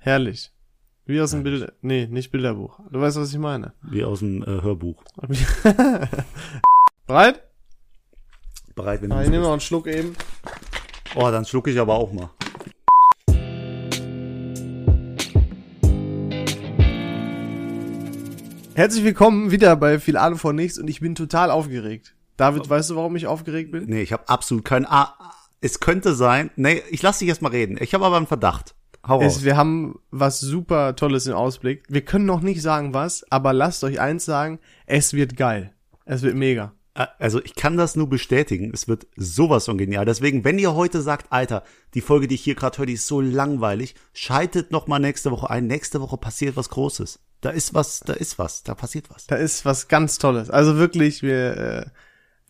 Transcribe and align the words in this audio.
Herrlich. 0.00 0.52
Wie 1.06 1.20
aus 1.20 1.32
dem 1.32 1.42
Bild, 1.42 1.72
nee, 1.80 2.06
nicht 2.06 2.30
Bilderbuch. 2.30 2.78
Du 2.90 3.00
weißt, 3.00 3.16
was 3.18 3.32
ich 3.32 3.38
meine. 3.38 3.72
Wie 3.82 4.04
aus 4.04 4.20
dem 4.20 4.42
äh, 4.42 4.62
Hörbuch. 4.62 5.02
Bereit? 7.06 7.42
Bereit, 8.74 9.02
wenn 9.02 9.10
Ah, 9.12 9.18
du 9.18 9.24
ich 9.24 9.30
nehme 9.30 9.42
noch 9.44 9.52
einen 9.52 9.60
Schluck 9.60 9.86
eben. 9.86 10.14
Oh, 11.16 11.30
dann 11.30 11.44
schlucke 11.44 11.70
ich 11.70 11.80
aber 11.80 11.94
auch 11.94 12.12
mal. 12.12 12.30
Herzlich 18.74 19.02
willkommen 19.02 19.50
wieder 19.50 19.74
bei 19.74 19.98
Viel 19.98 20.16
Ahnung 20.16 20.38
von 20.38 20.54
nichts 20.54 20.78
und 20.78 20.88
ich 20.88 21.00
bin 21.00 21.14
total 21.16 21.50
aufgeregt. 21.50 22.14
David, 22.36 22.68
weißt 22.70 22.90
du, 22.90 22.96
warum 22.96 23.16
ich 23.16 23.26
aufgeregt 23.26 23.72
bin? 23.72 23.86
Nee, 23.86 24.02
ich 24.02 24.12
habe 24.12 24.28
absolut 24.28 24.64
keinen. 24.64 24.86
Ah, 24.86 25.14
es 25.60 25.80
könnte 25.80 26.14
sein. 26.14 26.50
Nee, 26.54 26.82
ich 26.90 27.02
lass 27.02 27.18
dich 27.18 27.28
erst 27.28 27.42
mal 27.42 27.48
reden. 27.48 27.76
Ich 27.80 27.94
habe 27.94 28.04
aber 28.06 28.16
einen 28.16 28.28
Verdacht. 28.28 28.76
Hau 29.08 29.20
raus. 29.20 29.38
Es, 29.38 29.44
wir 29.44 29.56
haben 29.56 29.98
was 30.10 30.38
super 30.38 30.94
Tolles 30.94 31.26
im 31.26 31.34
Ausblick. 31.34 31.84
Wir 31.88 32.04
können 32.04 32.26
noch 32.26 32.42
nicht 32.42 32.62
sagen 32.62 32.94
was, 32.94 33.24
aber 33.30 33.52
lasst 33.52 33.82
euch 33.84 34.00
eins 34.00 34.24
sagen, 34.24 34.58
es 34.86 35.14
wird 35.14 35.36
geil. 35.36 35.72
Es 36.04 36.22
wird 36.22 36.36
mega. 36.36 36.72
Also 37.18 37.40
ich 37.42 37.54
kann 37.54 37.76
das 37.76 37.94
nur 37.94 38.08
bestätigen. 38.08 38.72
Es 38.74 38.88
wird 38.88 39.06
sowas 39.16 39.66
von 39.66 39.78
genial. 39.78 40.04
Deswegen, 40.04 40.44
wenn 40.44 40.58
ihr 40.58 40.74
heute 40.74 41.00
sagt, 41.00 41.26
Alter, 41.30 41.62
die 41.94 42.00
Folge, 42.00 42.26
die 42.26 42.34
ich 42.34 42.42
hier 42.42 42.56
gerade 42.56 42.76
höre, 42.76 42.86
die 42.86 42.94
ist 42.94 43.06
so 43.06 43.20
langweilig, 43.20 43.94
schaltet 44.12 44.72
noch 44.72 44.88
mal 44.88 44.98
nächste 44.98 45.30
Woche 45.30 45.48
ein. 45.48 45.68
Nächste 45.68 46.00
Woche 46.00 46.16
passiert 46.16 46.56
was 46.56 46.70
Großes. 46.70 47.20
Da 47.40 47.50
ist 47.50 47.72
was, 47.72 48.00
da 48.00 48.14
ist 48.14 48.38
was, 48.38 48.64
da 48.64 48.74
passiert 48.74 49.10
was. 49.10 49.28
Da 49.28 49.36
ist 49.36 49.64
was 49.64 49.86
ganz 49.86 50.18
Tolles. 50.18 50.50
Also 50.50 50.76
wirklich, 50.76 51.22
wir, 51.22 51.56
äh, 51.56 51.86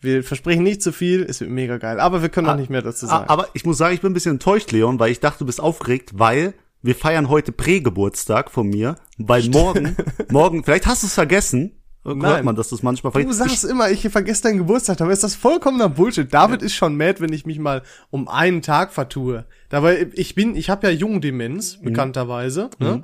wir 0.01 0.23
versprechen 0.23 0.63
nicht 0.63 0.81
zu 0.81 0.91
viel, 0.91 1.23
es 1.23 1.39
wird 1.41 1.49
mega 1.51 1.77
geil. 1.77 1.99
Aber 1.99 2.21
wir 2.21 2.29
können 2.29 2.47
noch 2.47 2.55
nicht 2.55 2.69
mehr 2.69 2.81
dazu 2.81 3.05
Ah, 3.07 3.09
sagen. 3.09 3.29
Aber 3.29 3.47
ich 3.53 3.65
muss 3.65 3.77
sagen, 3.77 3.93
ich 3.93 4.01
bin 4.01 4.11
ein 4.11 4.13
bisschen 4.13 4.33
enttäuscht, 4.33 4.71
Leon, 4.71 4.99
weil 4.99 5.11
ich 5.11 5.19
dachte, 5.19 5.39
du 5.39 5.45
bist 5.45 5.59
aufgeregt, 5.61 6.11
weil 6.15 6.53
wir 6.81 6.95
feiern 6.95 7.27
heute 7.29 7.51
Prägeburtstag 7.51 8.49
von 8.51 8.67
mir, 8.67 8.95
weil 9.17 9.49
morgen, 9.49 9.97
morgen, 10.29 10.63
vielleicht 10.63 10.87
hast 10.87 11.03
du 11.03 11.07
es 11.07 11.13
vergessen, 11.13 11.73
hört 12.05 12.17
Nein. 12.17 12.45
man, 12.45 12.55
dass 12.55 12.69
du 12.69 12.75
es 12.75 12.83
manchmal 12.83 13.11
Du 13.11 13.19
vergisst. 13.19 13.39
sagst 13.39 13.65
immer, 13.65 13.91
ich 13.91 14.07
vergesse 14.07 14.43
deinen 14.43 14.59
Geburtstag, 14.59 14.95
dabei 14.97 15.11
ist 15.11 15.23
das 15.25 15.35
vollkommener 15.35 15.89
Bullshit. 15.89 16.33
David 16.33 16.61
ist 16.61 16.73
schon 16.75 16.95
mad, 16.95 17.19
wenn 17.19 17.33
ich 17.33 17.45
mich 17.45 17.59
mal 17.59 17.81
um 18.09 18.29
einen 18.29 18.61
Tag 18.61 18.93
vertue. 18.93 19.45
Dabei, 19.67 20.07
ich 20.13 20.33
bin, 20.35 20.55
ich 20.55 20.69
habe 20.69 20.87
ja 20.87 20.93
Jungdemenz, 20.93 21.77
Mhm. 21.79 21.83
bekannterweise. 21.85 22.69
Ne? 22.79 23.03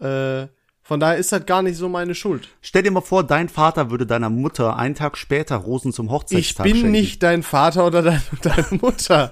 Äh, 0.00 0.46
von 0.88 0.98
daher 1.00 1.18
ist 1.18 1.30
das 1.32 1.44
gar 1.44 1.60
nicht 1.60 1.76
so 1.76 1.86
meine 1.90 2.14
Schuld. 2.14 2.48
Stell 2.62 2.82
dir 2.82 2.90
mal 2.90 3.02
vor, 3.02 3.22
dein 3.22 3.50
Vater 3.50 3.90
würde 3.90 4.06
deiner 4.06 4.30
Mutter 4.30 4.74
einen 4.78 4.94
Tag 4.94 5.18
später 5.18 5.56
Rosen 5.56 5.92
zum 5.92 6.06
Ich 6.06 6.12
Hochzeitstag 6.12 6.64
bin 6.64 6.76
schenken. 6.76 6.90
nicht 6.92 7.22
dein 7.22 7.42
Vater 7.42 7.86
oder 7.86 8.00
dein, 8.00 8.22
deine 8.42 8.66
Mutter. 8.80 9.30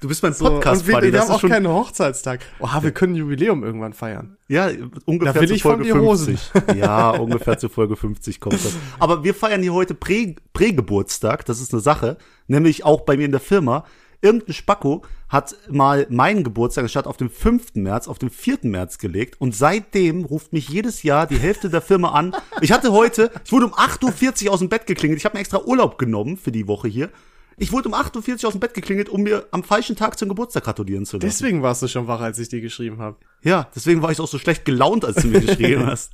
Du 0.00 0.08
bist 0.08 0.22
mein 0.24 0.32
So, 0.32 0.46
und 0.46 0.54
Podcast, 0.54 0.86
wir, 0.88 0.94
Buddy. 0.94 1.06
wir 1.06 1.12
Das 1.12 1.28
haben 1.28 1.34
auch 1.36 1.40
schon, 1.40 1.50
keinen 1.50 1.68
Hochzeitstag. 1.68 2.40
Oha, 2.58 2.82
wir 2.82 2.90
können 2.90 3.14
Jubiläum 3.14 3.62
irgendwann 3.62 3.92
feiern. 3.92 4.36
ja, 4.48 4.68
ungefähr 5.04 5.34
Da 5.34 5.40
will 5.40 5.48
zu 5.48 5.54
ich 5.54 5.62
von 5.62 5.76
Folge 5.84 5.94
Hosen. 6.00 6.36
50. 6.36 6.76
Ja, 6.76 7.10
ungefähr 7.10 7.58
zu 7.58 7.68
Folge 7.68 7.94
50 7.96 8.40
kommt 8.40 8.54
das. 8.64 8.74
Aber 8.98 9.22
wir 9.24 9.34
feiern 9.34 9.62
hier 9.62 9.72
heute 9.72 9.94
Prä 9.94 10.34
Prägeburtstag. 10.52 11.46
Das 11.46 11.60
ist 11.60 11.72
eine 11.72 11.80
Sache. 11.80 12.18
Nämlich 12.48 12.84
auch 12.84 13.02
bei 13.02 13.16
mir 13.16 13.24
in 13.26 13.30
der 13.32 13.40
Firma. 13.40 13.84
Irgendein 14.22 14.52
Spacko 14.52 15.02
hat 15.28 15.54
mal 15.70 16.06
meinen 16.10 16.44
Geburtstag 16.44 16.90
statt 16.90 17.06
auf 17.06 17.16
den 17.16 17.30
5. 17.30 17.74
März 17.74 18.06
auf 18.06 18.18
den 18.18 18.30
4. 18.30 18.58
März 18.62 18.98
gelegt 18.98 19.40
und 19.40 19.54
seitdem 19.54 20.24
ruft 20.24 20.52
mich 20.52 20.68
jedes 20.68 21.02
Jahr 21.02 21.26
die 21.26 21.38
Hälfte 21.38 21.70
der 21.70 21.80
Firma 21.80 22.10
an. 22.10 22.34
Ich 22.60 22.72
hatte 22.72 22.92
heute, 22.92 23.30
ich 23.44 23.52
wurde 23.52 23.66
um 23.66 23.74
8.40 23.74 24.46
Uhr 24.46 24.52
aus 24.52 24.58
dem 24.58 24.68
Bett 24.68 24.86
geklingelt. 24.86 25.18
Ich 25.18 25.24
habe 25.24 25.36
mir 25.36 25.40
extra 25.40 25.62
Urlaub 25.64 25.96
genommen 25.98 26.36
für 26.36 26.52
die 26.52 26.66
Woche 26.68 26.88
hier. 26.88 27.08
Ich 27.56 27.72
wurde 27.72 27.88
um 27.88 27.94
8.40 27.94 28.42
Uhr 28.42 28.48
aus 28.48 28.54
dem 28.54 28.60
Bett 28.60 28.74
geklingelt, 28.74 29.08
um 29.08 29.22
mir 29.22 29.46
am 29.50 29.62
falschen 29.62 29.96
Tag 29.96 30.18
zum 30.18 30.28
Geburtstag 30.28 30.64
gratulieren 30.64 31.04
zu 31.06 31.16
lassen. 31.16 31.26
Deswegen 31.26 31.62
warst 31.62 31.82
du 31.82 31.88
schon 31.88 32.06
wach, 32.06 32.20
als 32.20 32.38
ich 32.38 32.48
dir 32.48 32.60
geschrieben 32.60 32.98
habe. 32.98 33.16
Ja, 33.42 33.68
deswegen 33.74 34.02
war 34.02 34.10
ich 34.10 34.20
auch 34.20 34.28
so 34.28 34.38
schlecht 34.38 34.64
gelaunt, 34.64 35.04
als 35.04 35.16
du 35.22 35.28
mir 35.28 35.40
geschrieben 35.40 35.86
hast. 35.86 36.12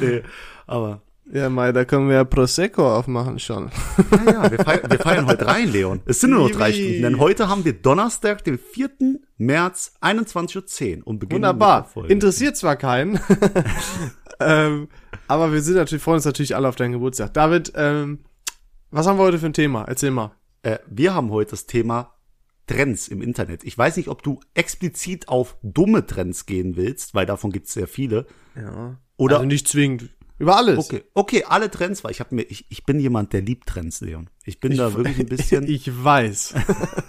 nee, 0.00 0.22
aber 0.66 1.02
Ja, 1.34 1.48
Mai, 1.48 1.72
da 1.72 1.86
können 1.86 2.08
wir 2.08 2.16
ja 2.16 2.24
Prosecco 2.24 2.94
aufmachen 2.94 3.38
schon. 3.38 3.70
ja, 4.26 4.32
ja 4.32 4.50
wir, 4.50 4.58
feiern, 4.58 4.90
wir 4.90 4.98
feiern 4.98 5.26
heute 5.26 5.46
rein, 5.46 5.72
Leon. 5.72 6.02
Es 6.04 6.20
sind 6.20 6.30
nur 6.30 6.40
noch 6.40 6.50
drei 6.50 6.74
Stunden, 6.74 7.00
denn 7.00 7.18
heute 7.18 7.48
haben 7.48 7.64
wir 7.64 7.72
Donnerstag, 7.72 8.44
den 8.44 8.58
4. 8.58 8.90
März, 9.38 9.94
21.10 10.02 10.98
Uhr 10.98 11.06
und 11.06 11.20
beginnen 11.20 11.38
Wunderbar. 11.38 11.88
Interessiert 12.08 12.58
zwar 12.58 12.76
keinen, 12.76 13.18
ähm, 14.40 14.88
aber 15.26 15.54
wir 15.54 15.62
sind 15.62 15.76
natürlich, 15.76 16.02
freuen 16.02 16.16
uns 16.16 16.26
natürlich 16.26 16.54
alle 16.54 16.68
auf 16.68 16.76
deinen 16.76 16.92
Geburtstag. 16.92 17.32
David, 17.32 17.72
ähm, 17.76 18.18
was 18.90 19.06
haben 19.06 19.18
wir 19.18 19.22
heute 19.22 19.38
für 19.38 19.46
ein 19.46 19.54
Thema? 19.54 19.84
Erzähl 19.84 20.10
mal. 20.10 20.32
Äh, 20.62 20.80
wir 20.86 21.14
haben 21.14 21.30
heute 21.30 21.52
das 21.52 21.64
Thema 21.64 22.12
Trends 22.66 23.08
im 23.08 23.22
Internet. 23.22 23.64
Ich 23.64 23.78
weiß 23.78 23.96
nicht, 23.96 24.08
ob 24.08 24.22
du 24.22 24.40
explizit 24.52 25.28
auf 25.28 25.56
dumme 25.62 26.04
Trends 26.04 26.44
gehen 26.44 26.76
willst, 26.76 27.14
weil 27.14 27.24
davon 27.24 27.52
gibt 27.52 27.68
es 27.68 27.72
sehr 27.72 27.88
viele. 27.88 28.26
Ja. 28.54 28.98
Oder 29.16 29.36
also 29.36 29.46
nicht 29.46 29.66
zwingend. 29.66 30.10
Über 30.42 30.56
alles. 30.56 30.76
okay, 30.76 31.04
okay, 31.14 31.44
alle 31.44 31.70
Trends, 31.70 32.02
weil 32.02 32.10
ich 32.10 32.18
habe 32.18 32.34
mir, 32.34 32.42
ich, 32.42 32.66
ich 32.68 32.84
bin 32.84 32.98
jemand, 32.98 33.32
der 33.32 33.42
liebt 33.42 33.68
Trends, 33.68 34.00
Leon. 34.00 34.28
Ich 34.44 34.58
bin 34.58 34.76
da 34.76 34.92
wirklich 34.92 35.20
ein 35.20 35.26
bisschen. 35.26 35.66
Ich 35.68 35.88
weiß. 36.04 36.54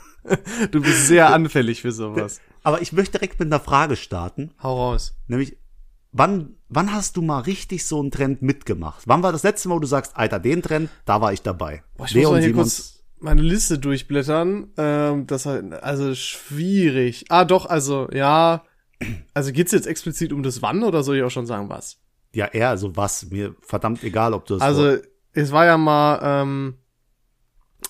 du 0.72 0.82
bist 0.82 1.08
sehr 1.08 1.34
anfällig 1.34 1.82
für 1.82 1.92
sowas. 1.92 2.42
aber 2.62 2.84
ich 2.84 2.94
möchte 2.94 3.18
direkt 3.18 3.40
mit 3.40 3.48
einer 3.48 3.60
Frage 3.60 3.96
starten. 3.96 4.52
Hau 4.62 4.78
raus. 4.78 5.16
Nämlich, 5.28 5.58
wann, 6.12 6.58
wann 6.70 6.94
hast 6.94 7.18
du 7.18 7.24
mal 7.24 7.40
richtig 7.40 7.86
so 7.86 8.00
einen 8.00 8.12
Trend 8.12 8.44
mitgemacht? 8.44 9.08
Wann 9.08 9.24
war 9.24 9.32
das 9.32 9.42
letzte 9.42 9.68
Mal, 9.68 9.76
wo 9.76 9.80
du 9.80 9.88
sagst, 9.88 10.16
Alter, 10.16 10.40
den 10.40 10.62
Trend, 10.62 10.92
da 11.06 11.20
war 11.20 11.34
ich 11.34 11.42
dabei? 11.42 11.84
Boah, 11.98 12.06
ich 12.06 12.14
muss 12.14 12.30
mal 12.30 12.40
hier 12.40 12.54
kurz 12.54 13.04
meine 13.20 13.42
Liste 13.42 13.80
durchblättern. 13.80 14.74
Ähm, 14.78 15.26
das 15.26 15.48
halt, 15.48 15.74
also 15.74 16.14
schwierig. 16.14 17.26
Ah, 17.30 17.46
doch, 17.46 17.66
also, 17.66 18.10
ja. 18.12 18.64
Also 19.34 19.52
geht's 19.52 19.72
jetzt 19.72 19.88
explizit 19.88 20.32
um 20.32 20.44
das 20.44 20.62
Wann 20.62 20.84
oder 20.84 21.02
soll 21.02 21.18
ich 21.18 21.24
auch 21.24 21.32
schon 21.32 21.48
sagen 21.48 21.68
was? 21.68 21.98
Ja, 22.34 22.48
eher, 22.48 22.70
also 22.70 22.96
was, 22.96 23.30
mir 23.30 23.56
verdammt 23.62 24.04
egal, 24.04 24.34
ob 24.34 24.46
du 24.46 24.56
das 24.56 24.64
Also, 24.64 24.98
es 25.34 25.52
war 25.52 25.66
ja 25.66 25.78
mal, 25.78 26.20
ähm, 26.24 26.76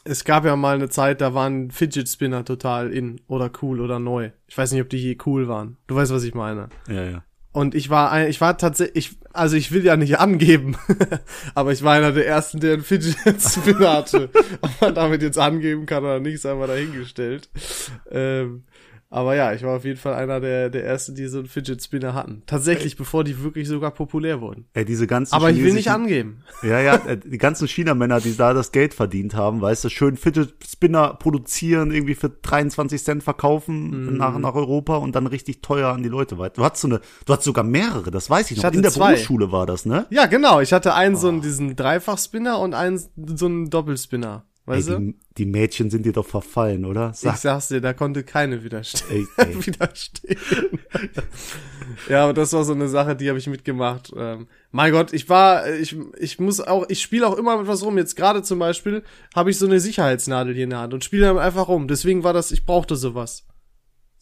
es 0.04 0.26
gab 0.26 0.46
ja 0.46 0.56
mal 0.56 0.76
eine 0.76 0.90
Zeit, 0.90 1.22
da 1.22 1.34
waren 1.34 1.72
Fidget 1.72 2.10
Spinner 2.10 2.44
total 2.44 2.92
in 2.92 3.22
oder 3.28 3.52
cool 3.62 3.80
oder 3.80 4.00
neu. 4.00 4.32
Ich 4.48 4.58
weiß 4.58 4.72
nicht, 4.72 4.82
ob 4.82 4.90
die 4.90 4.98
hier 4.98 5.16
cool 5.26 5.48
waren. 5.48 5.78
Du 5.88 5.96
weißt, 5.96 6.14
was 6.14 6.24
ich 6.24 6.36
meine. 6.36 6.70
ja, 6.88 7.04
ja. 7.04 7.24
Und 7.54 7.76
ich 7.76 7.92
war 7.92 8.12
ein, 8.12 8.30
ich 8.30 8.42
war 8.42 8.58
tatsächlich, 8.58 9.12
also 9.32 9.56
ich 9.56 9.72
will 9.72 9.86
ja 9.86 9.96
nicht 9.96 10.18
angeben, 10.18 10.76
aber 11.54 11.72
ich 11.72 11.84
war 11.84 11.94
einer 11.94 12.12
der 12.12 12.26
ersten, 12.26 12.60
der 12.60 12.74
einen 12.74 12.82
Fidget 12.82 13.40
Spinner 13.40 13.94
hatte. 13.94 14.32
Ob 14.62 14.82
man 14.82 14.96
damit 14.96 15.22
jetzt 15.22 15.38
angeben 15.38 15.86
kann 15.86 16.04
oder 16.04 16.20
nicht, 16.20 16.42
sei 16.42 16.56
mal 16.56 16.68
dahingestellt. 16.68 17.50
Ähm, 18.10 18.64
aber 19.14 19.36
ja, 19.36 19.54
ich 19.54 19.62
war 19.64 19.76
auf 19.78 19.86
jeden 19.86 20.00
Fall 20.00 20.14
einer 20.16 20.40
der, 20.40 20.70
der 20.70 20.84
ersten, 20.86 21.14
die 21.16 21.28
so 21.28 21.38
einen 21.38 21.48
Fidget 21.48 21.82
Spinner 21.84 22.14
hatten. 22.14 22.42
Tatsächlich, 22.48 22.98
bevor 22.98 23.24
die 23.24 23.42
wirklich 23.44 23.68
sogar 23.68 23.92
populär 23.92 24.42
wurden. 24.42 24.66
Ey, 24.74 24.86
diese 24.86 25.08
ganzen 25.08 25.34
Aber 25.36 25.52
ich 25.52 25.64
will 25.64 25.74
nicht 25.74 25.90
angeben. 25.92 26.42
Ja, 26.64 26.80
ja, 26.80 26.96
äh, 26.96 27.18
die 27.18 27.38
ganzen 27.38 27.68
China-Männer, 27.68 28.20
die 28.22 28.36
da 28.38 28.54
das 28.54 28.72
Geld 28.72 28.94
verdient 28.94 29.36
haben, 29.36 29.62
weißt 29.62 29.84
du, 29.84 29.90
schön 29.90 30.18
Fidget 30.18 30.54
Spinner 30.66 31.14
produzieren, 31.14 31.92
irgendwie 31.92 32.16
für 32.16 32.30
23 32.30 33.04
Cent 33.04 33.24
verkaufen 33.24 34.14
Mhm. 34.14 34.18
nach, 34.18 34.38
nach 34.40 34.56
Europa 34.56 34.96
und 34.98 35.14
dann 35.16 35.28
richtig 35.28 35.62
teuer 35.62 35.90
an 35.90 36.04
die 36.04 36.10
Leute 36.10 36.38
weiter. 36.40 36.56
Du 36.56 36.64
hattest 36.66 36.82
so 36.82 36.88
eine, 36.88 37.02
du 37.26 37.34
hattest 37.34 37.46
sogar 37.46 37.64
mehrere, 37.64 38.12
das 38.12 38.30
weiß 38.30 38.50
ich 38.52 38.58
noch. 38.58 38.64
hatte 38.64 38.78
In 38.78 38.82
der 38.84 38.92
zwei. 38.92 39.12
Berufsschule 39.12 39.52
war 39.52 39.66
das, 39.66 39.86
ne? 39.86 40.06
Ja, 40.10 40.26
genau. 40.26 40.60
Ich 40.62 40.74
hatte 40.74 40.94
einen 40.94 41.16
so 41.16 41.28
einen, 41.28 41.42
diesen 41.42 41.76
Dreifach-Spinner 41.76 42.60
und 42.60 42.74
einen 42.74 42.98
so 43.36 43.46
einen 43.46 43.70
Doppelspinner. 43.70 44.46
Ey, 44.66 44.74
Weißt 44.78 44.88
du? 44.90 44.98
die, 45.00 45.16
die 45.38 45.46
Mädchen 45.46 45.90
sind 45.90 46.06
dir 46.06 46.14
doch 46.14 46.26
verfallen, 46.26 46.86
oder? 46.86 47.12
Ich 47.14 47.20
Sag, 47.20 47.36
sag's 47.38 47.68
dir, 47.68 47.82
da 47.82 47.92
konnte 47.94 48.24
keine 48.24 48.64
widerstehen. 48.64 49.28
ey, 49.38 49.46
ey. 49.46 49.66
widerstehen. 49.66 50.38
ja, 52.10 52.24
aber 52.24 52.34
das 52.34 52.54
war 52.54 52.64
so 52.64 52.74
eine 52.74 52.88
Sache, 52.88 53.16
die 53.16 53.28
habe 53.30 53.40
ich 53.40 53.48
mitgemacht. 53.48 54.14
Ähm, 54.16 54.48
mein 54.72 54.92
Gott, 54.94 55.12
ich 55.12 55.28
war, 55.28 55.70
ich, 55.70 55.98
ich 56.18 56.40
muss 56.40 56.62
auch, 56.62 56.86
ich 56.88 57.02
spiele 57.02 57.28
auch 57.28 57.38
immer 57.38 57.58
mit 57.58 57.68
was 57.68 57.84
rum. 57.84 57.98
Jetzt 57.98 58.16
gerade 58.16 58.42
zum 58.42 58.60
Beispiel 58.60 59.04
habe 59.36 59.50
ich 59.52 59.58
so 59.58 59.66
eine 59.66 59.80
Sicherheitsnadel 59.82 60.54
hier 60.54 60.64
in 60.64 60.70
der 60.70 60.80
Hand 60.80 60.94
und 60.94 61.04
spiele 61.04 61.26
damit 61.26 61.44
einfach 61.44 61.68
rum. 61.68 61.88
Deswegen 61.90 62.24
war 62.24 62.32
das, 62.34 62.52
ich 62.52 62.66
brauchte 62.66 62.96
sowas. 62.96 63.46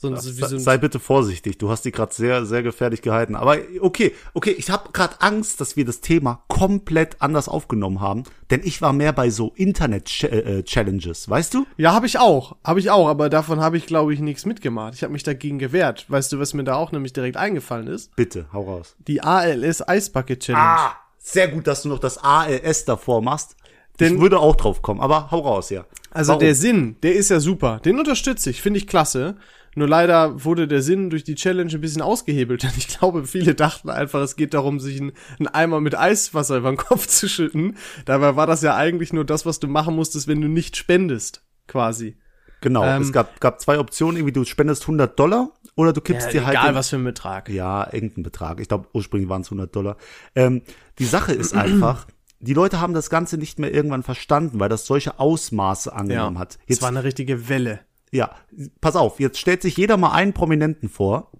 So, 0.02 0.08
ein- 0.08 0.18
so, 0.18 0.36
wie 0.36 0.42
so 0.42 0.56
ein, 0.56 0.60
Sei 0.60 0.78
bitte 0.80 1.00
vorsichtig, 1.00 1.60
du 1.60 1.70
hast 1.70 1.86
die 1.86 1.92
gerade 1.92 2.12
sehr, 2.14 2.46
sehr 2.46 2.64
gefährlich 2.64 3.02
gehalten. 3.04 3.36
Aber 3.36 3.58
okay, 3.82 4.14
okay, 4.34 4.50
ich 4.58 4.70
habe 4.72 4.90
gerade 4.94 5.22
Angst, 5.22 5.62
dass 5.62 5.76
wir 5.78 5.86
das 5.86 6.02
Thema 6.02 6.42
komplett 6.48 7.18
anders 7.22 7.48
aufgenommen 7.48 8.02
haben, 8.02 8.24
denn 8.50 8.62
ich 8.64 8.82
war 8.82 8.94
mehr 8.94 9.14
bei 9.14 9.30
so 9.30 9.52
Internet-Challenges, 9.56 11.30
weißt 11.30 11.54
du? 11.54 11.66
ja, 11.78 11.94
habe 11.94 12.06
ich 12.06 12.18
auch, 12.20 12.56
habe 12.64 12.80
ich 12.80 12.90
auch, 12.90 13.08
aber 13.08 13.30
davon 13.30 13.60
habe 13.62 13.78
ich 13.78 13.86
glaube 13.86 14.14
ich 14.14 14.20
nichts 14.20 14.46
mitgemacht. 14.46 14.94
Ich 14.96 15.04
habe 15.04 15.14
mich 15.14 15.24
dagegen 15.24 15.60
gewehrt. 15.60 16.06
Weißt 16.10 16.32
du, 16.32 16.40
was 16.40 16.54
mir 16.54 16.64
da 16.64 16.76
auch 16.76 16.92
nämlich 16.92 17.14
direkt 17.14 17.38
eingefallen 17.38 17.88
ist? 17.88 18.16
Bitte, 18.16 18.48
hau 18.54 18.64
raus. 18.64 18.96
Die 19.08 19.22
ALS 19.22 19.88
Eisbucket 19.88 20.40
Challenge. 20.42 20.64
Ah, 20.66 20.96
sehr 21.20 21.48
gut, 21.48 21.68
dass 21.68 21.84
du 21.84 21.90
noch 21.90 22.00
das 22.00 22.18
ALS 22.18 22.86
davor 22.86 23.22
machst. 23.22 23.56
Denn- 24.00 24.16
ich 24.16 24.22
würde 24.22 24.40
auch 24.40 24.56
drauf 24.56 24.82
kommen, 24.82 25.00
aber 25.00 25.30
hau 25.32 25.40
raus, 25.40 25.70
ja. 25.70 25.86
Also 26.10 26.30
Warum? 26.30 26.40
der 26.42 26.56
Sinn, 26.56 26.96
der 27.04 27.16
ist 27.16 27.30
ja 27.30 27.40
super. 27.40 27.80
Den 27.86 28.00
unterstütze 28.00 28.50
ich, 28.50 28.62
finde 28.62 28.80
ich 28.80 28.88
klasse. 28.88 29.36
Nur 29.76 29.88
leider 29.88 30.44
wurde 30.44 30.68
der 30.68 30.82
Sinn 30.82 31.10
durch 31.10 31.24
die 31.24 31.36
Challenge 31.36 31.72
ein 31.74 31.82
bisschen 31.82 32.02
ausgehebelt. 32.02 32.64
Denn 32.64 32.72
ich 32.78 32.88
glaube, 32.88 33.26
viele 33.26 33.56
dachten 33.56 33.90
einfach, 33.90 34.22
es 34.22 34.36
geht 34.36 34.54
darum, 34.54 34.80
sich 34.80 35.00
einen, 35.00 35.14
einen 35.40 35.48
Eimer 35.48 35.82
mit 35.82 35.98
Eiswasser 35.98 36.58
über 36.58 36.72
den 36.72 36.78
Kopf 36.78 37.08
zu 37.08 37.30
schütten. 37.30 37.78
Dabei 38.06 38.36
war 38.36 38.48
das 38.48 38.62
ja 38.62 38.76
eigentlich 38.76 39.14
nur 39.14 39.26
das, 39.26 39.46
was 39.46 39.60
du 39.60 39.68
machen 39.68 39.96
musstest, 39.96 40.28
wenn 40.28 40.42
du 40.42 40.48
nicht 40.48 40.76
spendest, 40.76 41.44
quasi. 41.68 42.18
Genau, 42.62 42.84
Ähm, 42.84 43.02
es 43.02 43.12
gab, 43.12 43.40
gab 43.42 43.60
zwei 43.60 43.80
Optionen, 43.80 44.18
irgendwie 44.18 44.34
du 44.34 44.46
spendest 44.46 44.84
100 44.84 45.20
Dollar 45.20 45.52
oder 45.76 45.94
du 45.94 46.02
kippst 46.02 46.28
Ja, 46.28 46.32
dir 46.32 46.46
halt 46.46 46.58
egal 46.58 46.76
was 46.76 46.90
für 46.90 46.98
ein 46.98 47.04
Betrag. 47.04 47.50
Ja, 47.50 47.92
irgendein 47.92 48.22
Betrag. 48.24 48.60
Ich 48.60 48.68
glaube, 48.68 48.88
ursprünglich 48.94 49.30
waren 49.30 49.42
es 49.42 49.48
100 49.48 49.76
Dollar. 49.76 49.98
Ähm, 50.36 50.62
die 51.00 51.06
Sache 51.06 51.34
ist 51.34 51.56
einfach, 51.56 52.06
die 52.40 52.54
Leute 52.54 52.80
haben 52.80 52.94
das 52.94 53.10
Ganze 53.10 53.38
nicht 53.38 53.58
mehr 53.58 53.74
irgendwann 53.74 54.04
verstanden, 54.04 54.60
weil 54.60 54.70
das 54.70 54.86
solche 54.86 55.20
Ausmaße 55.20 55.92
angenommen 55.92 56.38
hat. 56.38 56.60
Es 56.64 56.76
Jetzt, 56.76 56.82
war 56.84 56.90
eine 56.90 57.04
richtige 57.04 57.50
Welle. 57.50 57.80
Ja, 58.12 58.36
pass 58.82 58.96
auf, 58.96 59.20
jetzt 59.20 59.40
stellt 59.40 59.62
sich 59.62 59.78
jeder 59.78 59.98
mal 59.98 60.12
einen 60.12 60.34
Prominenten 60.34 60.90
vor. 60.90 61.32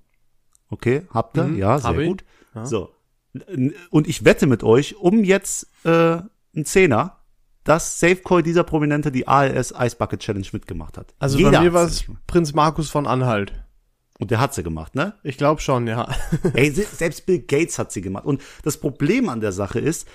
Okay, 0.70 1.06
habt 1.14 1.38
ihr? 1.38 1.50
ja, 1.58 1.80
sehr 1.80 1.90
gut. 2.08 2.24
So. 2.64 2.92
Und 3.92 4.08
ich 4.08 4.26
wette 4.26 4.48
mit 4.48 4.64
euch, 4.64 4.96
um 4.98 5.24
jetzt 5.24 5.68
äh, 5.86 5.90
einen 6.56 6.66
Zehner, 6.66 7.18
dass 7.64 8.00
Safecoin 8.00 8.44
dieser 8.44 8.64
Prominente 8.64 9.12
die 9.12 9.28
ALS 9.28 9.74
Ice 9.78 9.96
Bucket 9.96 10.20
Challenge 10.22 10.48
mitgemacht 10.52 10.98
hat. 10.98 11.14
Also 11.20 11.38
Jeder 11.38 11.52
bei 11.52 11.62
mir 11.62 11.74
war 11.74 11.86
es. 11.86 12.06
Prinz 12.28 12.54
Markus 12.54 12.90
von 12.90 13.06
Anhalt. 13.08 13.54
Und 14.20 14.32
der 14.32 14.40
hat 14.40 14.54
sie 14.54 14.64
gemacht, 14.64 14.96
ne? 14.96 15.14
Ich 15.24 15.38
glaube 15.38 15.62
schon, 15.62 15.88
ja. 15.88 16.08
Ey, 16.54 16.72
se- 16.72 16.84
selbst 16.86 17.26
Bill 17.26 17.40
Gates 17.40 17.80
hat 17.80 17.92
sie 17.92 18.02
gemacht. 18.02 18.26
Und 18.26 18.42
das 18.64 18.78
Problem 18.78 19.30
an 19.30 19.42
der 19.42 19.52
Sache 19.52 19.80
ist, 19.80 20.08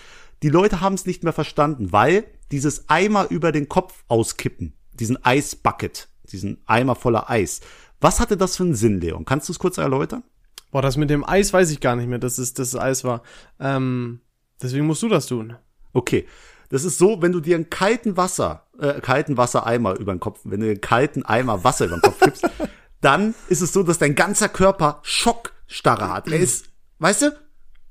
die 0.42 0.48
Leute 0.48 0.80
haben 0.80 0.94
es 0.94 1.06
nicht 1.06 1.24
mehr 1.24 1.32
verstanden, 1.32 1.92
weil 1.92 2.24
dieses 2.52 2.88
Eimer 2.88 3.30
über 3.30 3.50
den 3.52 3.68
Kopf 3.68 4.04
auskippen, 4.08 4.74
diesen 4.92 5.24
Eisbucket, 5.24 6.08
diesen 6.26 6.58
Eimer 6.66 6.94
voller 6.94 7.30
Eis. 7.30 7.60
Was 8.00 8.20
hatte 8.20 8.36
das 8.36 8.56
für 8.56 8.64
einen 8.64 8.74
Sinn, 8.74 9.00
Leon? 9.00 9.24
Kannst 9.24 9.48
du 9.48 9.52
es 9.52 9.58
kurz 9.58 9.78
erläutern? 9.78 10.22
Boah, 10.70 10.82
das 10.82 10.96
mit 10.96 11.10
dem 11.10 11.26
Eis 11.26 11.52
weiß 11.52 11.70
ich 11.70 11.80
gar 11.80 11.96
nicht 11.96 12.08
mehr, 12.08 12.18
dass 12.18 12.38
es 12.38 12.54
das 12.54 12.76
Eis 12.76 13.04
war. 13.04 13.22
Ähm, 13.58 14.20
deswegen 14.62 14.86
musst 14.86 15.02
du 15.02 15.08
das 15.08 15.26
tun. 15.26 15.56
Okay. 15.92 16.26
Das 16.68 16.84
ist 16.84 16.98
so, 16.98 17.22
wenn 17.22 17.32
du 17.32 17.40
dir 17.40 17.54
einen 17.54 17.70
kalten 17.70 18.16
Wasser, 18.16 18.66
äh, 18.78 19.00
kalten 19.00 19.36
Wassereimer 19.36 19.98
über 19.98 20.12
den 20.12 20.20
Kopf, 20.20 20.40
wenn 20.44 20.60
du 20.60 20.66
einen 20.66 20.80
kalten 20.80 21.24
Eimer 21.24 21.62
Wasser 21.64 21.86
über 21.86 21.96
den 21.96 22.02
Kopf 22.02 22.20
gibst, 22.20 22.48
dann 23.00 23.34
ist 23.48 23.60
es 23.60 23.72
so, 23.72 23.82
dass 23.82 23.98
dein 23.98 24.14
ganzer 24.14 24.48
Körper 24.48 25.00
Schockstarre 25.02 26.12
hat. 26.12 26.28
Er 26.28 26.40
ist, 26.40 26.66
weißt 26.98 27.22
du, 27.22 27.38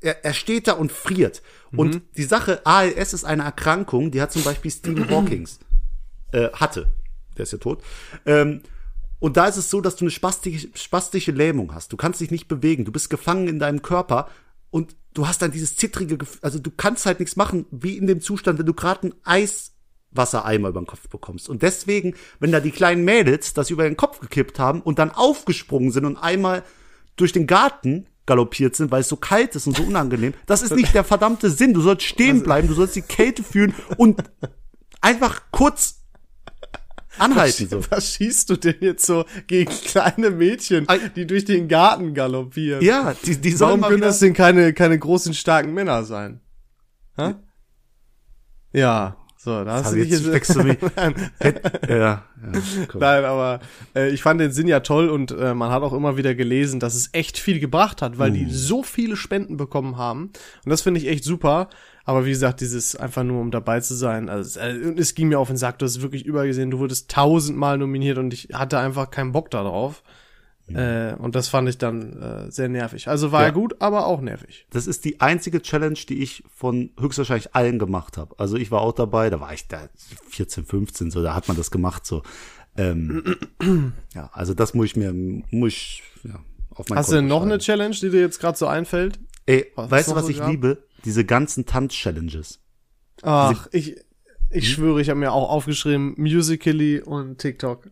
er, 0.02 0.26
er 0.26 0.34
steht 0.34 0.68
da 0.68 0.74
und 0.74 0.92
friert. 0.92 1.42
Und 1.72 2.02
die 2.16 2.24
Sache, 2.24 2.62
ALS 2.66 3.14
ist 3.14 3.26
eine 3.26 3.44
Erkrankung, 3.44 4.12
die 4.12 4.22
hat 4.22 4.32
zum 4.32 4.44
Beispiel 4.44 4.72
Stephen 4.72 5.10
Hawkings, 5.10 5.60
äh, 6.32 6.50
hatte. 6.52 6.88
Der 7.38 7.44
ist 7.44 7.52
ja 7.52 7.58
tot. 7.58 7.84
Ähm, 8.26 8.62
und 9.20 9.38
da 9.38 9.48
ist 9.48 9.58
es 9.58 9.70
so, 9.70 9.82
dass 9.82 9.96
du 9.96 10.06
eine 10.06 10.12
spastische, 10.12 10.70
spastische 10.76 11.32
Lähmung 11.32 11.74
hast. 11.74 11.92
Du 11.92 11.98
kannst 11.98 12.22
dich 12.22 12.32
nicht 12.32 12.48
bewegen. 12.48 12.86
Du 12.86 12.92
bist 12.92 13.10
gefangen 13.10 13.48
in 13.48 13.60
deinem 13.60 13.82
Körper 13.82 14.30
und 14.70 14.96
du 15.14 15.28
hast 15.28 15.42
dann 15.42 15.52
dieses 15.52 15.76
zittrige 15.78 16.18
Gefühl. 16.18 16.40
Also 16.42 16.60
du 16.60 16.70
kannst 16.70 17.06
halt 17.06 17.20
nichts 17.20 17.36
machen, 17.36 17.66
wie 17.72 17.98
in 17.98 18.08
dem 18.08 18.22
Zustand, 18.22 18.60
wenn 18.60 18.66
du 18.66 18.74
gerade 18.74 19.04
einen 19.04 19.14
Eiswassereimer 19.24 20.70
über 20.70 20.82
den 20.82 20.88
Kopf 20.88 21.08
bekommst. 21.10 21.50
Und 21.50 21.62
deswegen, 21.62 22.16
wenn 22.40 22.52
da 22.52 22.60
die 22.60 22.72
kleinen 22.72 23.06
Mädels 23.06 23.54
das 23.54 23.70
über 23.70 23.84
den 23.84 23.98
Kopf 23.98 24.20
gekippt 24.20 24.60
haben 24.60 24.82
und 24.82 25.00
dann 25.00 25.12
aufgesprungen 25.12 25.92
sind 25.92 26.06
und 26.06 26.18
einmal 26.18 26.64
durch 27.16 27.32
den 27.32 27.48
Garten 27.48 28.08
galoppiert 28.26 28.76
sind, 28.76 28.92
weil 28.92 29.02
es 29.02 29.10
so 29.10 29.16
kalt 29.16 29.56
ist 29.56 29.68
und 29.68 29.78
so 29.78 29.84
unangenehm, 29.84 30.34
das 30.46 30.62
ist 30.62 30.76
nicht 30.76 30.94
der 30.94 31.04
verdammte 31.04 31.50
Sinn. 31.50 31.74
Du 31.74 31.82
sollst 31.82 32.04
stehen 32.04 32.44
bleiben, 32.44 32.68
du 32.68 32.74
sollst 32.74 32.96
die 32.96 33.02
Kälte 33.02 33.44
fühlen 33.44 33.74
und 33.98 34.22
einfach 35.00 35.44
kurz 35.52 36.05
anhalten. 37.18 37.68
So. 37.70 37.82
Was 37.90 38.14
schießt 38.14 38.50
du 38.50 38.56
denn 38.58 38.76
jetzt 38.80 39.06
so 39.06 39.26
gegen 39.48 39.72
kleine 39.72 40.32
Mädchen, 40.32 40.88
die 41.16 41.26
durch 41.26 41.46
den 41.46 41.68
Garten 41.68 42.14
galoppieren? 42.14 42.84
Ja, 42.84 43.14
die, 43.26 43.38
die 43.38 43.52
sollen 43.52 43.82
Warum 43.82 43.82
können 43.82 43.98
wieder, 43.98 44.08
das 44.08 44.20
denn 44.20 44.34
keine, 44.34 44.74
keine 44.74 44.98
großen, 44.98 45.34
starken 45.34 45.74
Männer 45.74 46.04
sein? 46.04 46.42
Hä? 47.18 47.36
Ja, 48.74 49.18
so, 49.46 49.64
da 49.64 49.74
hast 49.74 49.92
du 49.94 49.98
dich 49.98 50.10
jetzt 50.10 50.26
steckst 50.26 50.56
du 50.56 50.64
mich. 50.64 50.80
ja, 51.88 51.90
ja, 51.90 52.24
komm. 52.88 53.00
Nein, 53.00 53.26
aber 53.26 53.60
äh, 53.96 54.10
ich 54.10 54.24
fand 54.24 54.42
den 54.42 54.52
Sinn 54.52 54.68
ja 54.68 54.80
toll 54.80 55.08
und 55.08 55.32
äh, 55.32 55.54
man 55.54 55.70
hat 55.70 55.84
auch 55.84 55.94
immer 55.94 56.18
wieder 56.18 56.34
gelesen, 56.34 56.80
dass 56.80 56.96
es 56.96 57.10
echt 57.12 57.38
viel 57.38 57.60
gebracht 57.60 58.02
hat, 58.02 58.18
weil 58.18 58.32
Uh. 58.32 58.34
die 58.34 58.50
so 58.50 58.82
viele 58.82 59.16
Spenden 59.16 59.56
bekommen 59.56 59.98
haben. 59.98 60.32
Und 60.66 60.70
das 60.72 60.82
finde 60.82 61.00
ich 61.00 61.08
echt 61.08 61.24
super. 61.24 61.70
Aber 62.06 62.26
wie 62.26 62.30
gesagt, 62.30 62.62
dieses 62.62 62.96
einfach 62.96 63.24
nur 63.24 63.42
um 63.42 63.52
dabei 63.52 63.80
zu 63.82 63.96
sein, 63.96 64.30
also 64.30 64.48
es, 64.48 64.58
äh, 64.58 64.80
und 64.88 65.00
es 65.00 65.16
ging 65.16 65.28
mir 65.28 65.40
auf 65.40 65.48
den 65.48 65.58
Sack, 65.58 65.80
du 65.80 65.86
hast 65.86 65.98
es 65.98 66.02
wirklich 66.02 66.26
übergesehen, 66.26 66.70
du 66.72 66.80
wurdest 66.80 67.10
tausendmal 67.10 67.78
nominiert 67.78 68.18
und 68.20 68.34
ich 68.34 68.50
hatte 68.54 68.78
einfach 68.80 69.10
keinen 69.10 69.32
Bock 69.32 69.50
darauf. 69.52 70.04
Äh, 70.68 71.14
und 71.20 71.36
das 71.36 71.48
fand 71.48 71.70
ich 71.70 71.78
dann 71.78 72.20
äh, 72.20 72.52
sehr 72.52 72.70
nervig. 72.70 73.08
Also 73.08 73.32
war 73.32 73.42
Ja. 73.42 73.48
ja 73.48 73.54
gut, 73.54 73.76
aber 73.82 74.08
auch 74.08 74.20
nervig. 74.22 74.66
Das 74.72 74.88
ist 74.88 75.06
die 75.06 75.22
einzige 75.22 75.62
Challenge, 75.62 76.00
die 76.10 76.24
ich 76.24 76.44
von 76.56 76.90
höchstwahrscheinlich 77.00 77.54
allen 77.54 77.78
gemacht 77.78 78.18
habe. 78.18 78.34
Also 78.40 78.58
ich 78.58 78.72
war 78.72 78.82
auch 78.82 78.94
dabei, 78.94 79.30
da 79.30 79.40
war 79.40 79.54
ich 79.54 79.68
da 79.68 79.90
14, 80.30 80.66
15, 80.66 81.12
so, 81.12 81.22
da 81.22 81.36
hat 81.36 81.48
man 81.48 81.56
das 81.56 81.70
gemacht, 81.70 82.08
so. 82.08 82.24
Ähm, 82.78 83.36
ja, 84.16 84.32
also 84.34 84.56
das 84.56 84.74
muss 84.74 84.88
ich 84.88 84.96
mir, 84.96 85.14
muss 85.14 85.72
ich, 85.72 86.04
ja, 86.24 86.40
auf 86.72 86.90
mein 86.90 86.98
Hast 86.98 87.10
du 87.12 87.16
denn 87.16 87.30
Konto 87.30 87.36
noch 87.36 87.42
eine 87.44 87.62
schreiben. 87.62 87.80
Challenge, 87.80 87.96
die 88.02 88.10
dir 88.10 88.22
jetzt 88.22 88.40
gerade 88.40 88.58
so 88.58 88.66
einfällt? 88.66 89.20
Ey, 89.46 89.72
was 89.76 89.92
weißt 89.92 90.12
du, 90.12 90.16
was 90.16 90.30
ich 90.30 90.40
gab? 90.40 90.50
liebe? 90.50 90.80
Diese 91.06 91.24
ganzen 91.26 91.66
Tanz-Challenges. 91.66 92.60
Ach, 93.22 93.68
ich, 93.72 93.88
Hm? 93.88 93.96
ich 94.50 94.72
schwöre, 94.72 95.02
ich 95.02 95.10
habe 95.10 95.20
mir 95.20 95.32
auch 95.32 95.50
aufgeschrieben, 95.50 96.14
Musically 96.18 97.02
und 97.02 97.38
TikTok. 97.40 97.90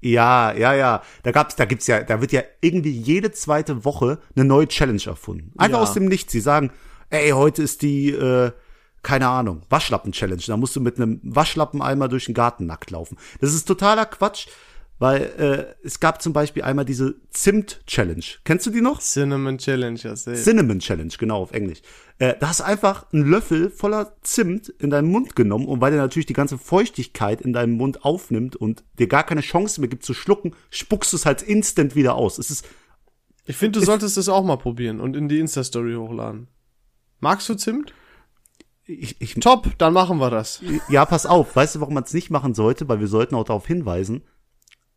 Ja, 0.00 0.52
ja, 0.52 0.74
ja. 0.74 1.02
Da 1.22 1.30
gab's, 1.32 1.56
da 1.56 1.64
gibt's 1.66 1.86
ja, 1.86 2.02
da 2.02 2.20
wird 2.20 2.32
ja 2.32 2.42
irgendwie 2.60 2.90
jede 2.90 3.32
zweite 3.32 3.84
Woche 3.84 4.18
eine 4.34 4.44
neue 4.44 4.66
Challenge 4.66 5.02
erfunden. 5.06 5.52
Einfach 5.58 5.78
Ja. 5.78 5.82
aus 5.82 5.92
dem 5.94 6.06
Nichts. 6.06 6.32
Sie 6.32 6.40
sagen, 6.40 6.70
ey, 7.10 7.30
heute 7.30 7.62
ist 7.62 7.82
die, 7.82 8.10
äh, 8.10 8.52
keine 9.02 9.28
Ahnung, 9.28 9.62
Waschlappen-Challenge. 9.68 10.42
Da 10.46 10.56
musst 10.56 10.74
du 10.76 10.80
mit 10.80 10.96
einem 10.96 11.20
Waschlappeneimer 11.22 12.08
durch 12.08 12.26
den 12.26 12.34
Garten 12.34 12.66
nackt 12.66 12.90
laufen. 12.90 13.16
Das 13.40 13.54
ist 13.54 13.66
totaler 13.66 14.06
Quatsch, 14.06 14.46
weil 15.00 15.22
äh, 15.82 15.86
es 15.86 15.98
gab 15.98 16.20
zum 16.20 16.34
Beispiel 16.34 16.62
einmal 16.62 16.84
diese 16.84 17.14
Zimt-Challenge. 17.30 18.22
Kennst 18.44 18.66
du 18.66 18.70
die 18.70 18.82
noch? 18.82 19.00
Cinnamon 19.00 19.56
Challenge, 19.56 19.98
ja, 19.98 20.14
safe. 20.14 20.36
Cinnamon 20.36 20.78
Challenge, 20.78 21.12
genau, 21.18 21.40
auf 21.40 21.52
Englisch. 21.52 21.80
Äh, 22.18 22.34
da 22.38 22.50
hast 22.50 22.60
einfach 22.60 23.10
einen 23.10 23.28
Löffel 23.28 23.70
voller 23.70 24.14
Zimt 24.20 24.68
in 24.68 24.90
deinen 24.90 25.08
Mund 25.08 25.34
genommen 25.34 25.66
und 25.66 25.80
weil 25.80 25.90
der 25.90 26.02
natürlich 26.02 26.26
die 26.26 26.34
ganze 26.34 26.58
Feuchtigkeit 26.58 27.40
in 27.40 27.54
deinem 27.54 27.72
Mund 27.78 28.04
aufnimmt 28.04 28.56
und 28.56 28.84
dir 28.98 29.06
gar 29.08 29.24
keine 29.24 29.40
Chance 29.40 29.80
mehr 29.80 29.88
gibt 29.88 30.04
zu 30.04 30.12
schlucken, 30.12 30.54
spuckst 30.68 31.14
du 31.14 31.16
es 31.16 31.24
halt 31.24 31.40
instant 31.40 31.96
wieder 31.96 32.14
aus. 32.14 32.36
Es 32.36 32.50
ist, 32.50 32.66
Ich 33.46 33.56
finde, 33.56 33.80
du 33.80 33.86
solltest 33.86 34.18
das 34.18 34.28
auch 34.28 34.44
mal 34.44 34.58
probieren 34.58 35.00
und 35.00 35.16
in 35.16 35.30
die 35.30 35.38
Insta-Story 35.40 35.94
hochladen. 35.94 36.46
Magst 37.20 37.48
du 37.48 37.54
Zimt? 37.54 37.94
ich, 38.84 39.18
ich, 39.20 39.34
Top, 39.36 39.78
dann 39.78 39.94
machen 39.94 40.18
wir 40.18 40.30
das. 40.30 40.62
ja, 40.90 41.06
pass 41.06 41.24
auf, 41.24 41.56
weißt 41.56 41.76
du, 41.76 41.80
warum 41.80 41.94
man 41.94 42.04
es 42.04 42.12
nicht 42.12 42.28
machen 42.30 42.52
sollte? 42.52 42.86
Weil 42.86 43.00
wir 43.00 43.06
sollten 43.08 43.34
auch 43.34 43.44
darauf 43.44 43.66
hinweisen, 43.66 44.24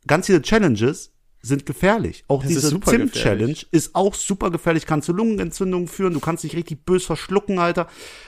ganz 0.08 0.28
viele 0.28 0.42
Challenges 0.42 1.12
sind 1.42 1.66
gefährlich. 1.66 2.24
Auch 2.30 2.42
Das 2.42 2.48
diese 2.48 2.70
Zimt-Challenge 2.70 3.58
ist 3.72 3.96
auch 3.96 4.14
super 4.14 4.50
gefährlich, 4.50 4.86
kann 4.86 5.02
zu 5.02 5.12
Lungenentzündungen 5.12 5.90
führen, 5.90 6.14
du 6.14 6.22
kannst 6.22 6.44
dich 6.46 6.56
richtig 6.56 6.86
bös 6.86 7.06
verschlucken, 7.06 7.60
Alter. 7.60 7.88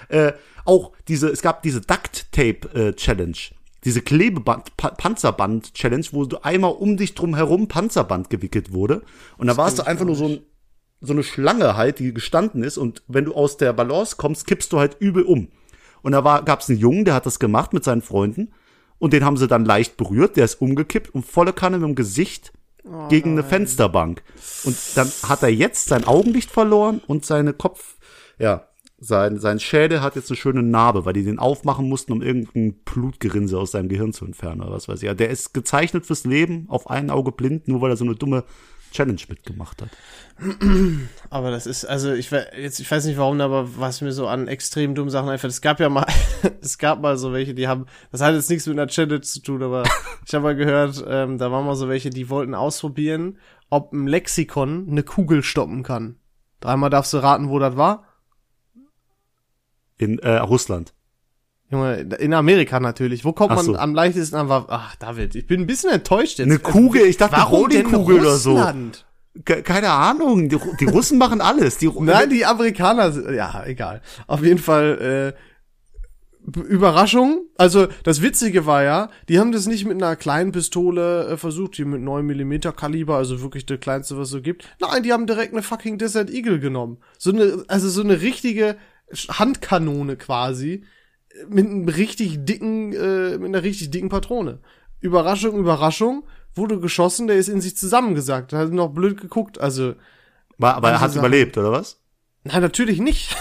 Äh, 0.10 0.34
auch 0.66 0.92
diese, 1.08 1.30
es 1.30 1.42
gab 1.42 1.64
diese 1.64 1.80
Duct-Tape-Challenge, 1.80 3.38
diese 3.86 4.02
Klebeband, 4.02 4.76
Pa- 4.76 4.90
Panzerband-Challenge, 4.90 6.06
wo 6.12 6.26
du 6.26 6.44
einmal 6.44 6.72
um 6.74 6.98
dich 6.98 7.14
drum 7.16 7.36
herum 7.36 7.68
Panzerband 7.70 8.30
gewickelt 8.30 8.74
wurde. 8.74 9.04
Und 9.38 9.48
da 9.48 9.56
warst 9.56 9.80
du 9.80 9.84
einfach 9.88 10.06
nur 10.06 10.16
so 10.16 10.28
ein, 10.28 10.40
so 11.00 11.14
eine 11.14 11.24
Schlange 11.24 11.78
halt, 11.78 12.00
die 12.00 12.14
gestanden 12.14 12.64
ist 12.64 12.78
und 12.78 13.04
wenn 13.08 13.26
du 13.26 13.34
aus 13.34 13.58
der 13.58 13.72
Balance 13.74 14.16
kommst, 14.18 14.48
kippst 14.48 14.74
du 14.74 14.80
halt 14.80 14.98
übel 15.00 15.24
um. 15.24 15.50
Und 16.02 16.12
da 16.12 16.24
war, 16.24 16.44
gab's 16.44 16.70
einen 16.70 16.80
Jungen, 16.80 17.06
der 17.06 17.14
hat 17.14 17.26
das 17.26 17.40
gemacht 17.40 17.74
mit 17.74 17.84
seinen 17.84 18.02
Freunden 18.02 18.52
und 19.00 19.14
den 19.14 19.26
haben 19.26 19.38
sie 19.38 19.48
dann 19.48 19.66
leicht 19.66 19.98
berührt, 19.98 20.38
der 20.38 20.46
ist 20.46 20.62
umgekippt 20.62 21.14
und 21.14 21.26
volle 21.26 21.54
Kanne 21.54 21.78
mit 21.78 21.88
dem 21.88 21.96
Gesicht 21.96 22.54
gegen 23.10 23.32
eine 23.32 23.44
Fensterbank. 23.44 24.24
Und 24.64 24.78
dann 24.96 25.12
hat 25.28 25.44
er 25.44 25.50
jetzt 25.50 25.88
sein 25.88 26.06
Augenlicht 26.06 26.52
verloren 26.52 27.02
und 27.08 27.26
seine 27.26 27.54
Kopf, 27.54 27.96
ja, 28.38 28.68
sein, 28.98 29.40
sein 29.40 29.60
Schädel 29.60 30.02
hat 30.02 30.16
jetzt 30.16 30.30
eine 30.30 30.38
schöne 30.38 30.64
Narbe, 30.64 31.06
weil 31.06 31.14
die 31.14 31.24
den 31.24 31.40
aufmachen 31.40 31.90
mussten, 31.90 32.14
um 32.14 32.22
irgendein 32.22 32.74
Blutgerinse 32.86 33.60
aus 33.60 33.72
seinem 33.72 33.90
Gehirn 33.90 34.14
zu 34.14 34.26
entfernen 34.26 34.62
oder 34.62 34.72
was 34.72 34.88
weiß 34.88 35.02
ich. 35.02 35.08
Ja, 35.08 35.14
der 35.14 35.30
ist 35.30 35.54
gezeichnet 35.54 36.06
fürs 36.06 36.26
Leben, 36.26 36.66
auf 36.70 36.90
ein 36.90 37.10
Auge 37.10 37.32
blind, 37.32 37.68
nur 37.68 37.82
weil 37.82 37.92
er 37.92 37.98
so 37.98 38.06
eine 38.06 38.16
dumme 38.16 38.44
Challenge 38.96 39.22
mitgemacht 39.28 39.82
hat. 39.82 39.90
Aber 41.30 41.52
das 41.52 41.68
ist, 41.68 41.86
also 41.86 42.14
ich 42.14 42.32
jetzt, 42.32 42.80
ich 42.80 42.90
weiß 42.90 43.06
nicht 43.06 43.18
warum, 43.18 43.40
aber 43.42 43.78
was 43.78 44.02
mir 44.02 44.14
so 44.14 44.28
an 44.28 44.48
extrem 44.48 44.96
dummen 44.96 45.10
Sachen 45.10 45.30
einfällt. 45.30 45.52
Es 45.52 45.62
gab 45.62 45.80
ja 45.80 45.90
mal, 45.90 46.06
es 46.62 46.78
gab 46.78 47.02
mal 47.02 47.18
so 47.18 47.34
welche, 47.34 47.54
die 47.54 47.68
haben, 47.68 47.86
das 48.12 48.22
hat 48.22 48.34
jetzt 48.34 48.50
nichts 48.50 48.66
mit 48.68 48.80
einer 48.80 48.88
Challenge 48.88 49.22
zu 49.22 49.42
tun, 49.42 49.62
aber 49.62 49.84
ich 50.26 50.34
habe 50.34 50.44
mal 50.44 50.56
gehört, 50.56 51.04
ähm, 51.08 51.38
da 51.38 51.52
waren 51.52 51.66
mal 51.66 51.76
so 51.76 51.90
welche, 51.90 52.10
die 52.10 52.30
wollten 52.30 52.56
ausprobieren, 52.56 53.38
ob 53.70 53.92
ein 53.92 54.08
Lexikon 54.08 54.88
eine 54.90 55.04
Kugel 55.04 55.44
stoppen 55.44 55.84
kann. 55.84 56.18
Dreimal 56.62 56.90
darfst 56.90 57.14
du 57.14 57.18
raten, 57.18 57.50
wo 57.50 57.60
das 57.60 57.76
war. 57.76 58.06
In 59.98 60.20
äh, 60.20 60.38
Russland. 60.38 60.95
Junge, 61.72 62.08
in 62.20 62.34
Amerika 62.34 62.80
natürlich. 62.80 63.26
Wo 63.26 63.34
kommt 63.34 63.52
Ach 63.52 63.56
man 63.58 63.66
so. 63.66 63.76
am 63.76 63.96
leichtesten 63.96 64.36
an? 64.36 64.48
Ach, 64.50 64.96
David, 64.98 65.36
ich 65.36 65.48
bin 65.48 65.62
ein 65.62 65.68
bisschen 65.68 65.92
enttäuscht 65.92 66.40
jetzt. 66.40 66.48
Eine 66.48 66.60
Kugel, 66.60 67.04
ich 67.04 67.18
dachte, 67.18 67.38
Warum 67.38 67.70
denn 67.70 67.84
Bowlingkugel 67.84 68.20
oder 68.22 68.36
so. 68.36 68.64
Keine 69.44 69.90
Ahnung, 69.90 70.48
die, 70.48 70.58
die 70.80 70.86
Russen 70.86 71.18
machen 71.18 71.42
alles. 71.42 71.78
Die, 71.78 71.90
Nein, 71.90 72.30
die 72.30 72.46
Amerikaner, 72.46 73.34
ja, 73.34 73.66
egal. 73.66 74.02
Auf 74.28 74.44
jeden 74.44 74.60
Fall, 74.60 75.34
äh, 75.36 75.40
Überraschung. 76.46 77.48
Also 77.58 77.88
das 78.04 78.22
Witzige 78.22 78.66
war 78.66 78.84
ja, 78.84 79.10
die 79.30 79.40
haben 79.40 79.52
das 79.52 79.66
nicht 79.66 79.86
mit 79.86 80.02
einer 80.02 80.16
kleinen 80.16 80.52
Pistole 80.52 81.28
äh, 81.28 81.38
versucht, 81.38 81.78
die 81.78 81.86
mit 81.86 82.02
9 82.02 82.26
mm 82.26 82.60
Kaliber, 82.76 83.18
also 83.18 83.42
wirklich 83.42 83.66
der 83.66 83.78
kleinste, 83.78 84.18
was 84.18 84.28
es 84.28 84.32
so 84.32 84.42
gibt. 84.42 84.66
Nein, 84.80 85.04
die 85.04 85.12
haben 85.12 85.28
direkt 85.28 85.54
eine 85.54 85.64
fucking 85.64 85.98
Desert 85.98 86.30
Eagle 86.30 86.60
genommen. 86.60 86.98
So 87.18 87.32
eine, 87.32 87.64
also 87.68 87.90
so 87.90 88.02
eine 88.02 88.22
richtige 88.22 88.78
Handkanone 89.30 90.18
quasi 90.18 90.84
mit 91.50 91.66
einem 91.66 91.88
richtig 91.88 92.46
dicken, 92.46 92.94
äh, 92.94 93.38
mit 93.38 93.46
einer 93.46 93.64
richtig 93.64 93.92
dicken 93.92 94.10
Patrone. 94.10 94.60
Überraschung, 95.02 95.58
Überraschung, 95.58 96.24
wurde 96.56 96.80
geschossen, 96.80 97.28
der 97.28 97.38
ist 97.38 97.50
in 97.50 97.62
sich 97.62 97.78
zusammengesackt. 97.78 98.54
Da 98.54 98.60
hat 98.60 98.72
noch 98.72 98.90
blöd 98.90 99.20
geguckt. 99.20 99.60
Also 99.60 99.96
War, 100.58 100.76
aber 100.76 100.92
er 100.92 101.02
hat 101.02 101.16
überlebt, 101.16 101.58
oder 101.58 101.72
was? 101.72 102.00
Nein, 102.44 102.62
natürlich 102.62 103.00
nicht. 103.00 103.36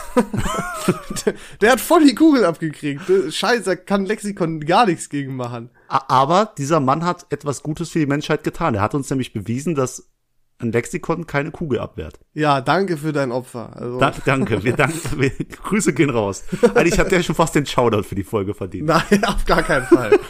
der, 1.26 1.34
der 1.60 1.72
hat 1.72 1.80
voll 1.80 2.04
die 2.06 2.14
Kugel 2.14 2.44
abgekriegt. 2.44 3.02
Scheiße, 3.30 3.64
da 3.64 3.76
kann 3.76 4.06
Lexikon 4.06 4.60
gar 4.60 4.86
nichts 4.86 5.10
gegen 5.10 5.36
machen. 5.36 5.70
Aber 5.88 6.52
dieser 6.56 6.80
Mann 6.80 7.04
hat 7.04 7.26
etwas 7.28 7.62
Gutes 7.62 7.90
für 7.90 7.98
die 7.98 8.06
Menschheit 8.06 8.44
getan. 8.44 8.74
Er 8.74 8.80
hat 8.80 8.94
uns 8.94 9.10
nämlich 9.10 9.34
bewiesen, 9.34 9.74
dass 9.74 10.10
ein 10.58 10.72
Lexikon 10.72 11.26
keine 11.26 11.50
Kugel 11.50 11.80
abwehrt. 11.80 12.18
Ja, 12.32 12.60
danke 12.60 12.96
für 12.96 13.12
dein 13.12 13.32
Opfer. 13.32 13.70
Also, 13.76 13.98
Da, 13.98 14.12
danke, 14.24 14.62
wir 14.64 14.72
danken, 14.76 15.20
wir, 15.20 15.30
Grüße 15.30 15.92
gehen 15.92 16.10
raus. 16.10 16.44
Eigentlich 16.74 16.98
hat 16.98 17.10
der 17.12 17.22
schon 17.22 17.34
fast 17.34 17.54
den 17.54 17.66
Shoutout 17.66 18.04
für 18.04 18.14
die 18.14 18.24
Folge 18.24 18.54
verdient. 18.54 18.86
nein, 18.86 19.24
auf 19.26 19.44
gar 19.44 19.62
keinen 19.62 19.86
Fall. 19.86 20.18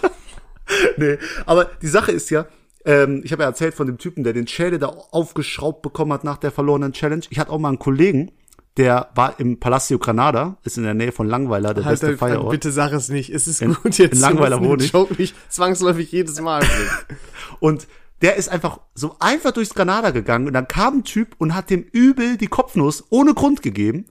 Nee, 0.96 1.18
aber 1.44 1.66
die 1.82 1.88
Sache 1.88 2.10
ist 2.10 2.30
ja, 2.30 2.46
ähm, 2.86 3.20
ich 3.22 3.32
habe 3.32 3.42
ja 3.42 3.48
erzählt 3.50 3.74
von 3.74 3.86
dem 3.86 3.98
Typen, 3.98 4.24
der 4.24 4.32
den 4.32 4.46
Schädel 4.46 4.78
da 4.78 4.86
aufgeschraubt 4.86 5.82
bekommen 5.82 6.10
hat 6.12 6.24
nach 6.24 6.38
der 6.38 6.50
verlorenen 6.50 6.92
Challenge. 6.94 7.22
Ich 7.28 7.38
hatte 7.38 7.50
auch 7.52 7.58
mal 7.58 7.68
einen 7.68 7.78
Kollegen, 7.78 8.32
der 8.78 9.10
war 9.14 9.38
im 9.38 9.60
Palacio 9.60 9.98
Granada, 9.98 10.56
ist 10.64 10.78
in 10.78 10.84
der 10.84 10.94
Nähe 10.94 11.12
von 11.12 11.28
Langweiler, 11.28 11.74
der 11.74 11.84
halt, 11.84 12.00
beste 12.00 12.16
Feierort. 12.16 12.50
bitte 12.50 12.72
sag 12.72 12.92
es 12.92 13.10
nicht. 13.10 13.28
Es 13.28 13.46
ist 13.46 13.60
In- 13.60 13.74
gut 13.74 13.98
jetzt. 13.98 14.14
in 14.14 14.20
Langweiler 14.20 14.58
wohne 14.64 14.82
ich. 14.82 14.92
Joke 14.92 15.14
nicht 15.18 15.34
zwangsläufig 15.52 16.10
jedes 16.10 16.40
Mal. 16.40 16.62
Und 17.60 17.86
der 18.22 18.36
ist 18.36 18.48
einfach 18.48 18.80
so 18.94 19.16
einfach 19.18 19.52
durchs 19.52 19.74
Granada 19.74 20.10
gegangen 20.10 20.46
und 20.46 20.52
dann 20.52 20.68
kam 20.68 20.98
ein 20.98 21.04
Typ 21.04 21.34
und 21.38 21.54
hat 21.54 21.70
dem 21.70 21.82
übel 21.82 22.36
die 22.36 22.46
Kopfnuss 22.46 23.04
ohne 23.10 23.34
Grund 23.34 23.62
gegeben. 23.62 24.06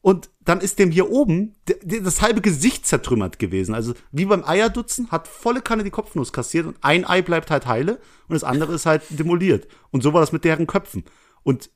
Und 0.00 0.28
dann 0.44 0.60
ist 0.60 0.78
dem 0.78 0.90
hier 0.90 1.10
oben 1.10 1.56
das 1.82 2.20
halbe 2.20 2.42
Gesicht 2.42 2.86
zertrümmert 2.86 3.38
gewesen. 3.38 3.74
Also 3.74 3.94
wie 4.12 4.26
beim 4.26 4.44
Eierdutzen 4.44 5.10
hat 5.10 5.28
volle 5.28 5.62
Kanne 5.62 5.82
die 5.82 5.90
Kopfnuss 5.90 6.30
kassiert 6.30 6.66
und 6.66 6.76
ein 6.82 7.06
Ei 7.06 7.22
bleibt 7.22 7.50
halt 7.50 7.66
heile 7.66 7.94
und 8.28 8.34
das 8.34 8.44
andere 8.44 8.74
ist 8.74 8.84
halt 8.84 9.02
demoliert. 9.08 9.66
Und 9.90 10.02
so 10.02 10.12
war 10.12 10.20
das 10.20 10.32
mit 10.32 10.44
deren 10.44 10.66
Köpfen. 10.66 11.04
Und 11.42 11.70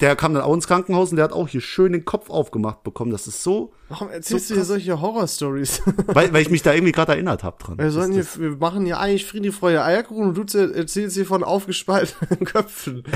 der 0.00 0.16
kam 0.16 0.34
dann 0.34 0.42
auch 0.42 0.54
ins 0.54 0.66
Krankenhaus 0.66 1.10
und 1.10 1.16
der 1.16 1.24
hat 1.24 1.32
auch 1.32 1.48
hier 1.48 1.60
schön 1.60 1.92
den 1.92 2.04
Kopf 2.04 2.30
aufgemacht 2.30 2.82
bekommen. 2.82 3.10
Das 3.10 3.26
ist 3.26 3.42
so, 3.42 3.72
Warum 3.88 4.08
erzählst 4.08 4.48
So 4.48 4.54
du 4.54 4.60
hier 4.60 4.64
solche 4.64 5.00
Horrorstories? 5.00 5.82
weil, 6.06 6.32
weil 6.32 6.42
ich 6.42 6.50
mich 6.50 6.62
da 6.62 6.72
irgendwie 6.72 6.92
gerade 6.92 7.12
erinnert 7.12 7.44
habe 7.44 7.62
dran. 7.62 7.78
Wir, 7.78 7.90
sollen 7.90 8.12
hier, 8.12 8.26
wir 8.36 8.56
machen 8.56 8.86
hier 8.86 8.98
eigentlich 8.98 9.26
Friede, 9.26 9.52
Freude, 9.52 9.84
Eierkuchen 9.84 10.28
und 10.28 10.34
du 10.36 10.42
erzähl- 10.42 10.72
erzählst 10.74 11.16
hier 11.16 11.26
von 11.26 11.44
aufgespaltenen 11.44 12.44
Köpfen. 12.46 13.04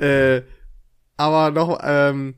äh, 0.00 0.42
aber 1.16 1.50
noch, 1.50 1.78
ähm, 1.82 2.34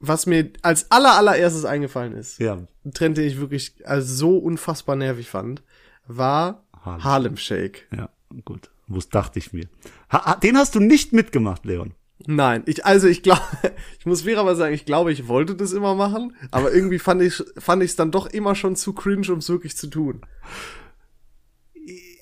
was 0.00 0.26
mir 0.26 0.50
als 0.62 0.90
aller 0.90 1.16
allererstes 1.16 1.64
eingefallen 1.64 2.12
ist, 2.12 2.38
ja, 2.38 2.58
Trend, 2.94 3.16
den 3.18 3.26
ich 3.26 3.40
wirklich 3.40 3.74
also 3.84 4.14
so 4.14 4.38
unfassbar 4.38 4.96
nervig 4.96 5.28
fand, 5.28 5.62
war 6.06 6.64
Harlem. 6.84 7.04
Harlem 7.04 7.36
Shake. 7.36 7.88
ja, 7.96 8.08
gut. 8.44 8.70
Was 8.88 9.08
dachte 9.08 9.38
ich 9.38 9.52
mir. 9.52 9.68
Ha, 10.10 10.24
ha, 10.24 10.34
den 10.36 10.56
hast 10.56 10.74
du 10.74 10.80
nicht 10.80 11.12
mitgemacht, 11.12 11.64
Leon. 11.64 11.92
Nein, 12.26 12.62
ich, 12.66 12.84
also 12.84 13.06
ich 13.06 13.22
glaube, 13.22 13.42
ich 13.98 14.06
muss 14.06 14.22
fairerweise 14.22 14.58
sagen, 14.58 14.74
ich 14.74 14.84
glaube, 14.86 15.12
ich 15.12 15.28
wollte 15.28 15.54
das 15.54 15.72
immer 15.72 15.94
machen, 15.94 16.34
aber 16.50 16.72
irgendwie 16.72 16.98
fand 16.98 17.22
ich 17.22 17.42
fand 17.58 17.82
ich 17.82 17.90
es 17.90 17.96
dann 17.96 18.10
doch 18.10 18.26
immer 18.26 18.54
schon 18.54 18.74
zu 18.76 18.92
cringe, 18.92 19.30
um 19.32 19.38
es 19.38 19.48
wirklich 19.48 19.76
zu 19.76 19.86
tun. 19.88 20.22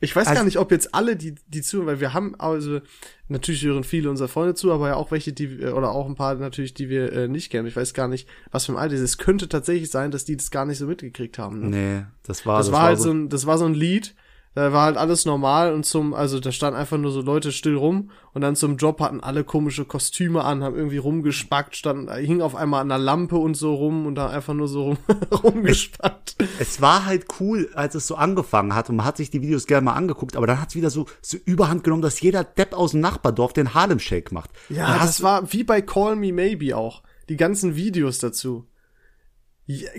Ich 0.00 0.14
weiß 0.14 0.26
Also- 0.28 0.38
gar 0.38 0.44
nicht, 0.44 0.58
ob 0.58 0.70
jetzt 0.70 0.94
alle, 0.94 1.16
die, 1.16 1.35
die 1.49 1.62
zuhören, 1.62 1.87
weil 1.87 2.00
wir 2.00 2.12
haben, 2.12 2.35
also, 2.38 2.80
natürlich 3.28 3.64
hören 3.64 3.82
viele 3.82 4.11
unserer 4.11 4.28
Freunde 4.28 4.54
zu, 4.54 4.70
aber 4.70 4.88
ja 4.88 4.94
auch 4.96 5.11
welche, 5.11 5.32
die, 5.32 5.46
äh, 5.62 5.70
oder 5.70 5.90
auch 5.92 6.06
ein 6.06 6.14
paar 6.14 6.35
natürlich, 6.35 6.75
die 6.75 6.88
wir 6.90 7.12
äh, 7.12 7.28
nicht 7.28 7.50
kennen. 7.50 7.66
Ich 7.66 7.75
weiß 7.76 7.94
gar 7.94 8.06
nicht, 8.06 8.28
was 8.50 8.66
für 8.66 8.73
ein 8.73 8.78
Alter 8.78 8.94
ist. 8.94 9.00
Es 9.00 9.18
könnte 9.18 9.49
tatsächlich 9.49 9.90
sein, 9.90 10.11
dass 10.11 10.25
die 10.26 10.37
das 10.37 10.50
gar 10.50 10.66
nicht 10.66 10.78
so 10.78 10.87
mitgekriegt 10.87 11.38
haben. 11.38 11.61
Ne? 11.61 11.68
Nee, 11.68 12.06
das 12.25 12.44
war, 12.44 12.58
Das, 12.58 12.70
war 12.70 12.82
halt 12.82 13.00
so 13.00 13.11
ein, 13.11 13.28
das 13.30 13.46
war 13.46 13.56
so 13.56 13.64
ein 13.64 13.75
Lied, 13.75 14.14
da 14.57 14.73
war 14.73 14.87
halt 14.87 14.97
alles 14.97 15.27
normal 15.27 15.75
und 15.75 15.85
zum, 15.85 16.15
also 16.15 16.41
da 16.41 16.51
standen 16.51 16.81
einfach 16.81 16.97
nur 16.97 17.11
so 17.11 17.21
Leute 17.21 17.53
still 17.53 17.77
rum 17.77 18.11
und 18.33 18.41
dann 18.41 18.57
zum 18.57 18.79
Job 18.79 19.01
hatten 19.03 19.21
alle 19.21 19.45
komische 19.45 19.85
Kostüme 19.85 20.45
an, 20.45 20.65
haben 20.65 20.75
irgendwie 20.75 20.97
rumgespackt, 20.97 21.77
standen, 21.77 22.11
hing 22.11 22.41
auf 22.41 22.55
einmal 22.57 22.81
an 22.81 22.89
der 22.89 22.97
Lampe 22.97 23.37
und 23.37 23.55
so 23.55 23.75
rum 23.75 24.07
und 24.07 24.15
da 24.15 24.31
einfach 24.31 24.55
nur 24.55 24.67
so 24.67 24.85
rum, 24.85 24.99
rumgespackt. 25.31 26.37
Es 26.59 26.81
war 26.81 27.05
halt 27.05 27.27
cool, 27.39 27.69
als 27.75 27.95
es 27.97 28.07
so 28.07 28.15
angefangen 28.15 28.75
hat 28.75 28.89
und 28.89 28.97
man 28.97 29.05
hat 29.05 29.19
sich 29.19 29.29
die 29.29 29.43
Videos 29.43 29.67
gerne 29.67 29.85
mal 29.85 29.93
angeguckt, 29.93 30.39
aber 30.39 30.47
dann 30.47 30.59
hat 30.59 30.71
es 30.71 30.75
wieder 30.75 30.89
so, 30.89 31.05
so 31.21 31.37
überhand 31.45 31.85
genommen, 31.85 32.01
dass 32.01 32.19
jeder 32.23 32.43
Depp 32.43 32.73
aus 32.73 32.93
dem 32.93 33.01
Nachbardorf 33.01 33.53
den 33.53 33.75
Harlem 33.75 33.99
Shake 33.99 34.33
macht. 34.33 34.49
Ja, 34.71 34.97
das 34.97 35.23
war 35.23 35.53
wie 35.53 35.65
bei 35.65 35.83
Call 35.83 36.17
Me 36.17 36.33
Maybe 36.33 36.75
auch. 36.75 37.03
Die 37.29 37.37
ganzen 37.37 37.77
Videos 37.77 38.21
dazu. 38.21 38.65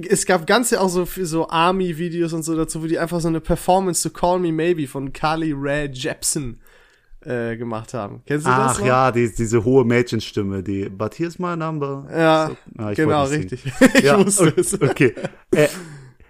Es 0.09 0.25
gab 0.25 0.47
ganze 0.47 0.79
auch 0.79 0.88
so 0.89 1.05
so 1.05 1.50
Army-Videos 1.50 2.31
und 2.33 2.43
so 2.43 2.55
dazu, 2.55 2.81
wo 2.81 2.88
die 2.88 3.00
einfach 3.00 3.19
so 3.19 3.27
eine 3.27 3.41
Performance 3.41 4.01
zu 4.01 4.12
Call 4.12 4.39
Me 4.39 4.51
Maybe 4.51 4.88
von 4.88 5.12
Carly 5.12 5.53
Rae 5.55 5.89
Jepsen 5.91 6.62
äh, 7.21 7.57
gemacht 7.57 7.93
haben. 7.93 8.21
Kennst 8.25 8.45
du 8.45 8.50
das 8.50 8.79
Ach 8.79 8.86
ja, 8.86 9.12
die, 9.12 9.29
diese 9.33 9.65
hohe 9.65 9.83
Mädchenstimme, 9.83 10.63
die, 10.63 10.88
but 10.88 11.19
here's 11.19 11.38
my 11.38 11.57
number. 11.57 12.07
Ja, 12.12 12.47
So, 12.47 12.81
ah, 12.81 12.91
ich 12.91 12.95
genau, 12.95 13.25
richtig. 13.25 13.65
ich 13.93 14.03
ja, 14.03 14.24
wusste 14.25 14.53
es. 14.55 14.81
Okay. 14.81 15.13
Äh, 15.51 15.67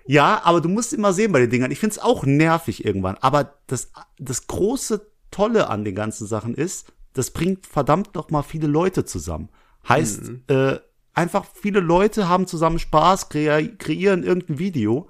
ja, 0.08 0.42
aber 0.44 0.62
du 0.62 0.70
musst 0.70 0.94
immer 0.94 1.14
sehen 1.14 1.32
bei 1.32 1.40
den 1.42 1.50
Dingern. 1.52 1.70
Ich 1.70 1.80
find's 1.80 2.00
auch 2.00 2.26
nervig 2.26 2.86
irgendwann. 2.86 3.18
Aber 3.22 3.54
das, 3.68 3.92
das 4.18 4.48
große 4.48 5.06
Tolle 5.30 5.70
an 5.70 5.84
den 5.86 5.94
ganzen 5.94 6.26
Sachen 6.26 6.56
ist, 6.56 6.92
das 7.14 7.30
bringt 7.32 7.68
verdammt 7.68 8.16
noch 8.16 8.32
mal 8.32 8.42
viele 8.42 8.68
Leute 8.68 9.06
zusammen. 9.06 9.50
Heißt, 9.88 10.24
Mhm. 10.24 10.42
äh, 10.48 10.78
einfach 11.18 11.46
viele 11.54 11.80
Leute 11.80 12.30
haben 12.30 12.48
zusammen 12.48 12.80
Spaß, 12.80 13.30
kreieren 13.30 14.24
irgendein 14.24 14.60
Video 14.60 15.10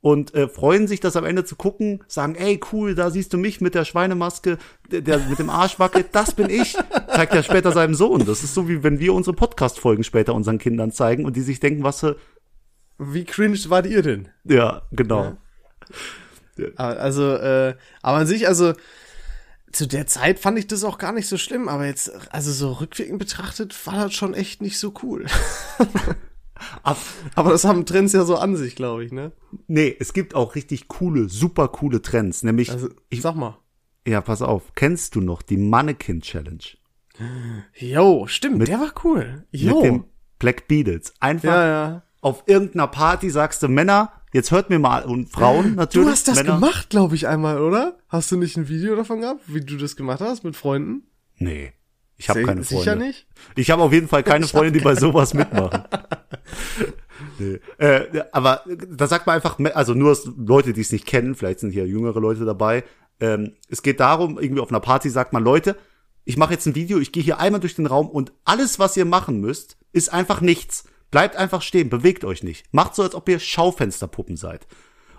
und 0.00 0.34
äh, 0.34 0.48
freuen 0.48 0.88
sich, 0.88 0.98
das 0.98 1.14
am 1.14 1.24
Ende 1.24 1.44
zu 1.44 1.54
gucken, 1.54 2.02
sagen, 2.08 2.34
ey, 2.34 2.58
cool, 2.72 2.94
da 2.94 3.10
siehst 3.10 3.32
du 3.32 3.38
mich 3.38 3.60
mit 3.60 3.74
der 3.74 3.84
Schweinemaske, 3.84 4.58
der, 4.90 5.02
der 5.02 5.18
mit 5.18 5.38
dem 5.38 5.50
Arsch 5.50 5.78
wackelt, 5.78 6.08
das 6.12 6.34
bin 6.34 6.50
ich, 6.50 6.76
zeigt 7.06 7.34
er 7.34 7.42
später 7.42 7.70
seinem 7.70 7.94
Sohn. 7.94 8.24
Das 8.26 8.42
ist 8.42 8.54
so, 8.54 8.68
wie 8.68 8.82
wenn 8.82 8.98
wir 8.98 9.14
unsere 9.14 9.36
Podcast-Folgen 9.36 10.02
später 10.02 10.34
unseren 10.34 10.58
Kindern 10.58 10.90
zeigen 10.90 11.24
und 11.24 11.36
die 11.36 11.42
sich 11.42 11.60
denken, 11.60 11.84
was 11.84 12.04
Wie 12.98 13.24
cringe 13.24 13.58
wart 13.68 13.86
ihr 13.86 14.02
denn? 14.02 14.28
ja, 14.44 14.82
genau. 14.90 15.36
Aber, 16.76 17.00
Also, 17.00 17.34
äh, 17.36 17.74
aber 18.02 18.18
an 18.18 18.26
sich, 18.26 18.48
also 18.48 18.72
zu 19.72 19.86
der 19.86 20.06
Zeit 20.06 20.38
fand 20.38 20.58
ich 20.58 20.66
das 20.66 20.84
auch 20.84 20.98
gar 20.98 21.12
nicht 21.12 21.26
so 21.26 21.36
schlimm, 21.38 21.68
aber 21.68 21.86
jetzt, 21.86 22.10
also 22.32 22.52
so 22.52 22.72
rückwirkend 22.72 23.18
betrachtet, 23.18 23.86
war 23.86 24.04
das 24.04 24.14
schon 24.14 24.34
echt 24.34 24.62
nicht 24.62 24.78
so 24.78 24.92
cool. 25.02 25.26
Ab, 26.84 26.98
aber 27.34 27.50
das 27.50 27.64
haben 27.64 27.86
Trends 27.86 28.12
ja 28.12 28.24
so 28.24 28.36
an 28.36 28.54
sich, 28.56 28.76
glaube 28.76 29.04
ich, 29.04 29.10
ne? 29.10 29.32
nee, 29.66 29.96
es 29.98 30.12
gibt 30.12 30.34
auch 30.34 30.54
richtig 30.54 30.86
coole, 30.86 31.28
super 31.28 31.68
coole 31.68 32.02
Trends, 32.02 32.44
nämlich, 32.44 32.70
Also, 32.70 32.88
ich, 33.08 33.20
sag 33.20 33.34
mal. 33.34 33.58
ja, 34.06 34.20
pass 34.20 34.42
auf, 34.42 34.74
kennst 34.76 35.16
du 35.16 35.20
noch 35.20 35.42
die 35.42 35.56
Mannequin 35.56 36.20
Challenge? 36.20 36.62
Jo, 37.74 38.26
stimmt, 38.28 38.68
der 38.68 38.78
war 38.78 38.92
cool. 39.04 39.44
Jo. 39.50 39.74
Mit 39.74 39.84
dem 39.84 40.04
Black 40.38 40.68
Beatles. 40.68 41.12
Einfach 41.20 41.48
ja, 41.48 41.66
ja. 41.66 42.02
auf 42.20 42.44
irgendeiner 42.46 42.86
Party 42.88 43.30
sagst 43.30 43.62
du, 43.62 43.68
Männer, 43.68 44.12
jetzt 44.32 44.50
hört 44.50 44.70
mir 44.70 44.78
mal, 44.78 45.04
und 45.04 45.30
Frauen 45.30 45.74
natürlich. 45.74 46.06
Du 46.06 46.12
hast 46.12 46.28
das 46.28 46.36
Männer, 46.36 46.54
gemacht, 46.54 46.90
glaube 46.90 47.14
ich, 47.14 47.28
einmal, 47.28 47.60
oder? 47.60 47.98
Hast 48.08 48.32
du 48.32 48.36
nicht 48.36 48.56
ein 48.56 48.68
Video 48.68 48.96
davon 48.96 49.20
gehabt, 49.20 49.40
wie 49.46 49.60
du 49.60 49.76
das 49.76 49.96
gemacht 49.96 50.20
hast 50.20 50.44
mit 50.44 50.56
Freunden? 50.56 51.04
Nee, 51.38 51.72
ich 52.16 52.28
habe 52.28 52.42
keine 52.42 52.62
Freunde. 52.62 52.82
Sicher 52.82 52.96
nicht? 52.96 53.26
Ich 53.56 53.70
habe 53.70 53.82
auf 53.82 53.92
jeden 53.92 54.08
Fall 54.08 54.22
keine 54.22 54.46
Freunde, 54.48 54.72
die 54.72 54.84
bei 54.84 54.94
sowas 54.94 55.34
mitmachen. 55.34 55.84
nee. 57.38 57.58
äh, 57.78 58.24
aber 58.32 58.62
da 58.88 59.06
sagt 59.06 59.26
man 59.26 59.36
einfach, 59.36 59.58
also 59.74 59.94
nur 59.94 60.16
Leute, 60.36 60.72
die 60.72 60.80
es 60.80 60.92
nicht 60.92 61.06
kennen, 61.06 61.34
vielleicht 61.34 61.60
sind 61.60 61.70
hier 61.70 61.86
jüngere 61.86 62.20
Leute 62.20 62.44
dabei. 62.44 62.84
Ähm, 63.20 63.54
es 63.68 63.82
geht 63.82 64.00
darum, 64.00 64.38
irgendwie 64.38 64.60
auf 64.60 64.70
einer 64.70 64.80
Party 64.80 65.10
sagt 65.10 65.32
man, 65.32 65.44
Leute, 65.44 65.76
ich 66.24 66.36
mache 66.36 66.52
jetzt 66.52 66.66
ein 66.66 66.74
Video, 66.74 66.98
ich 66.98 67.12
gehe 67.12 67.22
hier 67.22 67.38
einmal 67.40 67.60
durch 67.60 67.74
den 67.74 67.86
Raum 67.86 68.08
und 68.08 68.32
alles, 68.44 68.78
was 68.78 68.96
ihr 68.96 69.04
machen 69.04 69.40
müsst, 69.40 69.76
ist 69.92 70.12
einfach 70.12 70.40
nichts. 70.40 70.84
Bleibt 71.12 71.36
einfach 71.36 71.62
stehen, 71.62 71.90
bewegt 71.90 72.24
euch 72.24 72.42
nicht. 72.42 72.64
Macht 72.72 72.96
so, 72.96 73.02
als 73.02 73.14
ob 73.14 73.28
ihr 73.28 73.38
Schaufensterpuppen 73.38 74.36
seid. 74.36 74.66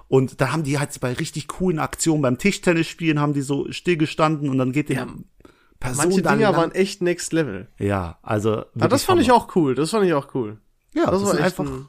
Und 0.09 0.41
da 0.41 0.51
haben 0.51 0.63
die 0.63 0.77
halt 0.79 0.99
bei 0.99 1.13
richtig 1.13 1.47
coolen 1.47 1.79
Aktionen 1.79 2.21
beim 2.21 2.37
Tischtennisspielen 2.37 3.19
haben 3.19 3.33
die 3.33 3.41
so 3.41 3.71
stillgestanden 3.71 4.49
und 4.49 4.57
dann 4.57 4.71
geht 4.73 4.89
die 4.89 4.95
Person 4.95 6.05
Manche 6.09 6.21
Dinger 6.21 6.35
lang. 6.37 6.55
waren 6.55 6.71
echt 6.71 7.01
next 7.01 7.31
level. 7.31 7.67
Ja, 7.77 8.17
also. 8.21 8.65
Aber 8.75 8.87
das 8.89 9.03
fand 9.03 9.21
ich 9.21 9.31
auch 9.31 9.55
cool, 9.55 9.75
das 9.75 9.91
fand 9.91 10.05
ich 10.05 10.13
auch 10.13 10.33
cool. 10.33 10.59
Ja, 10.93 11.05
Das, 11.09 11.21
das, 11.21 11.37
war 11.37 11.43
einfach, 11.45 11.65
ein, 11.65 11.87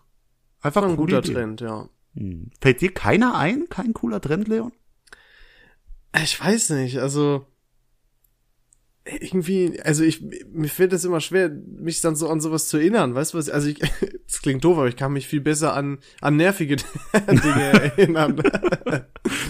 einfach 0.61 0.83
ein 0.85 0.97
guter 0.97 1.19
Idee. 1.19 1.33
Trend, 1.33 1.61
ja. 1.61 1.89
Hm. 2.15 2.51
Fällt 2.61 2.81
dir 2.81 2.93
keiner 2.93 3.37
ein? 3.37 3.69
Kein 3.71 3.95
cooler 3.95 4.21
Trend, 4.21 4.49
Leon? 4.49 4.73
Ich 6.23 6.41
weiß 6.41 6.71
nicht, 6.71 6.99
also 6.99 7.47
irgendwie, 9.05 9.81
also 9.83 10.03
ich, 10.03 10.23
mir 10.51 10.69
fällt 10.69 10.95
es 10.95 11.05
immer 11.05 11.21
schwer, 11.21 11.51
mich 11.51 12.01
dann 12.01 12.17
so 12.17 12.29
an 12.31 12.41
sowas 12.41 12.69
zu 12.69 12.79
erinnern, 12.79 13.15
weißt 13.15 13.35
du 13.35 13.39
was, 13.39 13.51
also 13.51 13.69
ich, 13.69 13.79
das 14.27 14.41
klingt 14.41 14.65
doof, 14.65 14.79
aber 14.79 14.89
ich 14.89 14.97
kann 14.97 15.13
mich 15.13 15.29
viel 15.29 15.43
besser 15.43 15.75
an, 15.75 15.99
an 16.23 16.37
nervige 16.37 16.77
Dinge 17.29 17.63
erinnern. 17.97 18.43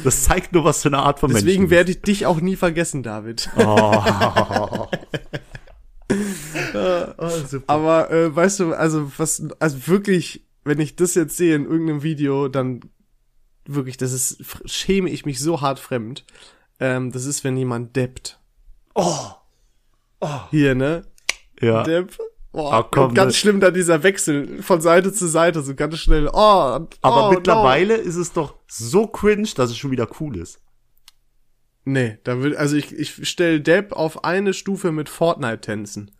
Das 0.05 0.23
zeigt 0.23 0.53
nur, 0.53 0.65
was 0.65 0.83
für 0.83 0.89
eine 0.89 0.99
Art 0.99 1.19
von 1.19 1.33
Mensch 1.33 1.45
Deswegen 1.45 1.71
werde 1.71 1.91
ich 1.91 2.03
dich 2.03 2.27
auch 2.27 2.41
nie 2.41 2.57
vergessen, 2.57 3.03
David. 3.03 3.49
Oh. 3.57 4.87
oh, 7.17 7.29
super. 7.49 7.65
Aber 7.67 8.11
äh, 8.11 8.35
weißt 8.35 8.61
du, 8.61 8.75
also 8.75 9.11
was, 9.17 9.43
also 9.59 9.87
wirklich, 9.89 10.47
wenn 10.63 10.79
ich 10.79 10.95
das 10.95 11.15
jetzt 11.15 11.39
sehe 11.39 11.57
in 11.57 11.65
irgendeinem 11.65 12.03
Video, 12.03 12.49
dann 12.49 12.81
wirklich, 13.65 13.97
das 13.97 14.13
ist, 14.13 14.45
schäme 14.67 15.09
ich 15.09 15.25
mich 15.25 15.41
so 15.41 15.63
hart 15.63 15.79
fremd. 15.79 16.25
Ähm, 16.79 17.11
das 17.11 17.25
ist, 17.25 17.43
wenn 17.43 17.57
jemand 17.57 17.97
deppt. 17.97 18.39
Oh. 18.95 19.31
Hier, 20.51 20.75
ne? 20.75 21.05
Ja. 21.61 21.83
Depp. 21.83 22.17
Oh, 22.53 22.69
Ah, 22.71 22.85
komm, 22.89 23.15
ganz 23.15 23.33
ne. 23.35 23.39
schlimm 23.39 23.59
dann 23.61 23.75
dieser 23.75 24.03
Wechsel 24.05 24.63
von 24.63 24.81
Seite 24.81 25.13
zu 25.13 25.27
Seite, 25.27 25.61
so 25.63 25.75
ganz 25.75 25.99
schnell. 25.99 26.29
Oh, 26.33 26.75
und- 26.77 26.97
Aber 27.03 27.29
oh, 27.29 27.33
mittlerweile 27.33 27.97
ist 27.97 28.15
es 28.17 28.33
doch 28.33 28.55
so 28.69 29.07
cringe, 29.09 29.49
dass 29.57 29.71
es 29.71 29.77
schon 29.77 29.91
wieder 29.91 30.07
cool 30.21 30.37
ist. 30.37 30.61
No. 31.85 31.93
Nee, 31.95 32.19
da 32.25 32.41
will, 32.43 32.57
also 32.57 32.77
ich, 32.77 32.97
ich 32.97 33.29
stelle 33.29 33.61
Depp 33.61 33.93
auf 33.93 34.25
eine 34.25 34.55
Stufe 34.55 34.91
mit 34.93 35.09
Fortnite-Tänzen. 35.09 36.13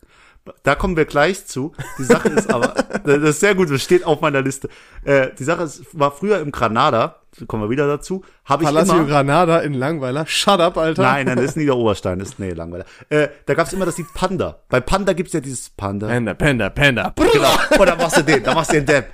Da 0.63 0.75
kommen 0.75 0.97
wir 0.97 1.07
gleich 1.07 1.47
zu. 1.47 1.73
Die 1.99 2.05
Sache 2.05 2.29
ist 2.29 2.53
aber, 2.53 2.69
das 3.05 3.23
ist 3.23 3.41
sehr 3.41 3.55
gut, 3.55 3.71
das 3.71 3.83
steht 3.83 4.05
auf 4.05 4.21
meiner 4.21 4.43
Liste. 4.43 4.69
Äh, 5.05 5.29
die 5.39 5.45
Sache 5.45 5.63
ist, 5.63 5.99
war 5.99 6.11
früher 6.13 6.41
im 6.41 6.53
Granada, 6.53 7.23
kommen 7.47 7.63
wir 7.63 7.71
wieder 7.71 7.87
dazu, 7.87 8.25
habe 8.45 8.63
ich 8.63 8.69
Palacio 8.69 8.97
immer, 8.97 9.07
Granada 9.07 9.59
in 9.61 9.75
Langweiler. 9.75 10.27
Shut 10.27 10.61
up, 10.61 10.77
Alter. 10.77 11.03
nein, 11.03 11.27
nein, 11.27 11.37
das 11.37 11.47
ist 11.47 11.57
Niederoberstein, 11.57 12.19
das 12.21 12.31
ist, 12.31 12.39
nee, 12.39 12.51
langweilig. 12.51 12.87
Äh, 13.09 13.29
da 13.47 13.55
gab's 13.55 13.73
immer 13.73 13.87
das 13.87 13.99
Lied 13.99 14.07
Panda. 14.15 14.61
Bei 14.69 14.81
Panda 14.81 15.13
gibt's 15.13 15.33
ja 15.33 15.41
dieses 15.41 15.71
Panda. 15.71 16.09
Panda, 16.09 16.35
Panda, 16.35 16.71
Panda. 16.71 17.15
Genau. 17.17 17.81
Und 17.81 17.89
dann 17.89 17.99
machst 17.99 18.17
du 18.17 18.23
den, 18.23 18.43
dann 18.43 18.55
machst 18.55 18.71
du 18.71 18.75
den 18.75 18.87
Depp. 18.87 19.09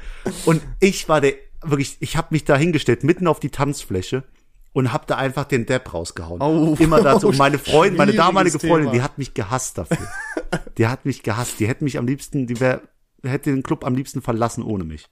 Und 0.45 0.62
ich 0.81 1.09
war 1.09 1.21
der, 1.21 1.35
wirklich, 1.62 1.97
ich 2.00 2.17
habe 2.17 2.29
mich 2.31 2.45
da 2.45 2.57
hingestellt, 2.57 3.05
mitten 3.05 3.27
auf 3.27 3.41
die 3.41 3.50
Tanzfläche 3.50 4.25
und 4.73 4.93
hab 4.93 5.07
da 5.07 5.17
einfach 5.17 5.45
den 5.45 5.67
Depp 5.67 5.93
rausgehauen. 5.93 6.41
Oh. 6.41 6.77
Immer 6.79 7.03
dazu. 7.03 7.29
Und 7.29 7.39
meine 7.39 7.59
Freundin, 7.59 7.97
meine 7.97 8.12
damalige 8.12 8.59
Freundin, 8.59 8.91
Thema. 8.91 8.93
die 8.93 9.03
hat 9.03 9.19
mich 9.19 9.35
gehasst 9.35 9.79
dafür. 9.79 10.07
Die 10.79 10.87
hat 10.87 11.05
mich 11.05 11.23
gehasst. 11.23 11.61
Die 11.61 11.67
hätte 11.67 11.85
mich 11.85 11.99
am 11.99 12.07
liebsten, 12.07 12.47
die 12.47 12.61
wär, 12.61 12.81
hätte 13.23 13.50
den 13.50 13.62
Club 13.62 13.85
am 13.85 13.95
liebsten 13.95 14.23
verlassen 14.23 14.62
ohne 14.62 14.85
mich. 14.85 15.09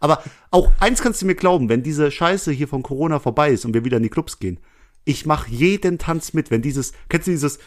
Aber 0.00 0.22
auch 0.50 0.70
eins 0.80 1.02
kannst 1.02 1.22
du 1.22 1.26
mir 1.26 1.34
glauben, 1.34 1.68
wenn 1.68 1.82
diese 1.82 2.10
Scheiße 2.10 2.52
hier 2.52 2.68
von 2.68 2.82
Corona 2.82 3.18
vorbei 3.18 3.50
ist 3.50 3.64
und 3.64 3.74
wir 3.74 3.84
wieder 3.84 3.96
in 3.98 4.02
die 4.02 4.08
Clubs 4.08 4.38
gehen, 4.38 4.58
ich 5.04 5.26
mache 5.26 5.50
jeden 5.50 5.98
Tanz 5.98 6.32
mit, 6.34 6.50
wenn 6.50 6.62
dieses, 6.62 6.92
kennst 7.08 7.26
du 7.26 7.30
dieses 7.32 7.58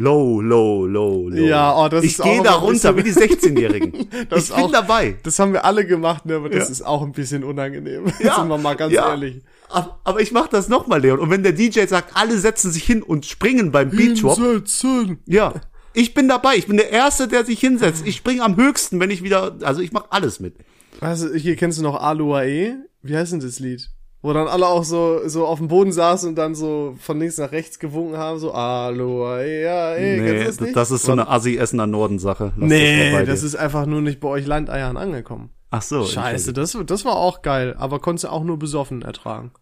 Low, 0.00 0.40
low, 0.40 0.86
low, 0.86 1.28
low. 1.28 1.44
Ja, 1.44 1.76
oh, 1.76 1.88
das 1.88 2.04
ich 2.04 2.12
ist 2.12 2.20
auch 2.20 2.24
gehe 2.24 2.40
da 2.40 2.52
runter 2.52 2.96
wie 2.96 3.02
die 3.02 3.12
16-Jährigen. 3.12 4.08
Das 4.30 4.48
ich 4.48 4.54
bin 4.54 4.66
auch- 4.66 4.70
dabei. 4.70 5.16
Das 5.24 5.40
haben 5.40 5.52
wir 5.52 5.64
alle 5.64 5.84
gemacht, 5.84 6.24
ne, 6.24 6.36
aber 6.36 6.48
das 6.48 6.66
Ja. 6.66 6.70
ist 6.70 6.82
auch 6.82 7.02
ein 7.02 7.10
bisschen 7.10 7.42
unangenehm. 7.42 8.06
Sind 8.18 8.48
wir 8.48 8.58
mal 8.58 8.76
ganz 8.76 8.92
ja. 8.92 9.08
ehrlich. 9.08 9.42
Aber, 9.68 9.98
aber 10.04 10.20
ich 10.20 10.30
mache 10.30 10.50
das 10.52 10.68
nochmal, 10.68 11.00
Leon. 11.00 11.18
Und 11.18 11.30
wenn 11.30 11.42
der 11.42 11.50
DJ 11.50 11.84
sagt, 11.86 12.12
alle 12.16 12.38
setzen 12.38 12.70
sich 12.70 12.84
hin 12.84 13.02
und 13.02 13.26
springen 13.26 13.72
beim 13.72 13.90
Beachwop, 13.90 14.36
Hinsetzen. 14.38 15.18
ja, 15.26 15.52
ich 15.94 16.14
bin 16.14 16.28
dabei. 16.28 16.54
Ich 16.54 16.68
bin 16.68 16.76
der 16.76 16.90
Erste, 16.92 17.26
der 17.26 17.44
sich 17.44 17.58
hinsetzt. 17.58 18.06
Ich 18.06 18.14
springe 18.18 18.44
am 18.44 18.54
höchsten, 18.56 19.00
wenn 19.00 19.10
ich 19.10 19.24
wieder, 19.24 19.56
also 19.62 19.80
ich 19.80 19.90
mache 19.90 20.06
alles 20.10 20.38
mit. 20.38 20.54
Also, 21.00 21.32
hier 21.34 21.56
kennst 21.56 21.78
du 21.78 21.82
noch 21.82 22.00
Aloae? 22.00 22.74
Wie 23.02 23.16
heißt 23.16 23.32
denn 23.32 23.40
das 23.40 23.60
Lied? 23.60 23.90
Wo 24.20 24.32
dann 24.32 24.48
alle 24.48 24.66
auch 24.66 24.82
so, 24.82 25.20
so 25.28 25.46
auf 25.46 25.58
dem 25.58 25.68
Boden 25.68 25.92
saßen 25.92 26.30
und 26.30 26.34
dann 26.34 26.56
so 26.56 26.96
von 26.98 27.20
links 27.20 27.38
nach 27.38 27.52
rechts 27.52 27.78
gewunken 27.78 28.16
haben, 28.16 28.40
so 28.40 28.50
Aloae, 28.52 29.62
ja, 29.62 29.92
ey, 29.92 30.18
du 30.18 30.44
das 30.44 30.56
das 30.72 30.90
ist 30.90 31.04
so 31.04 31.12
eine 31.12 31.28
Assi-Essen 31.28 31.78
an 31.78 31.92
Norden-Sache. 31.92 32.52
Nee, 32.56 33.12
das 33.24 33.40
dir. 33.40 33.46
ist 33.46 33.54
einfach 33.54 33.86
nur 33.86 34.00
nicht 34.00 34.18
bei 34.18 34.28
euch 34.28 34.46
Landeiern 34.46 34.96
angekommen. 34.96 35.50
Ach 35.70 35.82
so. 35.82 36.04
Scheiße, 36.04 36.52
das, 36.52 36.76
das 36.86 37.04
war 37.04 37.14
auch 37.14 37.42
geil, 37.42 37.76
aber 37.78 38.00
konntest 38.00 38.24
du 38.24 38.32
auch 38.32 38.42
nur 38.42 38.58
besoffen 38.58 39.02
ertragen. 39.02 39.52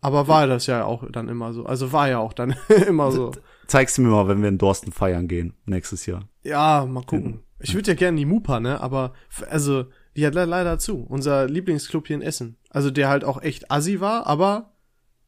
Aber 0.00 0.28
war 0.28 0.46
das 0.46 0.66
ja 0.66 0.84
auch 0.84 1.04
dann 1.10 1.28
immer 1.28 1.52
so. 1.52 1.64
Also 1.64 1.90
war 1.92 2.08
ja 2.08 2.18
auch 2.18 2.32
dann 2.32 2.54
immer 2.86 3.10
so. 3.10 3.32
Zeig's 3.66 3.98
mir 3.98 4.08
mal, 4.08 4.28
wenn 4.28 4.42
wir 4.42 4.48
in 4.48 4.58
Dorsten 4.58 4.92
feiern 4.92 5.26
gehen, 5.26 5.54
nächstes 5.64 6.06
Jahr. 6.06 6.28
Ja, 6.44 6.86
mal 6.86 7.02
gucken. 7.02 7.40
Ich 7.58 7.74
würde 7.74 7.90
ja 7.90 7.94
gerne 7.96 8.18
die 8.18 8.26
Mupa, 8.26 8.60
ne? 8.60 8.80
Aber 8.80 9.14
also, 9.50 9.86
die 10.16 10.26
hat 10.26 10.34
le 10.34 10.44
leider 10.44 10.78
zu. 10.78 11.04
Unser 11.08 11.46
Lieblingsclub 11.46 12.06
hier 12.06 12.16
in 12.16 12.22
Essen. 12.22 12.56
Also 12.70 12.90
der 12.90 13.08
halt 13.08 13.24
auch 13.24 13.42
echt 13.42 13.70
assi 13.70 14.00
war, 14.00 14.26
aber 14.26 14.72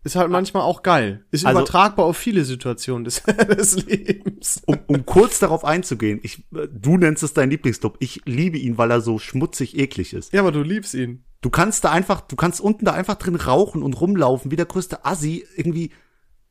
ist 0.04 0.16
halt 0.16 0.30
manchmal 0.30 0.62
auch 0.62 0.82
geil. 0.82 1.24
Ist 1.30 1.44
Also- 1.44 1.58
übertragbar 1.60 2.06
auf 2.06 2.16
viele 2.16 2.44
Situationen 2.44 3.04
des, 3.04 3.22
des 3.48 3.84
Lebens. 3.86 4.62
Um, 4.66 4.78
um 4.86 5.04
kurz 5.04 5.38
darauf 5.38 5.64
einzugehen, 5.64 6.20
ich, 6.22 6.38
äh, 6.54 6.68
du 6.72 6.96
nennst 6.96 7.22
es 7.22 7.34
dein 7.34 7.50
Lieblingsclub. 7.50 7.96
Ich 8.00 8.22
liebe 8.24 8.58
ihn, 8.58 8.78
weil 8.78 8.90
er 8.90 9.00
so 9.00 9.18
schmutzig 9.18 9.76
eklig 9.76 10.12
ist. 10.14 10.32
Ja, 10.32 10.40
aber 10.40 10.52
du 10.52 10.62
liebst 10.62 10.94
ihn. 10.94 11.24
Du 11.40 11.50
kannst 11.50 11.84
da 11.84 11.90
einfach, 11.92 12.20
du 12.22 12.36
kannst 12.36 12.60
unten 12.60 12.84
da 12.84 12.92
einfach 12.92 13.16
drin 13.16 13.36
rauchen 13.36 13.82
und 13.82 14.00
rumlaufen, 14.00 14.50
wie 14.50 14.56
der 14.56 14.66
größte 14.66 15.04
Assi, 15.04 15.44
irgendwie. 15.56 15.90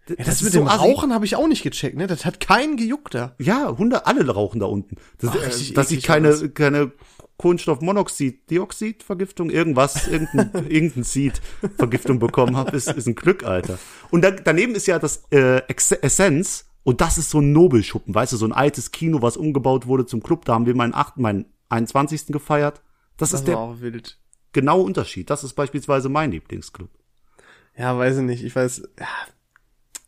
Ja, 0.10 0.24
das, 0.24 0.42
mit 0.42 0.54
dem 0.54 0.68
Rauchen 0.68 1.14
habe 1.14 1.26
ich 1.26 1.36
auch 1.36 1.48
nicht 1.48 1.64
gecheckt, 1.64 1.98
ne? 1.98 2.08
Das 2.08 2.26
hat 2.26 2.40
keinen 2.40 2.78
gejuckt 2.78 3.14
da. 3.14 3.36
Ja, 3.40 3.76
Hunde, 3.78 4.06
alle 4.06 4.30
rauchen 4.30 4.60
da 4.60 4.66
unten. 4.66 4.96
Das, 5.20 5.32
Ach, 5.32 5.36
äh, 5.36 5.74
dass 5.74 5.92
ich 5.92 6.00
eklig 6.00 6.04
keine, 6.04 6.28
alles. 6.30 6.54
keine 6.54 6.92
Kohlenstoffmonoxid, 7.38 8.50
Dioxidvergiftung, 8.50 9.50
irgendwas, 9.50 10.08
irgendein, 10.08 10.52
irgendein 10.70 11.04
Seed-Vergiftung 11.04 12.20
bekommen 12.20 12.58
habe, 12.58 12.76
ist, 12.76 12.90
ist 12.90 13.08
ein 13.08 13.16
Glück, 13.16 13.44
Alter. 13.44 13.78
Und 14.10 14.24
da, 14.24 14.32
daneben 14.32 14.76
ist 14.76 14.88
ja 14.88 14.98
das 14.98 15.24
äh, 15.32 15.62
Essenz 15.68 16.66
und 16.84 17.02
das 17.02 17.18
ist 17.18 17.30
so 17.30 17.40
ein 17.40 17.52
Nobelschuppen, 17.52 18.16
weißt 18.16 18.34
du, 18.34 18.38
so 18.38 18.46
ein 18.46 18.54
altes 18.54 18.92
Kino, 18.92 19.22
was 19.22 19.38
umgebaut 19.38 19.88
wurde 19.88 20.06
zum 20.06 20.24
Club. 20.24 20.46
Da 20.46 20.54
haben 20.54 20.66
wir 20.66 20.76
meinen 20.76 20.94
achten, 20.94 21.22
meinen 21.22 21.46
21. 21.70 22.28
gefeiert. 22.28 22.82
Das, 23.18 23.32
Das 23.32 23.42
ist 23.42 23.48
der 23.48 23.74
genaue 24.54 24.84
Unterschied. 24.84 25.30
Das 25.30 25.44
ist 25.44 25.54
beispielsweise 25.54 26.10
mein 26.10 26.32
Lieblingsclub. 26.32 26.90
Ja, 27.78 27.98
weiß 27.98 28.18
ich 28.18 28.24
nicht. 28.24 28.44
Ich 28.44 28.56
weiß. 28.56 28.84
Ja. 29.00 29.08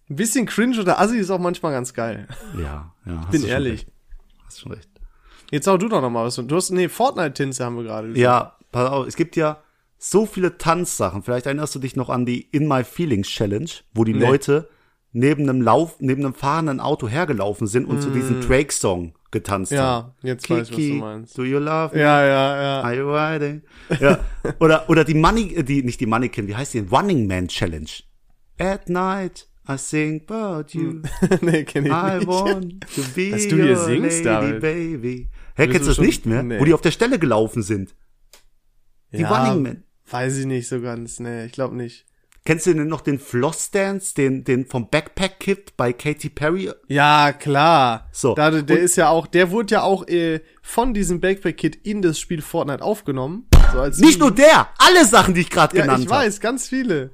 Ein 0.10 0.16
bisschen 0.16 0.46
cringe 0.46 0.80
oder 0.80 1.00
assi 1.00 1.18
ist 1.18 1.30
auch 1.30 1.40
manchmal 1.40 1.72
ganz 1.72 1.94
geil. 1.94 2.28
Ja, 2.58 2.94
ja. 3.06 3.22
hast 3.22 3.32
Bin 3.32 3.44
ehrlich. 3.46 3.82
Recht. 3.82 3.92
Hast 4.46 4.60
schon 4.62 4.72
recht. 4.72 4.90
Jetzt 5.52 5.68
hau 5.68 5.78
du 5.78 5.88
doch 5.88 6.02
noch 6.02 6.10
mal 6.10 6.26
was. 6.26 6.36
Du 6.36 6.56
hast, 6.56 6.72
nee, 6.72 6.88
Fortnite-Tinse 6.90 7.64
haben 7.64 7.76
wir 7.78 7.84
gerade. 7.84 8.18
Ja, 8.20 8.56
pass 8.72 8.90
auf, 8.90 9.08
es 9.08 9.16
gibt 9.16 9.36
ja 9.36 9.62
so 9.98 10.26
viele 10.26 10.58
Tanzsachen. 10.58 11.24
Vielleicht 11.24 11.46
erinnerst 11.46 11.76
du 11.76 11.80
dich 11.80 11.96
noch 11.96 12.10
an 12.10 12.26
die 12.26 12.42
In 12.42 12.68
My 12.68 12.84
Feelings 12.84 13.28
Challenge, 13.28 13.70
wo 13.94 14.04
die 14.04 14.14
Nee. 14.14 14.26
Leute 14.26 14.70
neben 15.12 15.50
einem 15.50 15.62
Lauf, 15.62 15.96
neben 16.00 16.24
einem 16.24 16.36
fahrenden 16.36 16.80
Auto 16.80 17.08
hergelaufen 17.08 17.66
sind 17.68 17.86
und 17.86 18.00
zu 18.02 18.12
diesem 18.12 18.42
Drake-Song 18.42 19.16
getanzt 19.32 19.72
Mm. 19.72 19.76
Ja, 19.76 19.84
haben. 19.84 20.12
jetzt 20.22 20.48
weiß 20.50 20.70
ich, 20.70 20.78
was 20.78 20.84
du 20.84 20.94
meinst. 20.94 21.38
do 21.38 21.44
you 21.44 21.58
love 21.60 21.96
me? 21.96 22.02
Ja, 22.02 22.24
ja, 22.24 22.62
ja. 22.62 22.82
Are 22.82 22.96
you 22.96 23.12
riding? 23.12 23.64
Ja. 24.00 24.20
oder, 24.60 24.88
oder 24.90 25.04
die 25.04 25.16
Money, 25.16 25.54
äh, 25.56 25.64
die, 25.64 25.82
nicht 25.84 26.00
die 26.00 26.06
Mannequin, 26.06 26.48
wie 26.48 26.56
heißt 26.56 26.76
die? 26.76 26.80
Running 26.80 27.26
Man 27.28 27.48
Challenge. 27.48 27.90
At 28.60 28.88
night, 28.88 29.48
I 29.70 29.76
think 29.78 30.30
about 30.32 30.70
you. 30.78 31.02
nee, 31.42 31.64
kenn 31.64 31.86
ich 31.86 31.92
I 31.92 32.18
nicht. 32.18 32.28
want 32.28 32.82
to 32.96 33.02
be 33.16 33.30
Dass 33.32 33.48
du 33.48 33.56
hier 33.58 33.76
your 33.78 33.86
singst, 33.86 34.24
lady, 34.24 34.24
David. 34.24 34.62
baby. 34.62 35.30
Hä, 35.56 35.68
Bist 35.68 35.72
kennst 35.72 35.74
du 35.74 35.80
du 35.80 35.86
das 35.88 35.96
schon- 35.98 36.06
nicht 36.06 36.26
mehr? 36.26 36.42
Nee. 36.44 36.60
Wo 36.60 36.66
die 36.66 36.74
auf 36.74 36.82
der 36.82 36.92
Stelle 36.92 37.20
gelaufen 37.20 37.62
sind. 37.62 37.96
Die 39.12 39.24
Running 39.24 39.62
Man. 39.64 39.84
Weiß 40.10 40.38
ich 40.38 40.46
nicht 40.46 40.68
so 40.68 40.82
ganz. 40.82 41.20
Nee, 41.20 41.46
ich 41.46 41.52
glaube 41.52 41.76
nicht. 41.76 42.06
Kennst 42.46 42.66
du 42.66 42.74
denn 42.74 42.88
noch 42.88 43.02
den 43.02 43.20
Floss 43.20 43.70
Dance, 43.70 44.16
den, 44.16 44.44
den 44.44 44.66
vom 44.66 44.90
Backpack 44.90 45.40
Kid 45.40 45.78
bei 45.78 45.94
Katy 45.94 46.30
Perry? 46.30 46.72
Ja, 46.88 47.32
klar. 47.34 48.10
So, 48.12 48.34
Da, 48.34 48.50
der 48.62 48.80
ist 48.80 48.96
ja 48.96 49.10
auch, 49.10 49.28
der 49.28 49.52
wurde 49.52 49.76
ja 49.76 49.82
auch 49.84 50.08
äh, 50.08 50.40
von 50.64 50.94
diesem 50.96 51.20
Backpack 51.20 51.58
Kid 51.58 51.76
in 51.76 52.02
das 52.02 52.18
Spiel 52.18 52.42
Fortnite 52.42 52.82
aufgenommen. 52.82 53.48
So 53.74 53.80
als 53.82 54.00
Nicht 54.00 54.20
nur 54.20 54.32
der, 54.34 54.70
alle 54.80 55.06
Sachen, 55.06 55.34
die 55.36 55.42
ich 55.42 55.50
gerade 55.52 55.76
Ja, 55.78 55.84
genannt 55.84 56.06
ich 56.06 56.10
habe. 56.12 56.26
weiß, 56.26 56.40
ganz 56.40 56.68
viele. 56.70 57.12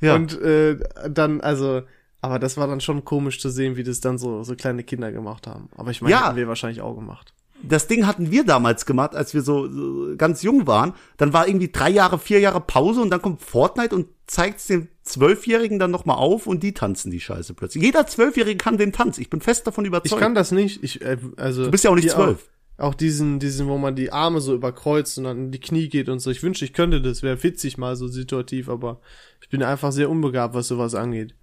Ja. 0.00 0.14
Und 0.14 0.40
äh, 0.40 0.76
dann, 1.08 1.40
also, 1.40 1.82
aber 2.20 2.38
das 2.38 2.56
war 2.56 2.66
dann 2.66 2.80
schon 2.80 3.04
komisch 3.04 3.40
zu 3.40 3.48
sehen, 3.50 3.76
wie 3.76 3.84
das 3.84 4.00
dann 4.00 4.18
so, 4.18 4.42
so 4.42 4.54
kleine 4.54 4.82
Kinder 4.84 5.12
gemacht 5.12 5.46
haben. 5.46 5.68
Aber 5.76 5.90
ich 5.90 6.00
meine, 6.02 6.12
Ja. 6.12 6.26
hätten 6.26 6.36
wir 6.36 6.48
wahrscheinlich 6.48 6.80
auch 6.80 6.94
gemacht. 6.94 7.32
Das 7.62 7.88
Ding 7.88 8.06
hatten 8.06 8.30
wir 8.30 8.44
damals 8.44 8.86
gemacht, 8.86 9.16
als 9.16 9.34
wir 9.34 9.42
so, 9.42 9.68
so 9.68 10.14
ganz 10.16 10.42
jung 10.42 10.68
waren. 10.68 10.94
Dann 11.16 11.32
war 11.32 11.48
irgendwie 11.48 11.72
drei 11.72 11.90
Jahre, 11.90 12.20
vier 12.20 12.38
Jahre 12.38 12.60
Pause 12.60 13.00
und 13.00 13.10
dann 13.10 13.20
kommt 13.20 13.42
Fortnite 13.42 13.94
und 13.96 14.06
zeigt's 14.28 14.68
den 14.68 14.86
Zwölfjährigen 15.02 15.80
dann 15.80 15.90
nochmal 15.90 16.18
auf 16.18 16.46
und 16.46 16.62
die 16.62 16.72
tanzen 16.72 17.10
die 17.10 17.18
Scheiße 17.18 17.54
plötzlich. 17.54 17.82
Jeder 17.82 18.06
Zwölfjährige 18.06 18.58
kann 18.58 18.78
den 18.78 18.92
Tanz. 18.92 19.18
Ich 19.18 19.28
bin 19.28 19.40
fest 19.40 19.66
davon 19.66 19.84
überzeugt. 19.84 20.12
Ich 20.12 20.18
kann 20.18 20.36
das 20.36 20.52
nicht. 20.52 20.84
Ich, 20.84 21.02
äh, 21.02 21.16
also, 21.36 21.64
du 21.64 21.70
bist 21.72 21.82
ja 21.82 21.90
auch 21.90 21.96
nicht 21.96 22.10
zwölf. 22.10 22.48
Auch, 22.78 22.94
diesen, 22.94 23.40
diesen, 23.40 23.66
wo 23.66 23.76
man 23.76 23.96
die 23.96 24.12
Arme 24.12 24.40
so 24.40 24.54
überkreuzt 24.54 25.18
und 25.18 25.24
dann 25.24 25.36
in 25.46 25.50
die 25.50 25.58
Knie 25.60 25.88
geht 25.88 26.08
und 26.08 26.20
so. 26.20 26.30
Ich 26.30 26.42
wünschte, 26.42 26.64
ich 26.64 26.72
könnte 26.72 27.02
das. 27.02 27.22
Wäre 27.22 27.42
witzig 27.42 27.76
mal 27.76 27.96
so 27.96 28.06
situativ, 28.08 28.68
aber 28.68 29.00
ich 29.42 29.48
bin 29.48 29.62
einfach 29.64 29.90
sehr 29.92 30.08
unbegabt, 30.08 30.54
was 30.54 30.68
sowas 30.68 30.94
angeht. 30.94 31.34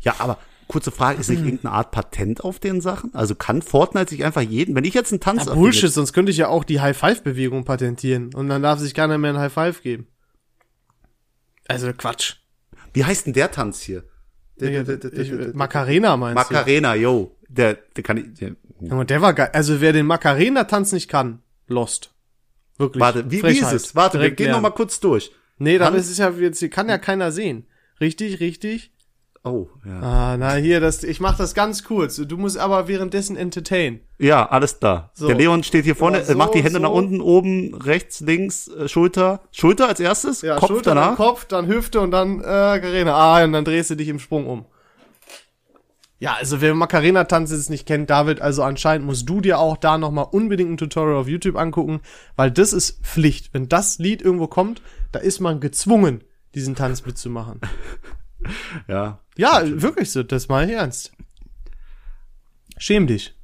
Ja, 0.00 0.14
aber 0.20 0.38
kurze 0.68 0.92
Frage, 0.92 1.18
ist 1.20 1.28
nicht 1.30 1.40
Hm. 1.40 1.46
irgendeine 1.46 1.74
Art 1.74 1.90
Patent 1.90 2.44
auf 2.44 2.60
den 2.60 2.80
Sachen? 2.80 3.12
Also 3.14 3.34
kann 3.34 3.60
Fortnite 3.60 4.10
sich 4.10 4.24
einfach 4.24 4.40
jeden, 4.40 4.74
wenn 4.76 4.84
ich 4.84 4.94
jetzt 4.94 5.12
einen 5.12 5.20
Tanz 5.20 5.40
Ja, 5.46 5.50
erfinde- 5.52 5.60
Bullshit, 5.60 5.90
sonst 5.92 6.12
könnte 6.12 6.30
ich 6.30 6.38
ja 6.38 6.46
auch 6.48 6.62
die 6.64 6.80
High-Five-Bewegung 6.80 7.64
patentieren 7.64 8.32
und 8.34 8.48
dann 8.48 8.62
darf 8.62 8.78
sich 8.78 8.94
keiner 8.94 9.18
mehr 9.18 9.32
ein 9.34 9.38
High-Five 9.40 9.82
geben. 9.82 10.06
Also 11.66 11.92
Quatsch. 11.92 12.34
Wie 12.92 13.04
heißt 13.04 13.26
denn 13.26 13.32
der 13.32 13.50
Tanz 13.50 13.80
hier? 13.82 14.04
Macarena 15.54 16.16
meinst 16.16 16.36
Macarena, 16.36 16.94
yo. 16.94 17.36
Der, 17.48 17.74
der 17.74 18.02
kann 18.04 18.16
ich. 18.16 18.38
Der, 18.38 18.56
Und 18.80 19.10
der 19.10 19.22
war 19.22 19.32
geil. 19.34 19.50
Also 19.52 19.80
wer 19.80 19.92
den 19.92 20.06
Macarena-Tanz 20.06 20.92
nicht 20.92 21.08
kann, 21.08 21.40
lost. 21.66 22.10
Wirklich. 22.78 23.00
warte, 23.00 23.30
wie, 23.30 23.42
wie 23.42 23.58
ist 23.58 23.72
es? 23.72 23.94
Warte, 23.96 24.14
wir 24.18 24.20
Direkt 24.22 24.36
gehen 24.36 24.46
noch 24.46 24.54
lernen. 24.56 24.62
mal 24.64 24.70
kurz 24.70 25.00
durch. 25.00 25.32
Nee, 25.58 25.78
Kann- 25.78 25.92
dann 25.92 26.00
ist 26.00 26.10
es 26.10 26.18
ja 26.18 26.28
jetzt, 26.30 26.70
kann 26.70 26.88
ja 26.88 26.98
keiner 26.98 27.32
sehen. 27.32 27.66
Richtig, 28.00 28.40
richtig. 28.40 28.92
Oh, 29.44 29.68
ja. 29.86 30.00
Ah, 30.02 30.36
na 30.36 30.54
hier, 30.56 30.80
das, 30.80 31.04
ich 31.04 31.20
mach 31.20 31.36
das 31.38 31.54
ganz 31.54 31.84
kurz. 31.84 32.16
Du 32.16 32.36
musst 32.36 32.58
aber 32.58 32.88
währenddessen 32.88 33.36
entertain. 33.36 34.00
Ja, 34.18 34.46
alles 34.48 34.80
da. 34.80 35.10
So. 35.14 35.28
Der 35.28 35.36
Leon 35.36 35.62
steht 35.62 35.84
hier 35.84 35.94
vorne, 35.94 36.18
Ja, 36.18 36.24
so, 36.24 36.32
äh, 36.32 36.34
macht 36.34 36.54
die 36.54 36.58
Hände 36.64 36.72
so. 36.72 36.78
nach 36.80 36.90
unten, 36.90 37.20
oben, 37.20 37.72
rechts, 37.76 38.20
links, 38.20 38.66
äh, 38.68 38.88
Schulter. 38.88 39.40
Schulter 39.52 39.86
als 39.88 40.00
erstes, 40.00 40.40
Kopf 40.42 40.66
Schulter, 40.66 40.90
danach. 40.96 41.06
Dann 41.10 41.16
Kopf, 41.16 41.44
dann 41.44 41.68
Hüfte 41.68 42.00
und 42.00 42.10
dann 42.10 42.40
äh, 42.40 42.42
Carena. 42.42 43.14
Ah, 43.14 43.44
und 43.44 43.52
dann 43.52 43.64
drehst 43.64 43.88
du 43.90 43.94
dich 43.94 44.08
im 44.08 44.18
Sprung 44.18 44.46
um. 44.48 44.66
Ja, 46.18 46.34
also 46.34 46.62
wer 46.62 46.74
Macarena-Tanz 46.74 47.50
jetzt 47.50 47.68
nicht 47.68 47.86
kennt, 47.86 48.08
David, 48.08 48.40
also 48.40 48.62
anscheinend 48.62 49.06
musst 49.06 49.28
du 49.28 49.42
dir 49.42 49.58
auch 49.58 49.76
da 49.76 49.98
nochmal 49.98 50.28
unbedingt 50.30 50.70
ein 50.70 50.76
Tutorial 50.78 51.16
auf 51.16 51.28
YouTube 51.28 51.56
angucken, 51.56 52.00
weil 52.36 52.50
das 52.50 52.72
ist 52.72 53.04
Pflicht. 53.04 53.52
Wenn 53.52 53.68
das 53.68 53.98
Lied 53.98 54.22
irgendwo 54.22 54.46
kommt, 54.46 54.80
da 55.12 55.18
ist 55.18 55.40
man 55.40 55.60
gezwungen, 55.60 56.24
diesen 56.54 56.74
Tanz 56.74 57.04
mitzumachen. 57.04 57.60
Ja. 58.86 59.18
Ja, 59.36 59.60
wirklich 59.82 60.12
so, 60.12 60.22
das 60.22 60.44
ich 60.44 60.50
ernst. 60.50 61.10
Schäm 62.78 63.08
dich. 63.08 63.34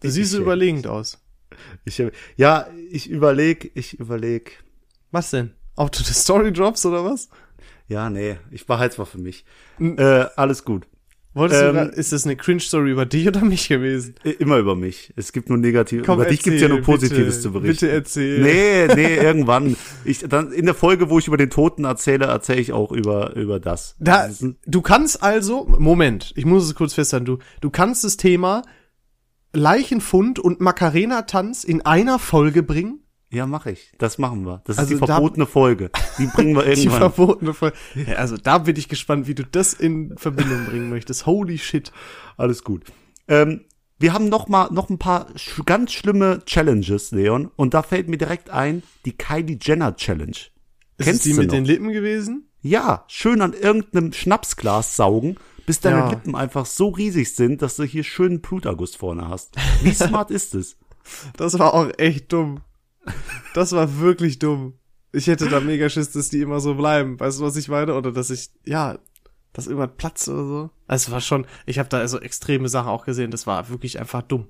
Du 0.00 0.08
Ich 0.08 0.14
siehst 0.14 0.32
so 0.32 0.40
überlegend 0.40 0.86
aus. 0.86 1.18
Ich, 1.84 2.02
ja, 2.36 2.66
ich 2.90 3.10
überleg, 3.10 3.72
ich 3.74 3.98
überleg. 3.98 4.64
Was 5.10 5.30
denn? 5.30 5.52
Ob 5.74 5.92
du 5.92 6.02
die 6.02 6.14
Story 6.14 6.50
drops 6.52 6.86
oder 6.86 7.04
was? 7.04 7.28
Ja, 7.88 8.08
nee, 8.08 8.38
ich 8.50 8.66
behalte 8.66 8.98
mal 8.98 9.04
für 9.04 9.18
mich. 9.18 9.44
Äh, 9.78 10.26
alles 10.36 10.64
gut. 10.64 10.86
Wolltest 11.36 11.62
Ähm, 11.62 11.74
du, 11.74 11.80
ist 11.90 12.14
das 12.14 12.24
eine 12.24 12.34
Cringe-Story 12.34 12.90
über 12.90 13.04
dich 13.04 13.28
oder 13.28 13.44
mich 13.44 13.68
gewesen? 13.68 14.14
Immer 14.38 14.56
über 14.56 14.74
mich. 14.74 15.12
Es 15.16 15.32
gibt 15.32 15.50
nur 15.50 15.58
negative. 15.58 16.02
Komm, 16.02 16.20
über 16.20 16.24
dich 16.24 16.42
gibt's 16.42 16.62
ja 16.62 16.68
erzähl, 16.68 16.78
nur 16.78 16.84
Positives 16.84 17.36
bitte, 17.36 17.40
zu 17.40 17.52
berichten. 17.52 17.86
Bitte 17.86 17.90
erzähl. 17.90 18.40
Nee, 18.40 18.94
nee, 18.94 19.16
irgendwann. 19.22 19.76
Ich, 20.06 20.20
dann 20.20 20.50
in 20.50 20.64
der 20.64 20.74
Folge, 20.74 21.10
wo 21.10 21.18
ich 21.18 21.28
über 21.28 21.36
den 21.36 21.50
Toten 21.50 21.84
erzähle, 21.84 22.24
erzähle 22.24 22.60
ich 22.62 22.72
auch 22.72 22.90
über, 22.90 23.36
über 23.36 23.60
das. 23.60 23.96
Da, 24.00 24.30
du 24.64 24.80
kannst 24.80 25.22
also, 25.22 25.66
Moment, 25.66 26.32
ich 26.36 26.46
muss 26.46 26.64
es 26.64 26.74
kurz 26.74 26.94
festhalten, 26.94 27.26
du, 27.26 27.38
du 27.60 27.68
kannst 27.68 28.02
das 28.04 28.16
Thema 28.16 28.62
Leichenfund 29.52 30.38
und 30.38 30.62
Macarena-Tanz 30.62 31.64
in 31.64 31.84
einer 31.84 32.18
Folge 32.18 32.62
bringen? 32.62 33.05
Ja, 33.36 33.46
mache 33.46 33.70
ich. 33.72 33.92
Das 33.98 34.18
machen 34.18 34.44
wir. 34.46 34.62
Das 34.64 34.78
Also 34.78 34.94
ist 34.94 35.00
die 35.02 35.06
da- 35.06 35.14
verbotene 35.14 35.46
Folge. 35.46 35.90
Die 36.18 36.26
bringen 36.26 36.54
wir 36.56 36.62
Die 36.64 36.70
irgendwann. 36.70 36.98
verbotene 37.12 37.54
Folge. 37.54 37.76
Ja, 37.94 38.14
also 38.16 38.36
da 38.36 38.58
bin 38.58 38.76
ich 38.76 38.88
gespannt, 38.88 39.26
wie 39.28 39.34
du 39.34 39.44
das 39.44 39.74
in 39.74 40.16
Verbindung 40.16 40.64
bringen 40.66 40.88
möchtest. 40.90 41.26
Holy 41.26 41.58
shit. 41.58 41.92
Alles 42.36 42.64
gut. 42.64 42.84
Ähm, 43.28 43.62
wir 43.98 44.12
haben 44.12 44.28
noch 44.28 44.48
mal 44.48 44.68
noch 44.72 44.90
ein 44.90 44.98
paar 44.98 45.26
sch 45.36 45.60
ganz 45.66 45.92
schlimme 45.92 46.42
Challenges, 46.46 47.10
Leon. 47.12 47.50
Und 47.56 47.74
da 47.74 47.82
fällt 47.82 48.08
mir 48.08 48.18
direkt 48.18 48.50
ein, 48.50 48.82
die 49.04 49.12
Kylie 49.12 49.58
Jenner 49.60 49.96
Challenge. 49.96 50.30
Ist 50.98 51.04
Kennst 51.04 51.20
es 51.20 51.22
die 51.24 51.30
du 51.32 51.36
mit 51.38 51.46
noch? 51.48 51.54
den 51.54 51.64
Lippen 51.66 51.92
gewesen? 51.92 52.48
Ja, 52.62 53.04
schön 53.08 53.42
an 53.42 53.52
irgendeinem 53.52 54.12
Schnapsglas 54.12 54.96
saugen, 54.96 55.36
bis 55.66 55.80
deine 55.80 55.98
Ja. 55.98 56.08
Lippen 56.10 56.34
einfach 56.34 56.66
so 56.66 56.88
riesig 56.88 57.34
sind, 57.34 57.62
dass 57.62 57.76
du 57.76 57.84
hier 57.84 58.02
schönen 58.02 58.40
Bluterguss 58.40 58.96
vorne 58.96 59.28
hast. 59.28 59.54
Wie 59.82 59.92
smart 59.94 60.30
ist 60.30 60.54
es? 60.54 60.76
Das 61.36 61.58
war 61.58 61.74
auch 61.74 61.90
echt 61.98 62.32
dumm. 62.32 62.60
Das 63.54 63.72
war 63.72 64.00
wirklich 64.00 64.38
dumm. 64.38 64.74
Ich 65.12 65.28
hätte 65.28 65.48
da 65.48 65.60
mega 65.60 65.88
Schiss, 65.88 66.10
dass 66.12 66.28
die 66.28 66.40
immer 66.40 66.60
so 66.60 66.74
bleiben. 66.74 67.18
Weißt 67.18 67.40
du, 67.40 67.44
was 67.44 67.56
ich 67.56 67.68
meine? 67.68 67.94
Oder 67.94 68.12
dass 68.12 68.30
ich, 68.30 68.50
ja, 68.64 68.98
dass 69.52 69.66
irgendwas 69.66 69.96
platzt 69.96 70.28
oder 70.28 70.44
so. 70.44 70.70
Also 70.86 71.08
es 71.08 71.10
war 71.12 71.20
schon, 71.20 71.46
ich 71.64 71.78
habe 71.78 71.88
da 71.88 71.98
also 71.98 72.20
extreme 72.20 72.68
Sachen 72.68 72.88
auch 72.88 73.06
gesehen. 73.06 73.30
Das 73.30 73.46
war 73.46 73.68
wirklich 73.70 73.98
einfach 73.98 74.22
dumm. 74.22 74.48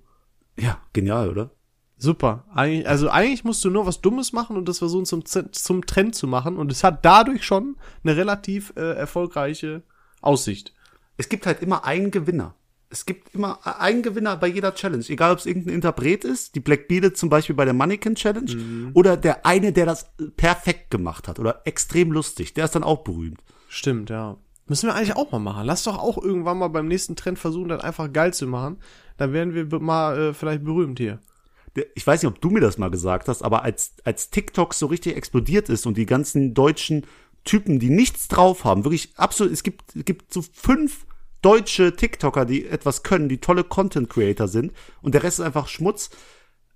Ja, 0.59 0.81
genial, 0.93 1.31
oder? 1.31 1.51
Super. 1.99 2.45
Eigentlich, 2.53 2.89
also 2.89 3.09
eigentlich 3.09 3.45
musst 3.45 3.65
du 3.65 3.71
nur 3.71 3.87
was 3.87 4.01
Dummes 4.01 4.33
machen 4.33 4.57
und 4.57 4.69
das 4.69 4.79
versuchen 4.79 5.07
zum, 5.07 5.25
zum 5.25 5.87
Trend 5.87 6.15
zu 6.15 6.27
machen. 6.27 6.57
Und 6.57 6.73
es 6.73 6.85
hat 6.85 7.05
dadurch 7.05 7.45
schon 7.45 7.77
eine 8.03 8.17
relativ 8.17 8.73
äh, 8.77 8.95
erfolgreiche 8.95 9.83
Aussicht. 10.21 10.75
Es 11.17 11.29
gibt 11.29 11.47
halt 11.47 11.63
immer 11.63 11.85
einen 11.85 12.11
Gewinner. 12.11 12.55
Es 12.89 13.05
gibt 13.05 13.35
immer 13.35 13.59
einen 13.81 14.03
Gewinner 14.03 14.37
bei 14.37 14.47
jeder 14.47 14.75
Challenge. 14.75 15.05
Egal, 15.09 15.33
ob 15.33 15.39
es 15.39 15.47
irgendein 15.47 15.75
Interpret 15.75 16.25
ist, 16.25 16.55
die 16.55 16.61
Black 16.61 16.87
Beaded 16.89 17.17
zum 17.17 17.29
Beispiel 17.29 17.57
bei 17.57 17.65
der 17.65 17.75
Mannequin 17.75 18.15
Challenge, 18.15 18.55
Mhm. 18.55 18.91
oder 18.95 19.17
der 19.17 19.45
eine, 19.45 19.73
der 19.73 19.87
das 19.87 20.07
perfekt 20.37 20.91
gemacht 20.91 21.27
hat 21.29 21.39
oder 21.41 21.63
extrem 21.65 22.13
lustig. 22.13 22.55
Der 22.55 22.65
ist 22.67 22.75
dann 22.75 22.85
auch 22.85 23.03
berühmt. 23.03 23.43
Stimmt, 23.69 24.11
ja. 24.11 24.37
Müssen 24.69 24.89
wir 24.89 24.95
eigentlich 24.95 25.17
auch 25.17 25.31
mal 25.33 25.39
machen. 25.39 25.67
Lass 25.67 25.85
doch 25.85 25.99
auch 25.99 26.17
irgendwann 26.23 26.59
mal 26.59 26.69
beim 26.69 26.87
nächsten 26.89 27.17
Trend 27.17 27.39
versuchen, 27.39 27.69
das 27.69 27.83
einfach 27.83 28.13
geil 28.13 28.33
zu 28.35 28.47
machen. 28.47 28.79
Dann 29.17 29.33
werden 29.33 29.55
wir 29.55 29.79
mal 29.81 30.19
äh, 30.19 30.35
vielleicht 30.35 30.65
berühmt 30.65 30.99
hier. 30.99 31.19
Ich 31.95 32.07
weiß 32.07 32.23
nicht, 32.23 32.31
ob 32.33 32.41
du 32.41 32.51
mir 32.51 32.61
das 32.61 32.79
mal 32.79 32.91
gesagt 32.91 33.29
hast, 33.29 33.43
aber 33.43 33.63
als, 33.63 33.93
als 34.05 34.31
TikTok 34.31 34.73
so 34.75 34.87
richtig 34.87 35.15
explodiert 35.17 35.69
ist 35.69 35.87
und 35.87 35.97
die 35.99 36.07
ganzen 36.07 36.55
deutschen 36.55 37.05
Typen, 37.45 37.79
die 37.79 37.91
nichts 37.91 38.29
drauf 38.29 38.65
haben, 38.65 38.85
wirklich 38.85 39.13
absolut, 39.17 39.53
es 39.53 39.63
gibt, 39.63 39.95
es 39.95 40.05
gibt 40.05 40.33
so 40.33 40.43
fünf 40.53 41.05
deutsche 41.43 41.95
TikToker, 41.97 42.45
die 42.45 42.67
etwas 42.67 43.03
können, 43.03 43.29
die 43.29 43.39
tolle 43.39 43.65
Content 43.65 44.11
Creator 44.11 44.49
sind 44.49 44.73
und 45.03 45.15
der 45.15 45.23
Rest 45.23 45.39
ist 45.39 45.45
einfach 45.45 45.69
Schmutz. 45.69 46.11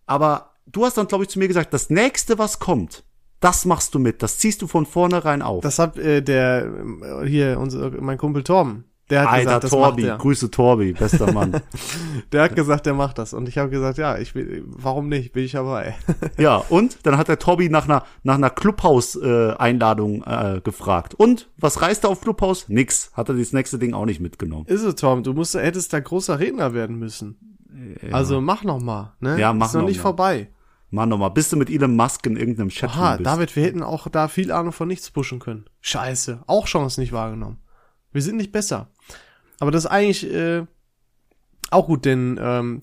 Aber 0.06 0.54
du 0.66 0.84
hast 0.84 0.96
dann, 0.96 1.08
glaube 1.08 1.24
ich, 1.24 1.30
zu 1.30 1.38
mir 1.38 1.48
gesagt, 1.48 1.72
das 1.72 1.90
nächste, 1.90 2.38
was 2.38 2.58
kommt, 2.58 3.04
das 3.40 3.64
machst 3.64 3.94
du 3.94 3.98
mit, 3.98 4.22
das 4.22 4.38
ziehst 4.38 4.60
du 4.62 4.66
von 4.66 4.86
vornherein 4.86 5.42
auf. 5.42 5.62
Das 5.62 5.78
hat 5.78 5.96
äh, 5.98 6.22
der 6.22 6.66
äh, 6.66 7.26
hier 7.26 7.58
unser 7.58 7.90
mein 8.00 8.18
Kumpel 8.18 8.42
Torben. 8.42 8.84
Der 9.10 9.22
hat 9.22 9.28
Alter, 9.28 9.44
gesagt, 9.60 9.68
Torbi, 9.68 10.02
macht 10.02 10.10
er. 10.10 10.18
Grüße 10.18 10.50
Torbi, 10.50 10.92
bester 10.92 11.32
Mann. 11.32 11.60
Der 12.32 12.42
hat 12.44 12.54
gesagt, 12.54 12.86
der 12.86 12.94
macht 12.94 13.18
das 13.18 13.32
und 13.32 13.48
ich 13.48 13.58
habe 13.58 13.70
gesagt, 13.70 13.98
ja, 13.98 14.16
ich 14.16 14.34
will, 14.36 14.62
warum 14.66 15.08
nicht? 15.08 15.32
Bin 15.32 15.44
ich 15.44 15.52
dabei. 15.52 15.96
ja, 16.38 16.56
und 16.68 17.04
dann 17.04 17.18
hat 17.18 17.26
der 17.28 17.38
Torbi 17.40 17.68
nach 17.68 17.84
einer, 17.84 18.04
nach 18.22 18.36
einer 18.36 18.50
Clubhaus-Einladung 18.50 20.22
äh, 20.22 20.60
gefragt. 20.62 21.14
Und, 21.14 21.48
was 21.58 21.82
reist 21.82 22.04
er 22.04 22.10
auf 22.10 22.20
Clubhaus? 22.20 22.68
Nix. 22.68 23.10
Hat 23.14 23.28
er 23.28 23.34
das 23.34 23.52
nächste 23.52 23.78
Ding 23.78 23.94
auch 23.94 24.06
nicht 24.06 24.20
mitgenommen. 24.20 24.66
Ist 24.66 24.82
es, 24.82 24.94
Tom? 24.94 25.22
Du 25.24 25.32
musst, 25.32 25.54
hättest 25.54 25.92
da 25.92 26.00
großer 26.00 26.38
Redner 26.38 26.72
werden 26.72 26.96
müssen. 26.96 27.58
Also 28.12 28.40
mach 28.40 28.64
noch 28.64 28.80
mal, 28.80 29.14
ne? 29.20 29.38
Ja, 29.38 29.52
mach 29.52 29.66
Ist 29.66 29.74
noch 29.74 29.82
noch 29.82 29.88
nicht 29.88 29.98
mal. 29.98 30.02
vorbei. 30.02 30.48
Mann, 30.90 31.08
nochmal, 31.08 31.30
bist 31.30 31.52
du 31.52 31.56
mit 31.56 31.70
Elon 31.70 31.94
Musk 31.94 32.26
in 32.26 32.36
irgendeinem 32.36 32.68
Chat 32.68 32.90
Aha, 32.90 33.16
bist? 33.16 33.26
David, 33.26 33.54
wir 33.54 33.62
hätten 33.62 33.82
auch 33.82 34.08
da 34.08 34.26
viel 34.28 34.50
Ahnung 34.50 34.72
von 34.72 34.88
nichts 34.88 35.10
pushen 35.10 35.38
können. 35.38 35.66
Scheiße, 35.80 36.42
auch 36.46 36.66
Chance 36.66 37.00
nicht 37.00 37.12
wahrgenommen. 37.12 37.58
Wir 38.12 38.22
sind 38.22 38.36
nicht 38.36 38.50
besser. 38.50 38.88
Aber 39.60 39.70
das 39.70 39.84
ist 39.84 39.90
eigentlich 39.90 40.28
äh, 40.32 40.66
auch 41.70 41.86
gut, 41.86 42.04
denn 42.04 42.40
ähm, 42.42 42.82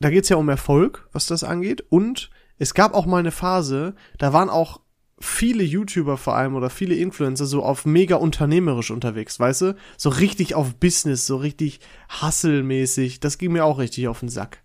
da 0.00 0.08
geht's 0.08 0.30
ja 0.30 0.36
um 0.36 0.48
Erfolg, 0.48 1.08
was 1.12 1.26
das 1.26 1.44
angeht. 1.44 1.84
Und 1.90 2.30
es 2.58 2.72
gab 2.72 2.94
auch 2.94 3.06
mal 3.06 3.18
eine 3.18 3.32
Phase, 3.32 3.94
da 4.18 4.32
waren 4.32 4.48
auch 4.48 4.80
viele 5.20 5.64
YouTuber 5.64 6.16
vor 6.16 6.36
allem 6.36 6.54
oder 6.54 6.70
viele 6.70 6.94
Influencer 6.94 7.46
so 7.46 7.62
auf 7.62 7.84
mega 7.84 8.16
unternehmerisch 8.16 8.90
unterwegs, 8.90 9.38
weißt 9.40 9.62
du? 9.62 9.76
So 9.96 10.10
richtig 10.10 10.54
auf 10.54 10.76
Business, 10.76 11.26
so 11.26 11.36
richtig 11.36 11.80
hustle-mäßig. 12.22 13.20
Das 13.20 13.36
ging 13.36 13.52
mir 13.52 13.64
auch 13.64 13.78
richtig 13.78 14.06
auf 14.08 14.20
den 14.20 14.28
Sack. 14.28 14.62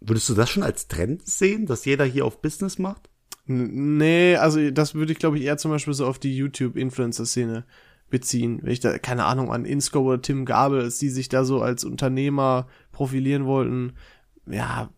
Würdest 0.00 0.28
du 0.28 0.34
das 0.34 0.50
schon 0.50 0.64
als 0.64 0.88
Trend 0.88 1.26
sehen, 1.26 1.66
dass 1.66 1.84
jeder 1.84 2.04
hier 2.04 2.24
auf 2.24 2.42
Business 2.42 2.78
macht? 2.78 3.08
Nee, 3.46 4.34
also 4.36 4.70
das 4.72 4.96
würde 4.96 5.12
ich 5.12 5.20
glaube 5.20 5.38
ich 5.38 5.44
eher 5.44 5.56
zum 5.56 5.70
Beispiel 5.70 5.94
so 5.94 6.06
auf 6.06 6.18
die 6.18 6.36
YouTube-Influencer-Szene 6.36 7.64
beziehen. 8.10 8.60
Wenn 8.62 8.72
ich 8.72 8.80
da, 8.80 8.98
keine 8.98 9.24
Ahnung, 9.24 9.52
an 9.52 9.64
Insco 9.64 10.00
oder 10.00 10.22
Tim 10.22 10.44
Gabel, 10.44 10.82
als 10.82 10.98
die 10.98 11.08
sich 11.08 11.28
da 11.28 11.44
so 11.44 11.60
als 11.60 11.84
Unternehmer 11.84 12.66
profilieren 12.92 13.46
wollten. 13.46 13.94
Ja, 14.46 14.90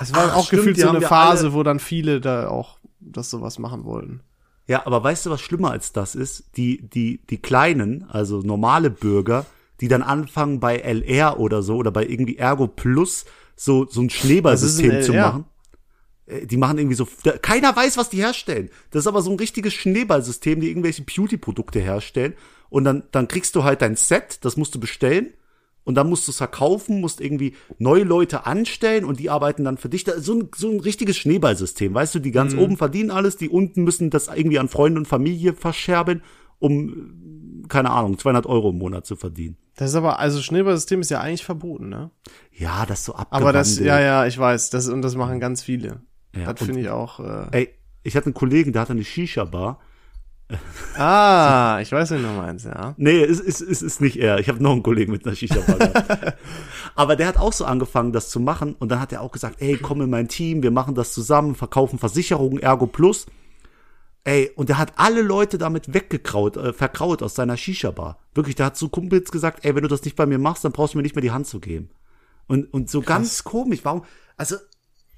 es 0.00 0.14
war 0.14 0.30
Ach, 0.30 0.36
auch 0.36 0.46
stimmt, 0.46 0.62
gefühlt 0.64 0.80
so 0.80 0.88
eine 0.88 1.00
Phase, 1.02 1.52
wo 1.52 1.62
dann 1.62 1.78
viele 1.80 2.20
da 2.20 2.48
auch 2.48 2.78
das 3.00 3.30
sowas 3.30 3.58
machen 3.58 3.84
wollten. 3.84 4.20
Ja, 4.66 4.84
aber 4.84 5.02
weißt 5.02 5.26
du, 5.26 5.30
was 5.30 5.40
schlimmer 5.40 5.70
als 5.70 5.92
das 5.92 6.14
ist? 6.14 6.56
Die, 6.56 6.88
die, 6.88 7.20
die 7.30 7.38
Kleinen, 7.38 8.04
also 8.08 8.40
normale 8.40 8.90
Bürger, 8.90 9.46
die 9.80 9.88
dann 9.88 10.02
anfangen 10.02 10.58
bei 10.58 10.78
LR 10.78 11.38
oder 11.38 11.62
so 11.62 11.76
oder 11.76 11.92
bei 11.92 12.04
irgendwie 12.04 12.36
Ergo 12.36 12.66
Plus 12.66 13.26
so, 13.54 13.86
so 13.86 14.00
ein 14.00 14.10
Schneeballsystem 14.10 15.00
zu 15.02 15.12
ein 15.12 15.18
LR? 15.18 15.28
machen. 15.28 15.44
Äh, 16.26 16.46
Die 16.46 16.56
machen 16.56 16.78
irgendwie 16.78 16.96
so, 16.96 17.06
keiner 17.42 17.74
weiß, 17.74 17.96
was 17.96 18.10
die 18.10 18.18
herstellen. 18.18 18.70
Das 18.90 19.04
ist 19.04 19.06
aber 19.06 19.22
so 19.22 19.30
ein 19.30 19.38
richtiges 19.38 19.74
Schneeballsystem, 19.74 20.60
die 20.60 20.68
irgendwelche 20.68 21.02
Beauty-Produkte 21.02 21.78
herstellen. 21.80 22.34
Und 22.68 22.84
dann, 22.84 23.04
dann 23.12 23.28
kriegst 23.28 23.54
du 23.54 23.64
halt 23.64 23.82
dein 23.82 23.96
Set, 23.96 24.38
das 24.44 24.56
musst 24.56 24.74
du 24.74 24.80
bestellen. 24.80 25.32
Und 25.84 25.94
dann 25.94 26.08
musst 26.08 26.26
du 26.26 26.32
es 26.32 26.38
verkaufen, 26.38 27.00
musst 27.00 27.20
irgendwie 27.20 27.54
neue 27.78 28.02
Leute 28.02 28.44
anstellen 28.44 29.04
und 29.04 29.20
die 29.20 29.30
arbeiten 29.30 29.62
dann 29.62 29.76
für 29.78 29.88
dich. 29.88 30.04
So, 30.18 30.34
ein, 30.34 30.48
so 30.56 30.68
ein 30.68 30.80
richtiges 30.80 31.16
Schneeballsystem, 31.16 31.94
weißt 31.94 32.16
du, 32.16 32.18
die 32.18 32.32
ganz 32.32 32.54
Mhm. 32.54 32.58
oben 32.58 32.76
verdienen 32.76 33.12
alles, 33.12 33.36
die 33.36 33.48
unten 33.48 33.84
müssen 33.84 34.10
das 34.10 34.26
irgendwie 34.26 34.58
an 34.58 34.68
Freunde 34.68 34.98
und 34.98 35.06
Familie 35.06 35.52
verscherbeln, 35.54 36.22
um, 36.58 37.64
keine 37.68 37.90
Ahnung, 37.90 38.18
200 38.18 38.46
Euro 38.46 38.70
im 38.70 38.78
Monat 38.78 39.06
zu 39.06 39.14
verdienen. 39.14 39.58
Das 39.76 39.90
ist 39.90 39.94
aber, 39.96 40.18
also 40.18 40.40
Schneeballsystem 40.42 41.00
ist 41.02 41.10
ja 41.12 41.20
eigentlich 41.20 41.44
verboten, 41.44 41.88
ne? 41.88 42.10
Ja, 42.50 42.84
das 42.84 43.04
so 43.04 43.14
abgewandelt. 43.14 43.42
Aber 43.42 43.52
das, 43.52 43.78
ja, 43.78 44.00
ja, 44.00 44.26
ich 44.26 44.36
weiß, 44.38 44.70
das, 44.70 44.88
und 44.88 45.02
das 45.02 45.14
machen 45.14 45.38
ganz 45.38 45.62
viele. 45.62 46.00
Ja, 46.36 46.52
das 46.52 46.64
finde 46.64 46.80
ich 46.80 46.88
auch, 46.88 47.20
äh, 47.20 47.46
Ey, 47.52 47.74
ich 48.02 48.16
hatte 48.16 48.26
einen 48.26 48.34
Kollegen, 48.34 48.72
der 48.72 48.82
hatte 48.82 48.92
eine 48.92 49.04
Shisha-Bar 49.04 49.80
Ah, 50.96 51.80
ich 51.82 51.90
weiß, 51.90 52.12
wen 52.12 52.22
du 52.22 52.28
meinst, 52.28 52.66
ja. 52.66 52.94
Nee, 52.96 53.22
es 53.22 53.40
ist, 53.40 53.60
es 53.60 53.82
ist 53.82 54.00
nicht 54.00 54.16
er. 54.16 54.38
Ich 54.38 54.48
habe 54.48 54.62
noch 54.62 54.72
einen 54.72 54.82
Kollegen 54.82 55.10
mit 55.10 55.26
einer 55.26 55.34
Shisha-Bar. 55.34 56.34
Aber 56.94 57.16
der 57.16 57.26
hat 57.26 57.36
auch 57.36 57.52
so 57.52 57.64
angefangen, 57.64 58.12
das 58.12 58.30
zu 58.30 58.38
machen. 58.38 58.74
Und 58.74 58.90
dann 58.90 59.00
hat 59.00 59.12
er 59.12 59.22
auch 59.22 59.32
gesagt, 59.32 59.60
ey, 59.60 59.76
komm 59.76 60.02
in 60.02 60.10
mein 60.10 60.28
Team, 60.28 60.62
wir 60.62 60.70
machen 60.70 60.94
das 60.94 61.12
zusammen, 61.12 61.56
verkaufen 61.56 61.98
Versicherungen, 61.98 62.60
Ergo 62.60 62.86
Plus. 62.86 63.26
Ey, 64.22 64.50
und 64.54 64.68
der 64.68 64.78
hat 64.78 64.92
alle 64.96 65.22
Leute 65.22 65.58
damit 65.58 65.92
weggekraut, 65.92 66.56
äh, 66.56 66.72
verkraut 66.72 67.22
aus 67.22 67.34
seiner 67.34 67.56
Shisha-Bar. 67.56 68.18
Wirklich, 68.34 68.54
der 68.54 68.66
hat 68.66 68.76
zu 68.76 68.88
Kumpels 68.88 69.32
gesagt, 69.32 69.64
ey, 69.64 69.74
wenn 69.74 69.82
du 69.82 69.88
das 69.88 70.04
nicht 70.04 70.16
bei 70.16 70.26
mir 70.26 70.38
machst, 70.38 70.64
dann 70.64 70.72
brauchst 70.72 70.94
du 70.94 70.98
mir 70.98 71.02
nicht 71.02 71.16
mehr 71.16 71.22
die 71.22 71.32
Hand 71.32 71.48
zu 71.48 71.60
geben. 71.60 71.90
Und, 72.46 72.72
und 72.72 72.88
so 72.88 73.02
ganz 73.02 73.42
komisch, 73.42 73.80
warum, 73.82 74.04
also, 74.36 74.56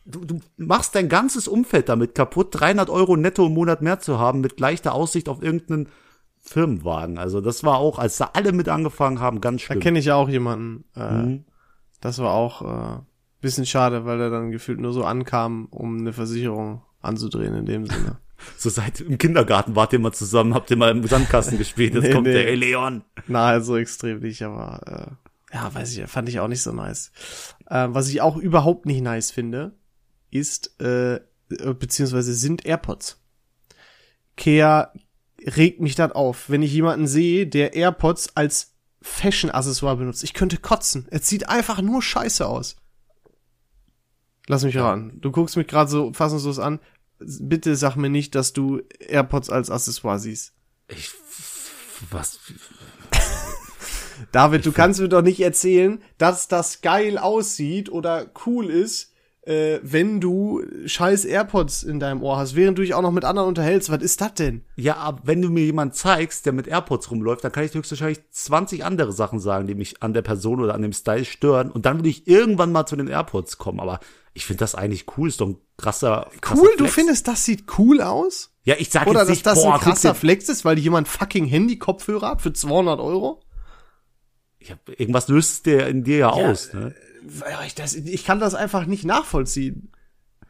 du, 0.08 0.24
du 0.24 0.40
machst 0.56 0.94
dein 0.94 1.08
ganzes 1.08 1.46
Umfeld 1.48 1.88
damit 1.88 2.14
kaputt, 2.14 2.48
300 2.52 2.90
Euro 2.90 3.16
netto 3.16 3.46
im 3.46 3.54
Monat 3.54 3.82
mehr 3.82 4.00
zu 4.00 4.18
haben, 4.18 4.40
mit 4.40 4.58
leichter 4.60 4.94
Aussicht 4.94 5.28
auf 5.28 5.42
irgendeinen 5.42 5.88
Firmenwagen. 6.40 7.18
Also 7.18 7.40
das 7.40 7.64
war 7.64 7.78
auch, 7.78 7.98
als 7.98 8.16
da 8.16 8.30
alle 8.32 8.52
mit 8.52 8.68
angefangen 8.68 9.20
haben, 9.20 9.40
ganz 9.40 9.60
Da 9.62 9.66
schlimm. 9.66 9.80
kenne 9.80 9.98
ich 9.98 10.06
ja 10.06 10.14
auch 10.14 10.28
jemanden. 10.28 10.84
Äh, 10.96 11.12
Mhm. 11.12 11.44
Das 12.00 12.18
war 12.20 12.32
auch 12.32 12.62
äh, 12.62 13.00
bisschen 13.40 13.66
schade, 13.66 14.04
weil 14.04 14.20
er 14.20 14.30
dann 14.30 14.52
gefühlt 14.52 14.78
nur 14.78 14.92
so 14.92 15.04
ankam, 15.04 15.66
um 15.70 15.98
eine 15.98 16.12
Versicherung 16.12 16.82
anzudrehen 17.02 17.54
in 17.54 17.66
dem 17.66 17.86
Sinne. 17.86 18.18
So 18.56 18.70
seit 18.70 19.00
im 19.00 19.18
Kindergarten 19.18 19.74
wart 19.74 19.92
ihr 19.92 19.98
mal 19.98 20.12
zusammen, 20.12 20.54
habt 20.54 20.70
ihr 20.70 20.76
mal 20.76 20.92
im 20.92 21.04
Sandkasten 21.04 21.58
gespielt, 21.58 21.94
jetzt 21.94 22.04
Nee, 22.04 22.12
kommt 22.12 22.28
nee. 22.28 22.34
der, 22.34 22.46
ey 22.46 22.54
Leon. 22.54 23.02
Na, 23.26 23.58
so 23.60 23.76
extrem 23.76 24.20
nicht, 24.20 24.42
aber 24.44 25.16
äh, 25.50 25.56
ja, 25.56 25.74
weiß 25.74 25.96
ich, 25.98 26.06
fand 26.08 26.28
ich 26.28 26.38
auch 26.38 26.46
nicht 26.46 26.62
so 26.62 26.70
nice. 26.70 27.10
Äh, 27.68 27.88
was 27.90 28.08
ich 28.08 28.20
auch 28.20 28.36
überhaupt 28.36 28.86
nicht 28.86 29.02
nice 29.02 29.32
finde, 29.32 29.72
ist, 30.30 30.80
äh, 30.80 31.20
beziehungsweise 31.48 32.34
sind 32.34 32.66
AirPods. 32.66 33.20
Kea 34.36 34.92
regt 35.44 35.80
mich 35.80 35.94
das 35.94 36.12
auf, 36.12 36.50
wenn 36.50 36.62
ich 36.62 36.72
jemanden 36.72 37.06
sehe, 37.06 37.46
der 37.46 37.74
AirPods 37.74 38.36
als 38.36 38.74
Fashion-Accessoire 39.00 39.96
benutzt. 39.96 40.24
Ich 40.24 40.34
könnte 40.34 40.58
kotzen. 40.58 41.06
Es 41.10 41.28
sieht 41.28 41.48
einfach 41.48 41.80
nur 41.80 42.02
scheiße 42.02 42.46
aus. 42.46 42.76
Lass 44.46 44.64
mich 44.64 44.76
raten. 44.76 45.20
Du 45.20 45.30
guckst 45.30 45.56
mich 45.56 45.66
gerade 45.66 45.90
so 45.90 46.12
fassungslos 46.12 46.58
an. 46.58 46.80
Bitte 47.18 47.76
sag 47.76 47.96
mir 47.96 48.10
nicht, 48.10 48.34
dass 48.34 48.52
du 48.52 48.80
AirPods 48.98 49.50
als 49.50 49.70
Accessoire 49.70 50.18
siehst. 50.18 50.52
Ich, 50.88 51.10
was, 52.10 52.38
David, 54.32 54.66
du 54.66 54.72
kannst 54.72 55.00
mir 55.00 55.08
doch 55.08 55.22
nicht 55.22 55.40
erzählen, 55.40 56.02
dass 56.16 56.48
das 56.48 56.80
geil 56.80 57.18
aussieht 57.18 57.90
oder 57.90 58.30
cool 58.46 58.70
ist, 58.70 59.12
äh, 59.48 59.80
wenn 59.82 60.20
du 60.20 60.62
scheiß 60.84 61.24
AirPods 61.24 61.82
in 61.82 61.98
deinem 61.98 62.22
Ohr 62.22 62.36
hast, 62.36 62.54
während 62.54 62.76
du 62.76 62.82
dich 62.82 62.92
auch 62.92 63.00
noch 63.00 63.12
mit 63.12 63.24
anderen 63.24 63.48
unterhältst. 63.48 63.90
Was 63.90 64.02
ist 64.02 64.20
das 64.20 64.34
denn? 64.34 64.62
ja, 64.76 64.96
aber 64.96 65.22
wenn 65.24 65.40
du 65.40 65.48
mir 65.48 65.64
jemand 65.64 65.94
zeigst, 65.94 66.44
der 66.44 66.52
mit 66.52 66.66
AirPods 66.66 67.10
rumläuft, 67.10 67.44
dann 67.44 67.52
kann 67.52 67.64
ich 67.64 67.72
höchstwahrscheinlich 67.72 68.20
20 68.30 68.84
andere 68.84 69.12
Sachen 69.12 69.40
sagen, 69.40 69.66
die 69.66 69.74
mich 69.74 70.02
an 70.02 70.12
der 70.12 70.20
Person 70.20 70.60
oder 70.60 70.74
an 70.74 70.82
dem 70.82 70.92
Style 70.92 71.24
stören. 71.24 71.70
Und 71.70 71.86
dann 71.86 71.98
würde 71.98 72.10
ich 72.10 72.28
irgendwann 72.28 72.72
mal 72.72 72.84
zu 72.84 72.96
den 72.96 73.08
AirPods 73.08 73.56
kommen. 73.56 73.80
Aber 73.80 74.00
ich 74.34 74.44
finde 74.44 74.60
das 74.60 74.74
eigentlich 74.74 75.06
cool, 75.16 75.28
ist 75.28 75.40
doch 75.40 75.48
ein 75.48 75.56
krasser, 75.78 76.30
krasser 76.42 76.60
Cool, 76.60 76.70
du 76.72 76.84
Flex. 76.84 76.94
findest, 76.94 77.28
das 77.28 77.44
sieht 77.44 77.64
cool 77.78 78.02
aus? 78.02 78.52
Ja, 78.64 78.74
ich 78.78 78.90
sag 78.90 79.06
Oder 79.06 79.20
jetzt 79.20 79.28
dass 79.28 79.28
nicht, 79.30 79.46
das 79.46 79.62
boah, 79.62 79.74
ein 79.74 79.80
krasser 79.80 80.14
Flex 80.14 80.50
ist, 80.50 80.66
weil 80.66 80.78
jemand 80.78 81.08
fucking 81.08 81.46
Handy-Kopfhörer 81.46 82.28
hat 82.28 82.42
für 82.42 82.52
200 82.52 83.00
Euro? 83.00 83.40
Ja, 84.60 84.74
irgendwas 84.98 85.28
löst 85.28 85.64
der 85.64 85.88
in 85.88 86.04
dir 86.04 86.18
ja, 86.18 86.30
aus. 86.30 86.74
Ne? 86.74 86.94
Ja, 87.50 87.64
Ich, 87.66 87.74
das, 87.74 87.94
ich 87.94 88.24
kann 88.24 88.40
das 88.40 88.54
einfach 88.54 88.86
nicht 88.86 89.04
nachvollziehen. 89.04 89.90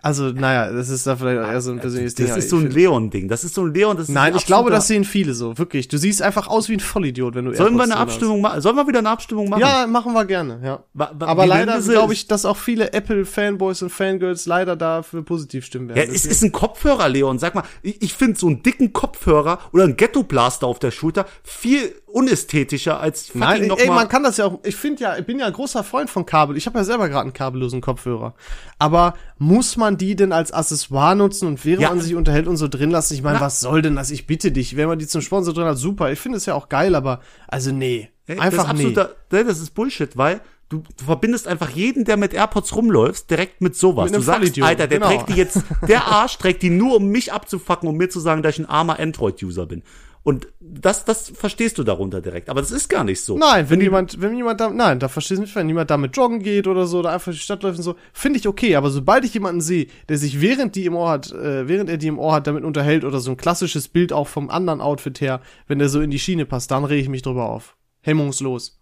Also, 0.00 0.26
naja, 0.30 0.70
das 0.72 0.90
ist 0.90 1.08
da 1.08 1.16
vielleicht 1.16 1.40
auch 1.40 1.50
eher 1.50 1.60
so 1.60 1.72
ein 1.72 1.80
persönliches 1.80 2.14
Ding. 2.14 2.28
Das 2.28 2.36
ist 2.36 2.50
so 2.50 2.56
ein 2.58 2.70
Leon-Ding. 2.70 3.26
Das 3.26 3.42
ist 3.42 3.52
so 3.54 3.64
ein 3.64 3.74
Leon, 3.74 3.96
das 3.96 4.08
ist 4.08 4.14
Nein, 4.14 4.32
ein 4.32 4.38
ich 4.38 4.46
glaube, 4.46 4.70
das 4.70 4.86
sehen 4.86 5.02
viele 5.04 5.34
so. 5.34 5.58
Wirklich. 5.58 5.88
Du 5.88 5.98
siehst 5.98 6.22
einfach 6.22 6.46
aus 6.46 6.68
wie 6.68 6.74
ein 6.74 6.78
Vollidiot, 6.80 7.34
wenn 7.34 7.46
du 7.46 7.52
Sollen 7.52 7.74
wir 7.74 7.80
AirPods 7.80 7.82
eine 7.82 7.94
drin 7.94 7.98
hast. 7.98 8.12
Abstimmung 8.14 8.40
machen? 8.40 8.60
Sollen 8.60 8.76
wir 8.76 8.86
wieder 8.86 9.00
eine 9.00 9.10
Abstimmung 9.10 9.48
machen? 9.48 9.60
Ja, 9.60 9.88
machen 9.88 10.12
wir 10.12 10.24
gerne, 10.24 10.60
ja. 10.62 10.84
Wa- 10.94 11.10
Aber 11.18 11.46
leider 11.48 11.80
glaube 11.80 12.12
ich, 12.12 12.28
dass 12.28 12.44
auch 12.44 12.56
viele 12.56 12.92
Apple-Fanboys 12.92 13.82
und 13.82 13.90
Fangirls 13.90 14.46
leider 14.46 14.76
dafür 14.76 15.24
positiv 15.24 15.64
stimmen 15.64 15.88
Ja, 15.88 15.96
werden. 15.96 16.14
es 16.14 16.24
ist 16.26 16.42
ein 16.44 16.52
Kopfhörer, 16.52 17.08
Leon. 17.08 17.40
Sag 17.40 17.56
mal, 17.56 17.64
ich, 17.82 18.00
ich 18.00 18.14
finde 18.14 18.38
so 18.38 18.46
einen 18.46 18.62
dicken 18.62 18.92
Kopfhörer 18.92 19.58
oder 19.72 19.82
ein 19.82 19.96
Ghetto-Blaster 19.96 20.68
auf 20.68 20.78
der 20.78 20.92
Schulter 20.92 21.26
viel 21.42 21.92
unästhetischer 22.12 23.00
als 23.00 23.34
Nein, 23.34 23.70
ey, 23.70 23.86
mal- 23.88 23.94
man 23.94 24.08
kann 24.08 24.22
das 24.22 24.36
ja 24.36 24.46
auch. 24.46 24.58
Ich 24.64 24.76
finde 24.76 25.02
ja, 25.02 25.16
ich 25.18 25.24
bin 25.26 25.38
ja 25.38 25.46
ein 25.46 25.52
großer 25.52 25.84
Freund 25.84 26.10
von 26.10 26.26
Kabel. 26.26 26.56
Ich 26.56 26.66
habe 26.66 26.78
ja 26.78 26.84
selber 26.84 27.08
gerade 27.08 27.22
einen 27.22 27.32
kabellosen 27.32 27.80
Kopfhörer. 27.80 28.34
Aber 28.78 29.14
muss 29.38 29.76
man 29.76 29.96
die 29.96 30.16
denn 30.16 30.32
als 30.32 30.52
Accessoire 30.52 31.14
nutzen 31.16 31.46
und 31.48 31.64
während 31.64 31.82
Ja. 31.82 31.88
man 31.90 32.00
sich 32.00 32.14
unterhält 32.14 32.46
und 32.46 32.56
so 32.56 32.68
drin 32.68 32.90
lassen? 32.90 33.14
Ich 33.14 33.22
meine, 33.22 33.40
was 33.40 33.60
soll 33.60 33.82
denn 33.82 33.96
das? 33.96 34.10
Ich 34.10 34.26
bitte 34.26 34.52
dich. 34.52 34.76
Wenn 34.76 34.88
man 34.88 34.98
die 34.98 35.06
zum 35.06 35.20
Sponsor 35.22 35.54
drin 35.54 35.64
hat, 35.66 35.78
super. 35.78 36.10
Ich 36.12 36.18
finde 36.18 36.38
es 36.38 36.46
ja 36.46 36.54
auch 36.54 36.68
geil, 36.68 36.94
aber 36.94 37.20
also 37.46 37.72
nee, 37.72 38.10
Ey, 38.26 38.38
einfach 38.38 38.64
das 38.64 38.72
ist 38.74 38.78
nee. 38.78 38.86
absoluter, 38.88 39.14
nee, 39.32 39.44
das 39.44 39.60
ist 39.60 39.70
Bullshit, 39.74 40.16
weil 40.16 40.40
du, 40.68 40.82
du 40.98 41.04
verbindest 41.04 41.48
einfach 41.48 41.70
jeden, 41.70 42.04
der 42.04 42.16
mit 42.18 42.34
AirPods 42.34 42.76
rumläuft, 42.76 43.30
direkt 43.30 43.60
mit 43.62 43.74
sowas. 43.74 44.04
Mit 44.04 44.14
einem 44.14 44.20
du 44.22 44.26
sagst, 44.26 44.38
Vollidioten, 44.40 44.68
Alter, 44.68 44.86
der 44.86 44.98
genau. 44.98 45.10
trägt 45.10 45.28
die 45.30 45.34
jetzt, 45.34 45.62
der 45.88 46.04
Arsch 46.06 46.36
trägt 46.36 46.62
die 46.62 46.68
nur, 46.70 46.96
um 46.96 47.06
mich 47.06 47.32
abzufacken, 47.32 47.88
um 47.88 47.96
mir 47.96 48.10
zu 48.10 48.20
sagen, 48.20 48.42
dass 48.42 48.54
ich 48.54 48.58
ein 48.60 48.66
armer 48.66 48.98
Android-User 48.98 49.64
bin. 49.66 49.82
Und 50.28 50.46
das, 50.60 51.06
das 51.06 51.30
verstehst 51.30 51.78
du 51.78 51.84
darunter 51.84 52.20
direkt. 52.20 52.50
Aber 52.50 52.60
das 52.60 52.70
ist 52.70 52.90
gar 52.90 53.02
nicht 53.02 53.22
so. 53.22 53.38
Nein, 53.38 53.70
wenn 53.70 53.80
jemand, 53.80 54.20
wenn 54.20 54.36
jemand 54.36 54.60
da, 54.60 54.68
nein, 54.68 54.98
da 55.00 55.08
verstehst 55.08 55.38
du 55.38 55.40
mich, 55.44 55.56
wenn 55.56 55.68
jemand 55.68 55.90
damit 55.90 56.14
joggen 56.14 56.40
geht 56.40 56.66
oder 56.66 56.86
so, 56.86 56.98
oder 56.98 57.12
einfach 57.12 57.32
die 57.32 57.38
Stadt 57.38 57.62
läuft 57.62 57.78
und 57.78 57.82
so, 57.82 57.96
finde 58.12 58.38
ich 58.38 58.46
okay, 58.46 58.76
aber 58.76 58.90
sobald 58.90 59.24
ich 59.24 59.32
jemanden 59.32 59.62
sehe, 59.62 59.86
der 60.10 60.18
sich 60.18 60.42
während 60.42 60.76
die 60.76 60.84
im 60.84 60.96
Ohr 60.96 61.08
hat, 61.08 61.32
äh, 61.32 61.66
während 61.66 61.88
er 61.88 61.96
die 61.96 62.08
im 62.08 62.18
Ohr 62.18 62.34
hat, 62.34 62.46
damit 62.46 62.64
unterhält 62.64 63.04
oder 63.04 63.20
so 63.20 63.30
ein 63.30 63.38
klassisches 63.38 63.88
Bild 63.88 64.12
auch 64.12 64.28
vom 64.28 64.50
anderen 64.50 64.82
Outfit 64.82 65.18
her, 65.22 65.40
wenn 65.66 65.78
der 65.78 65.88
so 65.88 66.02
in 66.02 66.10
die 66.10 66.18
Schiene 66.18 66.44
passt, 66.44 66.70
dann 66.72 66.84
rege 66.84 67.00
ich 67.00 67.08
mich 67.08 67.22
drüber 67.22 67.48
auf. 67.48 67.78
Hemmungslos. 68.02 68.78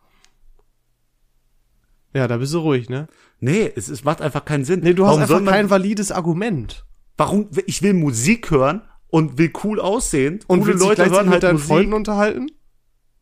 Ja, 2.13 2.27
da 2.27 2.39
bist 2.39 2.55
du 2.55 2.59
ruhig, 2.59 2.89
ne? 2.89 3.07
Nee, 3.39 3.71
es, 3.77 3.87
es 3.87 4.03
macht 4.03 4.21
einfach 4.21 4.45
keinen 4.45 4.65
Sinn. 4.65 4.81
Nee, 4.81 4.95
du 4.95 5.07
hast 5.07 5.13
Warum 5.13 5.37
einfach 5.37 5.53
kein 5.53 5.71
valides 5.71 6.11
Argument. 6.11 6.85
Warum, 7.17 7.51
ich 7.67 7.83
will 7.83 7.93
Musik 7.93 8.51
hören 8.51 8.83
und 9.09 9.39
will 9.39 9.53
cool 9.65 9.81
aussehen. 9.81 10.41
Und 10.47 10.61
Coole 10.61 10.75
Leute 10.75 11.11
hören 11.11 11.27
mit 11.27 11.33
halt 11.35 11.43
deinen 11.43 11.55
Musik. 11.55 11.69
Freunden 11.69 11.93
unterhalten? 11.93 12.51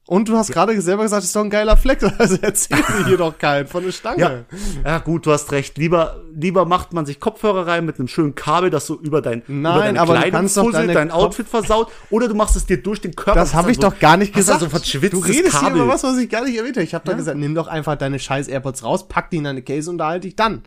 Und 0.06 0.28
du 0.28 0.36
hast 0.36 0.52
gerade 0.52 0.78
selber 0.82 1.04
gesagt, 1.04 1.20
das 1.20 1.28
ist 1.28 1.36
doch 1.36 1.44
ein 1.44 1.50
geiler 1.50 1.76
Flex. 1.78 2.04
Also 2.18 2.36
erzähl 2.42 2.76
mir 2.76 3.06
hier 3.06 3.16
doch 3.16 3.38
keinen 3.38 3.66
von 3.66 3.84
der 3.84 3.92
Stange. 3.92 4.20
Ja, 4.20 4.44
ja, 4.84 4.98
gut, 4.98 5.24
du 5.24 5.32
hast 5.32 5.50
recht. 5.52 5.78
Lieber, 5.78 6.22
lieber 6.34 6.66
macht 6.66 6.92
man 6.92 7.06
sich 7.06 7.20
Kopfhörer 7.20 7.66
rein 7.66 7.86
mit 7.86 7.98
einem 7.98 8.08
schönen 8.08 8.34
Kabel, 8.34 8.68
das 8.70 8.86
so 8.86 9.00
über 9.00 9.22
dein, 9.22 9.42
Nein, 9.46 9.74
über 9.74 9.80
deine 9.80 10.00
aber 10.00 10.14
du 10.14 10.20
Kleidung 10.20 10.72
deine 10.72 10.92
dein 10.92 11.10
Outfit 11.10 11.48
versaut, 11.48 11.90
oder 12.10 12.28
du 12.28 12.34
machst 12.34 12.54
es 12.56 12.66
dir 12.66 12.82
durch 12.82 13.00
den 13.00 13.16
Körper. 13.16 13.40
Das 13.40 13.54
habe 13.54 13.70
ich 13.70 13.78
dann 13.78 13.92
doch 13.92 13.98
gar 13.98 14.16
nicht 14.16 14.34
dann 14.34 14.40
gesagt. 14.40 14.60
So 14.60 14.66
du 14.68 15.18
redest 15.18 15.52
Kabel. 15.52 15.72
hier 15.72 15.82
über 15.82 15.92
was, 15.92 16.02
was 16.02 16.18
ich 16.18 16.28
gar 16.28 16.44
nicht 16.44 16.56
erwähnt 16.56 16.76
habe. 16.76 16.84
Ich 16.84 16.94
habe 16.94 17.04
doch 17.06 17.16
gesagt, 17.16 17.38
nimm 17.38 17.54
doch 17.54 17.66
einfach 17.66 17.96
deine 17.96 18.18
scheiß 18.18 18.48
AirPods 18.48 18.84
raus, 18.84 19.08
pack 19.08 19.30
die 19.30 19.38
in 19.38 19.44
deine 19.44 19.62
Case 19.62 19.88
und 19.88 19.94
unterhalte 19.94 20.26
dich 20.26 20.36
dann. 20.36 20.62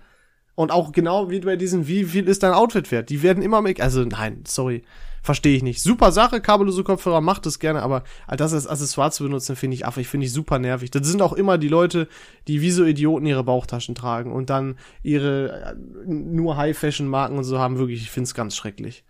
Und 0.58 0.72
auch 0.72 0.92
genau 0.92 1.30
wie 1.30 1.40
bei 1.40 1.56
diesen, 1.56 1.88
wie 1.88 2.04
viel 2.04 2.28
ist 2.28 2.42
dein 2.42 2.54
Outfit 2.54 2.90
wert? 2.92 3.12
Die 3.12 3.22
werden 3.22 3.44
immer 3.44 3.62
mit, 3.62 3.80
also 3.80 4.04
nein, 4.04 4.42
sorry, 4.48 4.82
verstehe 5.22 5.56
ich 5.56 5.62
nicht. 5.62 5.84
Super 5.84 6.12
Sache, 6.12 6.42
kabellose 6.42 6.84
Kopfhörer, 6.84 7.22
macht 7.22 7.46
es 7.46 7.60
gerne, 7.60 7.84
aber 7.84 8.04
das 8.28 8.56
als 8.56 8.66
Accessoire 8.66 9.12
zu 9.12 9.26
benutzen, 9.26 9.56
finde 9.56 9.76
ich 9.76 9.86
affig, 9.86 10.08
finde 10.08 10.26
ich 10.26 10.34
super 10.34 10.58
nervig. 10.58 10.90
Das 10.90 11.06
sind 11.06 11.22
auch 11.22 11.34
immer 11.34 11.60
die 11.60 11.68
Leute, 11.68 12.08
die 12.48 12.60
wie 12.62 12.72
so 12.72 12.86
Idioten 12.86 13.28
ihre 13.28 13.44
Bauchtaschen 13.44 13.94
tragen 13.94 14.32
und 14.32 14.50
dann 14.50 14.80
ihre 15.04 15.76
äh, 15.76 15.76
nur 16.08 16.58
High-Fashion-Marken 16.58 17.38
und 17.38 17.44
so 17.44 17.60
haben. 17.60 17.78
Wirklich, 17.78 18.02
ich 18.02 18.10
finde 18.10 18.26
es 18.26 18.34
ganz 18.34 18.56
schrecklich. 18.56 19.06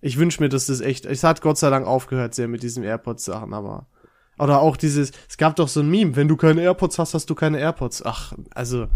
Ich 0.00 0.18
wünsche 0.18 0.42
mir, 0.42 0.48
dass 0.48 0.66
das 0.66 0.80
echt, 0.80 1.06
es 1.06 1.22
hat 1.22 1.42
Gott 1.42 1.58
sei 1.58 1.70
Dank 1.70 1.86
aufgehört 1.86 2.34
sehr 2.34 2.48
mit 2.48 2.64
diesen 2.64 2.82
AirPods-Sachen, 2.82 3.54
aber. 3.54 3.86
Oder 4.36 4.60
auch 4.62 4.76
dieses, 4.76 5.12
es 5.28 5.36
gab 5.36 5.54
doch 5.54 5.68
so 5.68 5.78
ein 5.78 5.88
Meme, 5.88 6.16
wenn 6.16 6.26
du 6.26 6.36
keine 6.36 6.62
AirPods 6.62 6.98
hast, 6.98 7.14
hast 7.14 7.30
du 7.30 7.36
keine 7.36 7.60
AirPods. 7.60 8.04
Ach, 8.04 8.32
also. 8.52 8.88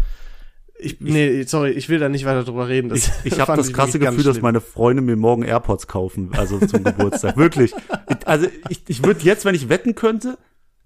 Ich, 0.83 0.99
nee, 0.99 1.43
sorry, 1.43 1.71
ich 1.71 1.89
will 1.89 1.99
da 1.99 2.09
nicht 2.09 2.25
weiter 2.25 2.43
drüber 2.43 2.67
reden. 2.67 2.89
Das 2.89 3.11
Ich, 3.23 3.33
ich 3.33 3.39
habe 3.39 3.55
das 3.55 3.71
krasse 3.71 3.99
Gefühl, 3.99 4.23
dass 4.23 4.41
meine 4.41 4.61
Freunde 4.61 5.01
mir 5.01 5.15
morgen 5.15 5.43
AirPods 5.43 5.87
kaufen, 5.87 6.31
also 6.35 6.59
zum 6.59 6.83
Geburtstag. 6.83 7.37
Wirklich. 7.37 7.73
Ich, 8.09 8.27
also 8.27 8.47
ich, 8.69 8.81
ich 8.87 9.03
würde 9.03 9.21
jetzt, 9.23 9.45
wenn 9.45 9.53
ich 9.53 9.69
wetten 9.69 9.93
könnte, 9.93 10.37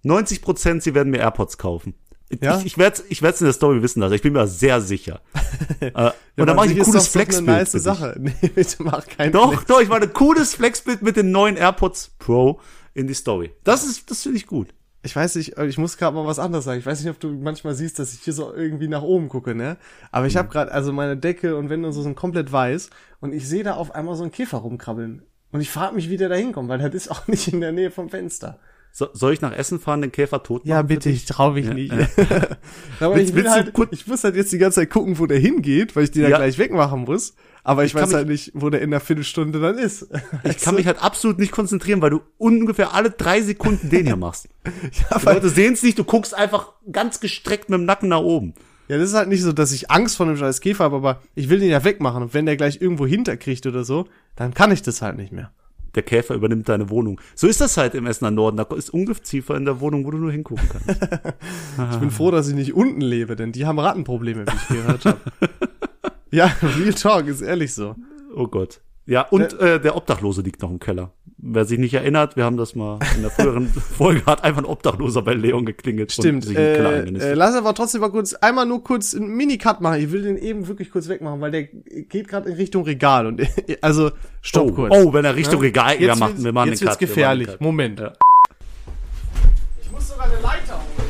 90 0.04 0.42
Prozent, 0.42 0.84
sie 0.84 0.94
werden 0.94 1.12
mir 1.12 1.20
AirPods 1.20 1.58
kaufen. 1.58 1.96
Ja? 2.42 2.60
Ich, 2.60 2.66
ich 2.66 2.78
werde 2.78 3.04
ich 3.10 3.22
werd's 3.22 3.40
in 3.42 3.46
der 3.46 3.54
Story 3.54 3.82
wissen 3.82 4.00
lassen. 4.00 4.14
Ich 4.14 4.22
bin 4.22 4.34
mir 4.34 4.48
sehr 4.48 4.82
sicher. 4.82 5.22
äh, 5.80 6.12
und 6.38 6.48
dann 6.48 6.56
mache 6.56 6.68
ich 6.68 6.78
ein 6.78 6.84
cooles 6.84 7.08
Flexbild. 7.08 7.48
Eine 7.48 7.58
nice 7.60 7.72
für 7.72 7.78
dich. 7.78 7.84
Sache. 7.84 8.16
Nee, 8.20 8.52
bitte 8.54 8.84
mach 8.84 9.08
kein 9.08 9.32
Doch, 9.32 9.54
Flex. 9.54 9.66
doch, 9.66 9.82
ich 9.82 9.90
mache 9.90 10.02
ein 10.02 10.14
cooles 10.14 10.56
Flexbild 10.56 11.02
mit 11.02 11.16
den 11.16 11.32
neuen 11.32 11.56
AirPods 11.56 12.16
Pro 12.20 12.60
in 12.94 13.08
die 13.08 13.14
Story. 13.14 13.52
Das 13.64 13.86
ist, 13.86 14.10
das 14.10 14.24
finde 14.24 14.38
ich 14.38 14.48
gut. 14.48 14.74
Ich 15.06 15.16
weiß 15.16 15.36
nicht, 15.36 15.58
ich 15.58 15.78
muss 15.78 15.98
gerade 15.98 16.16
mal 16.16 16.26
was 16.26 16.40
anderes 16.40 16.66
sagen. 16.66 16.80
Ich 16.80 16.86
weiß 16.86 17.00
nicht, 17.02 17.10
ob 17.12 17.20
du 17.20 17.30
manchmal 17.30 17.76
siehst, 17.76 18.00
dass 18.00 18.14
ich 18.14 18.22
hier 18.22 18.34
so 18.34 18.54
irgendwie 18.54 18.88
nach 18.88 19.04
oben 19.04 19.30
gucke, 19.30 19.54
ne? 19.56 19.78
Aber 20.12 20.26
ich 20.26 20.36
habe 20.36 20.50
gerade, 20.50 20.72
also 20.72 20.92
meine 20.92 21.16
Decke 21.16 21.56
und 21.56 21.70
Wände 21.70 21.88
und 21.88 21.94
so 21.94 22.02
sind 22.02 22.16
komplett 22.16 22.52
weiß 22.52 22.90
und 23.22 23.34
ich 23.34 23.48
sehe 23.48 23.64
da 23.64 23.76
auf 23.76 23.94
einmal 23.94 24.16
so 24.16 24.24
einen 24.24 24.32
Käfer 24.32 24.58
rumkrabbeln. 24.58 25.22
Und 25.52 25.62
ich 25.62 25.70
frage 25.70 25.96
mich, 25.96 26.10
wie 26.10 26.18
der 26.18 26.28
da 26.30 26.36
hinkommt, 26.36 26.70
weil 26.70 26.80
das 26.80 26.94
ist 26.94 27.10
auch 27.12 27.28
nicht 27.28 27.48
in 27.48 27.62
der 27.62 27.72
Nähe 27.72 27.92
vom 27.92 28.10
Fenster. 28.10 28.60
So, 28.92 29.08
soll 29.14 29.34
ich 29.34 29.42
nach 29.42 29.52
Essen 29.56 29.80
fahren, 29.80 30.02
den 30.02 30.12
Käfer 30.12 30.42
tot 30.42 30.62
machen? 30.64 30.70
Ja, 30.70 30.82
bitte, 30.82 31.10
ich 31.10 31.26
trau 31.26 31.52
mich 31.52 31.66
Ja, 31.68 31.74
nicht. 31.74 31.94
ja. 31.94 32.08
Aber 33.00 33.16
Willst- 33.16 33.30
ich 33.30 33.36
will 33.36 33.50
halt, 33.50 33.74
ich 33.92 34.08
muss 34.08 34.24
halt 34.24 34.36
jetzt 34.36 34.52
die 34.54 34.58
ganze 34.58 34.80
Zeit 34.82 34.90
gucken, 34.90 35.20
wo 35.20 35.26
der 35.26 35.38
hingeht, 35.38 35.96
weil 35.96 36.06
ich 36.06 36.12
den 36.12 36.24
ja 36.24 36.30
Ja. 36.30 36.38
gleich 36.38 36.58
wegmachen 36.58 37.02
muss. 37.02 37.36
Aber 37.66 37.84
ich, 37.84 37.96
Ich 37.96 38.02
weiß 38.02 38.14
halt 38.14 38.28
nicht, 38.28 38.52
wo 38.54 38.70
der 38.70 38.82
in 38.82 38.92
der 38.92 39.00
Viertelstunde 39.00 39.60
dann 39.60 39.78
ist. 39.80 40.08
Ich 40.44 40.58
kann 40.60 40.76
mich 40.76 40.86
halt 40.86 41.02
absolut 41.04 41.40
nicht 41.40 41.52
konzentrieren, 41.52 42.00
weil 42.00 42.12
du 42.12 42.22
ungefähr 42.38 42.94
alle 42.94 43.10
drei 43.10 43.42
Sekunden 43.42 43.90
den 43.90 44.06
hier 44.06 44.16
machst. 44.16 44.48
ja, 44.66 45.18
Die 45.18 45.26
weil, 45.26 45.34
Leute 45.36 45.50
sehen 45.50 45.74
es 45.74 45.82
nicht, 45.82 45.98
du 45.98 46.04
guckst 46.04 46.36
einfach 46.36 46.74
ganz 46.92 47.20
gestreckt 47.20 47.70
mit 47.70 47.80
dem 47.80 47.86
Nacken 47.86 48.08
nach 48.10 48.20
oben. 48.20 48.54
ja, 48.88 48.98
das 49.00 49.10
ist 49.10 49.16
halt 49.16 49.30
nicht 49.30 49.42
so, 49.42 49.52
dass 49.52 49.72
ich 49.72 49.90
Angst 49.90 50.16
vor 50.16 50.28
dem 50.28 50.38
scheiß 50.38 50.62
Käfer 50.62 50.84
habe, 50.84 50.96
aber 50.98 51.22
ich 51.34 51.50
will 51.50 51.60
den 51.60 51.70
ja 51.72 51.84
wegmachen. 51.84 52.22
Und 52.22 52.34
wenn 52.36 52.46
der 52.46 52.56
gleich 52.56 52.80
irgendwo 52.82 53.08
hinterkriegt 53.08 53.66
oder 53.66 53.84
so, 53.84 54.06
dann 54.36 54.54
kann 54.54 54.72
ich 54.72 54.84
das 54.84 55.02
halt 55.02 55.18
nicht 55.18 55.32
mehr. 55.32 55.52
Der 55.96 56.04
Käfer 56.04 56.36
übernimmt 56.36 56.68
deine 56.70 56.90
Wohnung. 56.90 57.20
So 57.36 57.48
ist 57.48 57.62
das 57.62 57.78
halt 57.78 57.96
im 57.96 58.06
Essener 58.06 58.30
Norden. 58.30 58.58
Da 58.58 58.68
ist 58.76 58.90
Ungeziefer 58.92 59.56
in 59.56 59.66
der 59.66 59.80
Wohnung, 59.80 60.06
wo 60.06 60.12
du 60.12 60.18
nur 60.20 60.32
hingucken 60.32 60.70
kannst. 60.70 61.02
Ich 61.94 61.98
bin 61.98 62.12
froh, 62.12 62.32
dass 62.32 62.48
ich 62.48 62.54
nicht 62.54 62.74
unten 62.74 63.02
lebe, 63.02 63.36
denn 63.36 63.52
die 63.54 63.66
haben 63.66 63.80
Rattenprobleme, 63.80 64.46
wie 64.46 64.56
ich 64.56 64.68
gehört 64.68 65.06
habe. 65.06 65.20
ja, 66.36 66.52
Real 66.62 66.94
Talk, 66.94 67.28
ist 67.28 67.42
ehrlich 67.42 67.74
so. 67.74 67.96
Oh 68.36 68.48
Gott. 68.48 68.82
Ja, 69.08 69.22
und 69.22 69.60
äh, 69.60 69.80
der 69.80 69.96
Obdachlose 69.96 70.42
liegt 70.42 70.62
noch 70.64 70.70
im 70.72 70.80
Keller. 70.80 71.12
Wer 71.38 71.66
sich 71.66 71.78
nicht 71.78 71.94
erinnert, 71.94 72.36
wir 72.38 72.44
haben 72.44 72.58
das 72.58 72.74
mal 72.74 72.98
in 73.16 73.22
der 73.22 73.30
früheren 73.30 73.68
Folge, 73.98 74.26
hat 74.26 74.44
einfach 74.44 74.64
ein 74.64 74.66
Obdachloser 74.66 75.22
bei 75.22 75.34
Leon 75.34 75.64
geklingelt. 75.66 76.10
und 76.18 76.24
Stimmt. 76.24 76.46
Keller 76.52 77.06
Äh, 77.06 77.10
äh, 77.32 77.34
lass 77.36 77.54
aber 77.56 77.76
trotzdem 77.76 78.02
mal 78.02 78.10
kurz, 78.10 78.34
einmal 78.34 78.66
nur 78.66 78.84
kurz 78.84 79.14
einen 79.14 79.28
Mini-Cut 79.36 79.80
machen. 79.80 80.00
Ich 80.02 80.12
will 80.12 80.24
den 80.24 80.38
eben 80.38 80.68
wirklich 80.68 80.90
kurz 80.90 81.08
wegmachen, 81.08 81.40
weil 81.40 81.52
der 81.52 81.64
geht 81.64 82.28
gerade 82.28 82.50
in 82.50 82.56
Richtung 82.56 82.84
Regal. 82.84 83.28
Und 83.28 83.42
also 83.82 84.12
stopp 84.42 84.70
oh, 84.72 84.74
kurz. 84.74 84.96
oh, 84.96 85.14
wenn 85.14 85.24
er 85.24 85.36
Richtung 85.36 85.56
Ja? 85.62 85.68
Regal, 85.68 85.92
Jetzt 85.94 86.02
ja, 86.08 86.16
machen 86.16 86.32
wird's- 86.34 86.44
wir 86.44 86.52
machen 86.54 86.70
jetzt 86.70 86.80
den 86.82 86.88
Cut, 86.88 86.96
machen 86.96 87.08
gefährlich. 87.08 87.48
Cut. 87.48 87.62
Moment. 87.62 88.00
Ja. 88.00 88.14
Ich 89.84 89.92
muss 89.92 90.08
sogar 90.10 90.26
eine 90.26 90.42
Leiter 90.42 90.74
holen. 90.74 91.10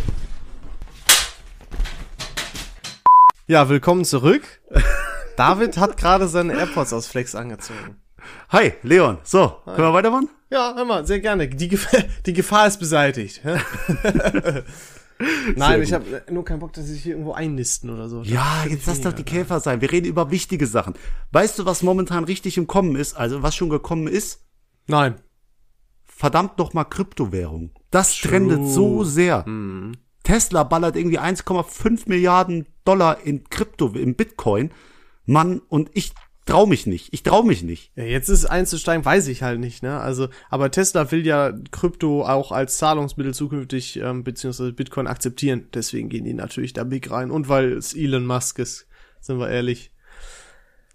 Ja, 3.48 3.70
willkommen 3.70 4.04
zurück. 4.04 4.44
David 5.38 5.78
hat 5.78 5.98
gerade 5.98 6.28
seine 6.28 6.54
AirPods 6.54 6.94
aus 6.94 7.08
Flex 7.08 7.36
angezogen. 7.36 7.98
Hi, 8.50 8.74
Leon. 8.84 9.18
So, 9.24 9.58
können 9.66 9.80
wir 9.80 9.94
weitermachen? 9.94 10.30
Ja, 10.50 10.74
mal, 10.86 11.06
sehr 11.06 11.20
gerne. 11.20 11.48
Die 11.48 11.68
Gefahr, 11.68 12.02
die 12.26 12.34
Gefahr 12.34 12.68
ist 12.68 12.80
beseitigt. 12.80 13.42
Nein, 15.56 15.82
ich 15.82 15.94
habe 15.94 16.24
nur 16.30 16.44
keinen 16.44 16.60
Bock, 16.60 16.74
dass 16.74 16.86
sie 16.86 16.94
sich 16.94 17.04
hier 17.04 17.14
irgendwo 17.14 17.34
einnisten 17.34 17.90
oder 17.90 18.10
so. 18.10 18.22
Ja, 18.24 18.66
jetzt 18.68 18.86
lass 18.86 19.02
doch 19.02 19.14
die 19.14 19.24
Käfer 19.24 19.60
sein. 19.60 19.82
Wir 19.82 19.92
reden 19.92 20.08
über 20.08 20.32
wichtige 20.32 20.68
Sachen. 20.68 20.94
Weißt 21.32 21.58
du, 21.60 21.66
was 21.66 21.84
momentan 21.84 22.26
richtig 22.26 22.58
im 22.58 22.68
Kommen 22.68 22.96
ist? 22.96 23.16
Also, 23.16 23.42
was 23.42 23.56
schon 23.56 23.70
gekommen 23.70 24.08
ist? 24.08 24.46
Nein. 24.88 25.16
Verdammt 26.06 26.58
noch 26.58 26.74
mal 26.74 26.86
Kryptowährung. 26.86 27.72
Das 27.92 28.16
trendet 28.16 28.68
so 28.68 29.04
sehr. 29.04 29.46
Tesla 30.24 30.64
ballert 30.64 30.96
irgendwie 30.96 31.20
1,5 31.20 32.04
Milliarden 32.08 32.66
Dollar 32.84 33.22
in 33.22 33.44
Krypto, 33.50 33.90
in 33.90 34.16
Bitcoin. 34.16 34.72
Mann, 35.26 35.62
und 35.70 35.90
ich 35.94 36.14
trau 36.46 36.66
mich 36.66 36.86
nicht. 36.86 37.12
Ich 37.12 37.24
trau 37.24 37.44
mich 37.44 37.64
nicht. 37.64 37.92
Ja, 37.96 38.04
jetzt 38.04 38.30
ist 38.30 38.46
einzusteigen, 38.46 39.04
weiß 39.04 39.28
ich 39.28 39.44
halt 39.44 39.60
nicht, 39.60 39.84
ne? 39.84 40.00
Also, 40.00 40.30
aber 40.50 40.72
Tesla 40.72 41.12
will 41.12 41.26
ja 41.26 41.54
Krypto 41.72 42.24
auch 42.24 42.52
als 42.52 42.78
Zahlungsmittel 42.78 43.34
zukünftig 43.34 43.98
ähm, 43.98 44.24
beziehungsweise 44.24 44.72
Bitcoin 44.72 45.08
akzeptieren. 45.08 45.68
Deswegen 45.74 46.10
gehen 46.10 46.24
die 46.24 46.34
natürlich 46.34 46.74
da 46.74 46.84
big 46.84 47.10
rein. 47.10 47.32
Und 47.32 47.50
weil 47.50 47.74
es 47.74 47.96
Elon 47.96 48.26
Musk 48.26 48.60
ist, 48.60 48.88
sind 49.20 49.40
wir 49.40 49.50
ehrlich. 49.50 49.92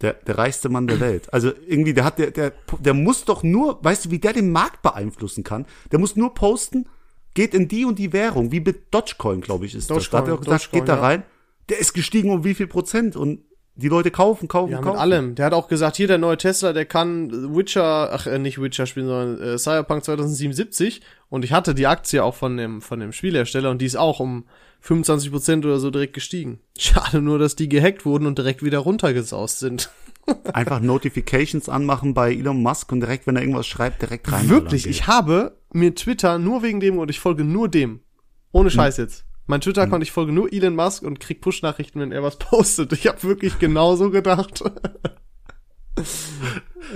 Der, 0.00 0.14
der 0.14 0.38
reichste 0.38 0.70
Mann 0.70 0.86
der 0.86 0.98
Welt. 0.98 1.30
Also 1.34 1.52
irgendwie, 1.66 1.92
der 1.92 2.04
hat, 2.04 2.18
der, 2.18 2.30
der, 2.30 2.54
der 2.78 2.94
muss 2.94 3.26
doch 3.26 3.42
nur, 3.42 3.84
weißt 3.84 4.06
du, 4.06 4.10
wie 4.10 4.18
der 4.18 4.32
den 4.32 4.50
Markt 4.50 4.80
beeinflussen 4.80 5.44
kann? 5.44 5.66
Der 5.92 5.98
muss 5.98 6.16
nur 6.16 6.32
posten, 6.32 6.88
geht 7.34 7.52
in 7.52 7.68
die 7.68 7.84
und 7.84 7.98
die 7.98 8.14
Währung, 8.14 8.50
wie 8.50 8.60
mit 8.60 8.94
Dogecoin, 8.94 9.42
glaube 9.42 9.66
ich, 9.66 9.74
ist 9.74 9.90
das. 9.90 10.08
Da 10.08 10.18
hat 10.18 10.24
er 10.24 10.30
Dogecoin, 10.30 10.38
auch 10.38 10.58
gesagt, 10.58 10.72
Dogecoin, 10.72 10.80
geht 10.80 10.88
da 10.88 10.96
ja. 10.96 11.02
rein. 11.02 11.22
Der 11.68 11.78
ist 11.80 11.92
gestiegen 11.92 12.30
um 12.30 12.44
wie 12.44 12.54
viel 12.54 12.66
Prozent 12.66 13.14
und 13.14 13.42
die 13.80 13.88
Leute 13.88 14.10
kaufen, 14.10 14.46
kaufen, 14.48 14.70
Ja, 14.70 14.78
mit 14.78 14.84
kaufen. 14.86 14.98
allem. 14.98 15.34
Der 15.34 15.46
hat 15.46 15.52
auch 15.52 15.66
gesagt, 15.68 15.96
hier 15.96 16.06
der 16.06 16.18
neue 16.18 16.36
Tesla, 16.36 16.72
der 16.72 16.84
kann 16.86 17.54
Witcher, 17.56 18.12
ach 18.12 18.26
äh, 18.26 18.38
nicht 18.38 18.60
Witcher 18.62 18.86
spielen, 18.86 19.06
sondern 19.06 19.40
äh, 19.42 19.58
Cyberpunk 19.58 20.04
2077. 20.04 21.00
Und 21.28 21.44
ich 21.44 21.52
hatte 21.52 21.74
die 21.74 21.86
Aktie 21.86 22.22
auch 22.22 22.34
von 22.34 22.56
dem 22.56 22.80
von 22.82 23.00
dem 23.00 23.12
Spielhersteller 23.12 23.70
und 23.70 23.80
die 23.80 23.86
ist 23.86 23.96
auch 23.96 24.20
um 24.20 24.44
25% 24.84 25.58
oder 25.64 25.78
so 25.78 25.90
direkt 25.90 26.14
gestiegen. 26.14 26.60
Schade 26.78 27.20
nur, 27.20 27.38
dass 27.38 27.56
die 27.56 27.68
gehackt 27.68 28.04
wurden 28.04 28.26
und 28.26 28.38
direkt 28.38 28.62
wieder 28.62 28.78
runtergesaust 28.78 29.58
sind. 29.58 29.90
Einfach 30.52 30.80
Notifications 30.80 31.68
anmachen 31.68 32.14
bei 32.14 32.32
Elon 32.32 32.62
Musk 32.62 32.92
und 32.92 33.00
direkt, 33.00 33.26
wenn 33.26 33.36
er 33.36 33.42
irgendwas 33.42 33.66
schreibt, 33.66 34.02
direkt 34.02 34.30
rein. 34.30 34.48
Wirklich, 34.48 34.86
ich 34.86 35.06
habe 35.06 35.56
mir 35.72 35.94
Twitter 35.94 36.38
nur 36.38 36.62
wegen 36.62 36.80
dem 36.80 36.98
und 36.98 37.10
ich 37.10 37.18
folge 37.20 37.44
nur 37.44 37.68
dem. 37.68 38.00
Ohne 38.52 38.70
Scheiß 38.70 38.96
jetzt. 38.98 39.24
Mein 39.50 39.60
Twitter-Account, 39.60 40.04
ich 40.04 40.12
folge 40.12 40.30
nur 40.30 40.52
Elon 40.52 40.76
Musk 40.76 41.02
und 41.02 41.18
krieg 41.18 41.40
Push-Nachrichten, 41.40 41.98
wenn 41.98 42.12
er 42.12 42.22
was 42.22 42.36
postet. 42.38 42.92
Ich 42.92 43.08
habe 43.08 43.20
wirklich 43.24 43.58
genauso 43.58 44.10
gedacht. 44.10 44.62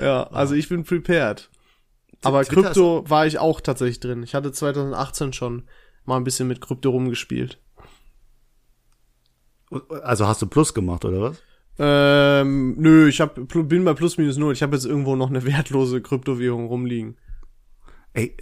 ja, 0.01 0.23
also 0.29 0.55
ich 0.55 0.69
bin 0.69 0.85
prepared. 0.85 1.51
Aber 2.23 2.45
Twitter 2.45 2.63
Krypto 2.63 3.11
war 3.11 3.27
ich 3.27 3.41
auch 3.41 3.61
tatsächlich 3.61 3.99
drin. 3.99 4.23
Ich 4.23 4.37
hatte 4.37 4.53
2018 4.53 5.33
schon 5.33 5.65
mal 6.05 6.17
ein 6.17 6.23
bisschen 6.23 6.47
mit 6.47 6.61
Krypto 6.61 6.91
rumgespielt. 6.91 7.61
Also 10.05 10.29
hast 10.29 10.41
du 10.41 10.47
Plus 10.47 10.75
gemacht, 10.75 11.05
oder 11.05 11.23
was? 11.23 11.43
Ähm, 11.81 12.77
nö, 12.79 13.09
ich 13.09 13.21
hab, 13.21 13.35
bin 13.35 13.85
bei 13.85 13.95
plus 13.95 14.17
minus 14.17 14.37
null. 14.37 14.53
Ich 14.53 14.63
habe 14.63 14.77
jetzt 14.77 14.87
irgendwo 14.87 15.17
noch 15.17 15.29
eine 15.29 15.45
wertlose 15.45 16.01
Kryptowährung 16.01 16.69
rumliegen. 16.69 17.17
Ey, 18.17 18.37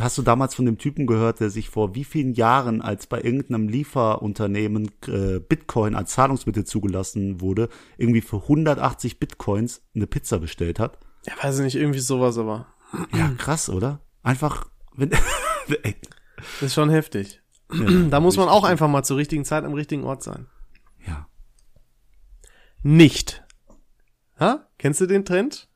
hast 0.00 0.18
du 0.18 0.22
damals 0.22 0.56
von 0.56 0.66
dem 0.66 0.78
Typen 0.78 1.06
gehört, 1.06 1.38
der 1.38 1.48
sich 1.48 1.70
vor 1.70 1.94
wie 1.94 2.02
vielen 2.02 2.32
Jahren, 2.32 2.82
als 2.82 3.06
bei 3.06 3.20
irgendeinem 3.20 3.68
Lieferunternehmen 3.68 4.90
äh, 5.06 5.38
Bitcoin 5.38 5.94
als 5.94 6.10
Zahlungsmittel 6.10 6.64
zugelassen 6.64 7.40
wurde, 7.40 7.68
irgendwie 7.98 8.20
für 8.20 8.38
180 8.42 9.20
Bitcoins 9.20 9.82
eine 9.94 10.08
Pizza 10.08 10.40
bestellt 10.40 10.80
hat? 10.80 10.98
Ja, 11.24 11.34
weiß 11.40 11.58
ich 11.58 11.64
nicht, 11.64 11.76
irgendwie 11.76 12.00
sowas, 12.00 12.36
aber 12.36 12.66
Ja, 13.14 13.30
krass, 13.38 13.68
oder? 13.70 14.00
Einfach, 14.24 14.68
wenn, 14.96 15.12
ey, 15.84 15.94
das 16.36 16.62
ist 16.62 16.74
schon 16.74 16.90
heftig. 16.90 17.40
da 18.10 18.18
muss 18.18 18.36
man 18.36 18.48
auch 18.48 18.64
einfach 18.64 18.88
mal 18.88 19.04
zur 19.04 19.18
richtigen 19.18 19.44
Zeit 19.44 19.62
am 19.64 19.74
richtigen 19.74 20.02
Ort 20.02 20.24
sein. 20.24 20.48
ja. 21.06 21.28
Nicht. 22.82 23.44
Ha? 24.40 24.66
Kennst 24.78 25.00
du 25.00 25.06
den 25.06 25.24
Trend? 25.24 25.68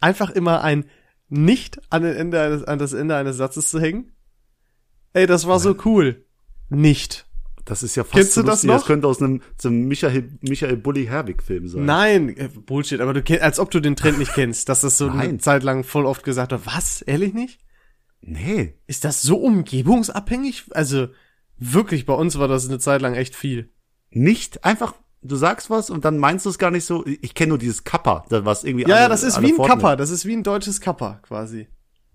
Einfach 0.00 0.30
immer 0.30 0.62
ein 0.62 0.86
Nicht 1.28 1.80
an, 1.90 2.02
den 2.02 2.16
Ende 2.16 2.40
eines, 2.40 2.64
an 2.64 2.78
das 2.78 2.92
Ende 2.92 3.16
eines 3.16 3.36
Satzes 3.36 3.68
zu 3.68 3.80
hängen? 3.80 4.12
Ey, 5.12 5.26
das 5.26 5.46
war 5.46 5.58
so 5.58 5.76
cool. 5.84 6.24
Nicht. 6.70 7.26
Das 7.68 7.82
ist 7.82 7.96
ja 7.96 8.04
fast 8.04 8.14
Kennst 8.14 8.34
so 8.34 8.40
du 8.40 8.46
das 8.46 8.64
noch? 8.64 8.76
Das 8.76 8.86
könnte 8.86 9.06
aus 9.06 9.20
einem, 9.20 9.42
einem 9.62 9.88
Michael, 9.88 10.38
Michael 10.40 10.78
Bulli 10.78 11.04
Herbig 11.04 11.42
Film 11.42 11.68
sein. 11.68 11.84
Nein, 11.84 12.36
äh, 12.36 12.48
Bullshit, 12.48 13.00
aber 13.00 13.12
du 13.12 13.22
kennst, 13.22 13.42
als 13.42 13.60
ob 13.60 13.70
du 13.70 13.80
den 13.80 13.94
Trend 13.94 14.18
nicht 14.18 14.32
kennst, 14.32 14.70
dass 14.70 14.80
das 14.80 14.96
so 14.96 15.06
eine 15.08 15.16
Nein. 15.16 15.40
Zeit 15.40 15.62
lang 15.62 15.84
voll 15.84 16.06
oft 16.06 16.24
gesagt 16.24 16.52
wird. 16.52 16.64
Was? 16.64 17.02
Ehrlich 17.02 17.34
nicht? 17.34 17.60
Nee. 18.22 18.74
Ist 18.86 19.04
das 19.04 19.20
so 19.20 19.36
umgebungsabhängig? 19.36 20.64
Also, 20.70 21.08
wirklich, 21.58 22.06
bei 22.06 22.14
uns 22.14 22.38
war 22.38 22.48
das 22.48 22.66
eine 22.66 22.78
Zeit 22.78 23.02
lang 23.02 23.14
echt 23.14 23.36
viel. 23.36 23.70
Nicht 24.10 24.64
einfach, 24.64 24.94
du 25.22 25.36
sagst 25.36 25.70
was 25.70 25.90
und 25.90 26.04
dann 26.04 26.18
meinst 26.18 26.46
du 26.46 26.50
es 26.50 26.58
gar 26.58 26.70
nicht 26.70 26.84
so. 26.84 27.04
Ich 27.06 27.34
kenne 27.34 27.50
nur 27.50 27.58
dieses 27.58 27.84
Kappa, 27.84 28.24
das 28.28 28.44
was 28.44 28.64
irgendwie 28.64 28.84
Ja, 28.84 28.88
ja, 28.90 28.96
alle- 29.02 29.08
das 29.10 29.22
ist 29.22 29.40
wie 29.42 29.48
ein 29.50 29.56
fortnehmen. 29.56 29.80
Kappa, 29.80 29.96
das 29.96 30.10
ist 30.10 30.24
wie 30.26 30.34
ein 30.34 30.42
deutsches 30.42 30.80
Kappa 30.80 31.20
quasi. 31.22 31.68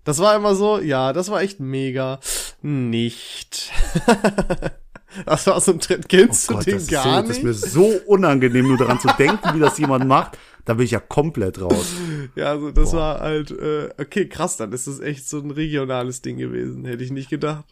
Das 0.04 0.18
war 0.18 0.36
immer 0.36 0.54
so, 0.54 0.80
ja, 0.80 1.12
das 1.14 1.30
war 1.30 1.40
echt 1.40 1.60
mega. 1.60 2.20
Nicht. 2.60 3.72
das 5.26 5.46
war 5.46 5.60
so 5.60 5.72
ein 5.72 5.80
Trend, 5.80 6.08
kennst 6.08 6.48
Oh 6.50 6.52
du 6.52 6.56
Gott, 6.58 6.66
den 6.66 6.74
das, 6.74 6.82
ist 6.84 6.90
gar 6.90 7.02
so, 7.04 7.10
das 7.28 7.28
nicht? 7.28 7.36
ist 7.38 7.44
mir 7.44 7.54
so 7.54 7.86
unangenehm, 8.06 8.68
nur 8.68 8.76
daran 8.76 9.00
zu 9.00 9.08
denken, 9.18 9.54
wie 9.54 9.60
das 9.60 9.78
jemand 9.78 10.06
macht. 10.06 10.38
Da 10.66 10.74
bin 10.74 10.84
ich 10.86 10.92
ja 10.92 11.00
komplett 11.00 11.60
raus. 11.60 11.92
ja, 12.36 12.46
also 12.52 12.70
das 12.70 12.92
war 12.94 13.20
halt, 13.20 13.50
äh, 13.50 13.90
okay, 13.98 14.28
krass, 14.28 14.56
dann 14.56 14.72
ist 14.72 14.86
das 14.86 14.98
echt 15.00 15.28
so 15.28 15.38
ein 15.38 15.50
regionales 15.50 16.22
Ding 16.22 16.38
gewesen, 16.38 16.84
hätte 16.86 17.04
ich 17.04 17.10
nicht 17.10 17.28
gedacht. 17.28 17.64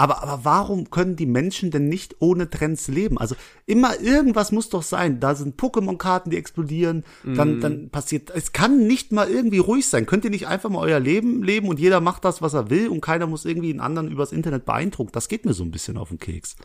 Aber, 0.00 0.22
aber 0.22 0.44
warum 0.44 0.88
können 0.88 1.14
die 1.14 1.26
Menschen 1.26 1.70
denn 1.70 1.88
nicht 1.88 2.16
ohne 2.20 2.48
Trends 2.48 2.88
leben? 2.88 3.18
Also 3.18 3.34
immer 3.66 4.00
irgendwas 4.00 4.50
muss 4.50 4.70
doch 4.70 4.82
sein. 4.82 5.20
Da 5.20 5.34
sind 5.34 5.60
Pokémon-Karten, 5.60 6.30
die 6.30 6.38
explodieren. 6.38 7.04
Dann, 7.22 7.56
Mhm. 7.56 7.60
dann 7.60 7.90
passiert. 7.90 8.30
Es 8.34 8.52
kann 8.52 8.86
nicht 8.86 9.12
mal 9.12 9.28
irgendwie 9.28 9.58
ruhig 9.58 9.86
sein. 9.86 10.06
Könnt 10.06 10.24
ihr 10.24 10.30
nicht 10.30 10.46
einfach 10.48 10.70
mal 10.70 10.78
euer 10.78 11.00
Leben 11.00 11.42
leben 11.42 11.68
und 11.68 11.78
jeder 11.78 12.00
macht 12.00 12.24
das, 12.24 12.40
was 12.40 12.54
er 12.54 12.70
will 12.70 12.88
und 12.88 13.02
keiner 13.02 13.26
muss 13.26 13.44
irgendwie 13.44 13.68
einen 13.70 13.80
anderen 13.80 14.10
übers 14.10 14.32
Internet 14.32 14.64
beeindrucken? 14.64 15.12
Das 15.12 15.28
geht 15.28 15.44
mir 15.44 15.52
so 15.52 15.64
ein 15.64 15.70
bisschen 15.70 15.98
auf 15.98 16.08
den 16.08 16.18
Keks. 16.18 16.56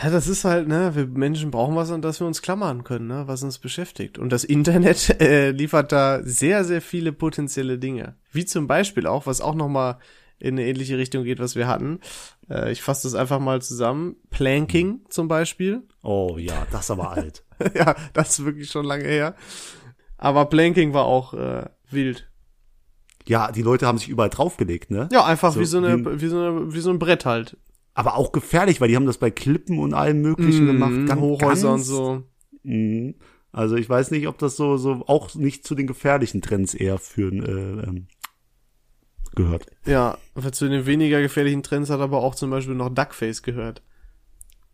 Ja, 0.00 0.10
das 0.10 0.28
ist 0.28 0.44
halt, 0.44 0.68
ne, 0.68 0.94
wir 0.94 1.06
Menschen 1.06 1.50
brauchen 1.50 1.74
was, 1.74 1.90
an 1.90 2.02
das 2.02 2.20
wir 2.20 2.26
uns 2.28 2.42
klammern 2.42 2.84
können, 2.84 3.08
ne, 3.08 3.24
was 3.26 3.42
uns 3.42 3.58
beschäftigt. 3.58 4.18
Und 4.18 4.30
das 4.30 4.44
Internet 4.44 5.20
äh, 5.20 5.50
liefert 5.50 5.90
da 5.90 6.20
sehr, 6.22 6.64
sehr 6.64 6.80
viele 6.82 7.12
potenzielle 7.12 7.78
Dinge. 7.78 8.14
Wie 8.30 8.44
zum 8.44 8.68
Beispiel 8.68 9.06
auch, 9.08 9.26
was 9.26 9.40
auch 9.40 9.54
nochmal 9.56 9.98
in 10.38 10.54
eine 10.54 10.66
ähnliche 10.66 10.98
Richtung 10.98 11.24
geht, 11.24 11.38
was 11.38 11.56
wir 11.56 11.66
hatten. 11.66 12.00
Äh, 12.50 12.72
ich 12.72 12.82
fasse 12.82 13.04
das 13.08 13.14
einfach 13.14 13.38
mal 13.40 13.62
zusammen. 13.62 14.16
Planking 14.30 15.00
zum 15.08 15.28
Beispiel. 15.28 15.82
Oh 16.02 16.36
ja, 16.38 16.66
das 16.70 16.82
ist 16.86 16.90
aber 16.90 17.10
alt. 17.12 17.44
ja, 17.74 17.94
das 18.12 18.38
ist 18.38 18.44
wirklich 18.44 18.70
schon 18.70 18.84
lange 18.84 19.04
her. 19.04 19.34
Aber 20.18 20.46
Planking 20.46 20.92
war 20.94 21.04
auch 21.04 21.34
äh, 21.34 21.66
wild. 21.90 22.30
Ja, 23.26 23.50
die 23.50 23.62
Leute 23.62 23.86
haben 23.86 23.98
sich 23.98 24.08
überall 24.08 24.30
draufgelegt, 24.30 24.90
ne? 24.90 25.08
Ja, 25.10 25.24
einfach 25.24 25.56
wie 25.58 25.64
so 25.64 25.82
wie 25.82 25.86
eine, 25.86 25.94
ein- 26.10 26.20
wie 26.20 26.28
so 26.28 26.38
eine, 26.38 26.72
wie 26.74 26.80
so 26.80 26.90
ein 26.90 26.98
Brett 26.98 27.24
halt. 27.26 27.56
Aber 27.94 28.16
auch 28.16 28.30
gefährlich, 28.30 28.80
weil 28.80 28.88
die 28.88 28.96
haben 28.96 29.06
das 29.06 29.18
bei 29.18 29.30
Klippen 29.30 29.78
und 29.78 29.94
allem 29.94 30.20
möglichen 30.20 30.66
gemacht. 30.66 30.92
Mhm, 30.92 31.06
Ganz, 31.06 31.20
Hochhäuser 31.20 31.68
und 31.70 31.76
ganz, 31.76 31.86
so. 31.86 32.22
Mhm. 32.62 33.14
Also 33.52 33.76
ich 33.76 33.88
weiß 33.88 34.10
nicht, 34.10 34.28
ob 34.28 34.36
das 34.38 34.54
so, 34.56 34.76
so 34.76 35.02
auch 35.06 35.34
nicht 35.34 35.66
zu 35.66 35.74
den 35.74 35.86
gefährlichen 35.86 36.42
Trends 36.42 36.74
eher 36.74 36.98
führen 36.98 37.42
äh, 37.42 37.88
ähm, 37.88 38.06
gehört. 39.36 39.66
Ja, 39.84 40.18
zu 40.52 40.68
den 40.68 40.84
weniger 40.86 41.20
gefährlichen 41.22 41.62
Trends 41.62 41.88
hat 41.90 42.00
aber 42.00 42.18
auch 42.18 42.34
zum 42.34 42.50
Beispiel 42.50 42.74
noch 42.74 42.88
Duckface 42.92 43.42
gehört. 43.42 43.82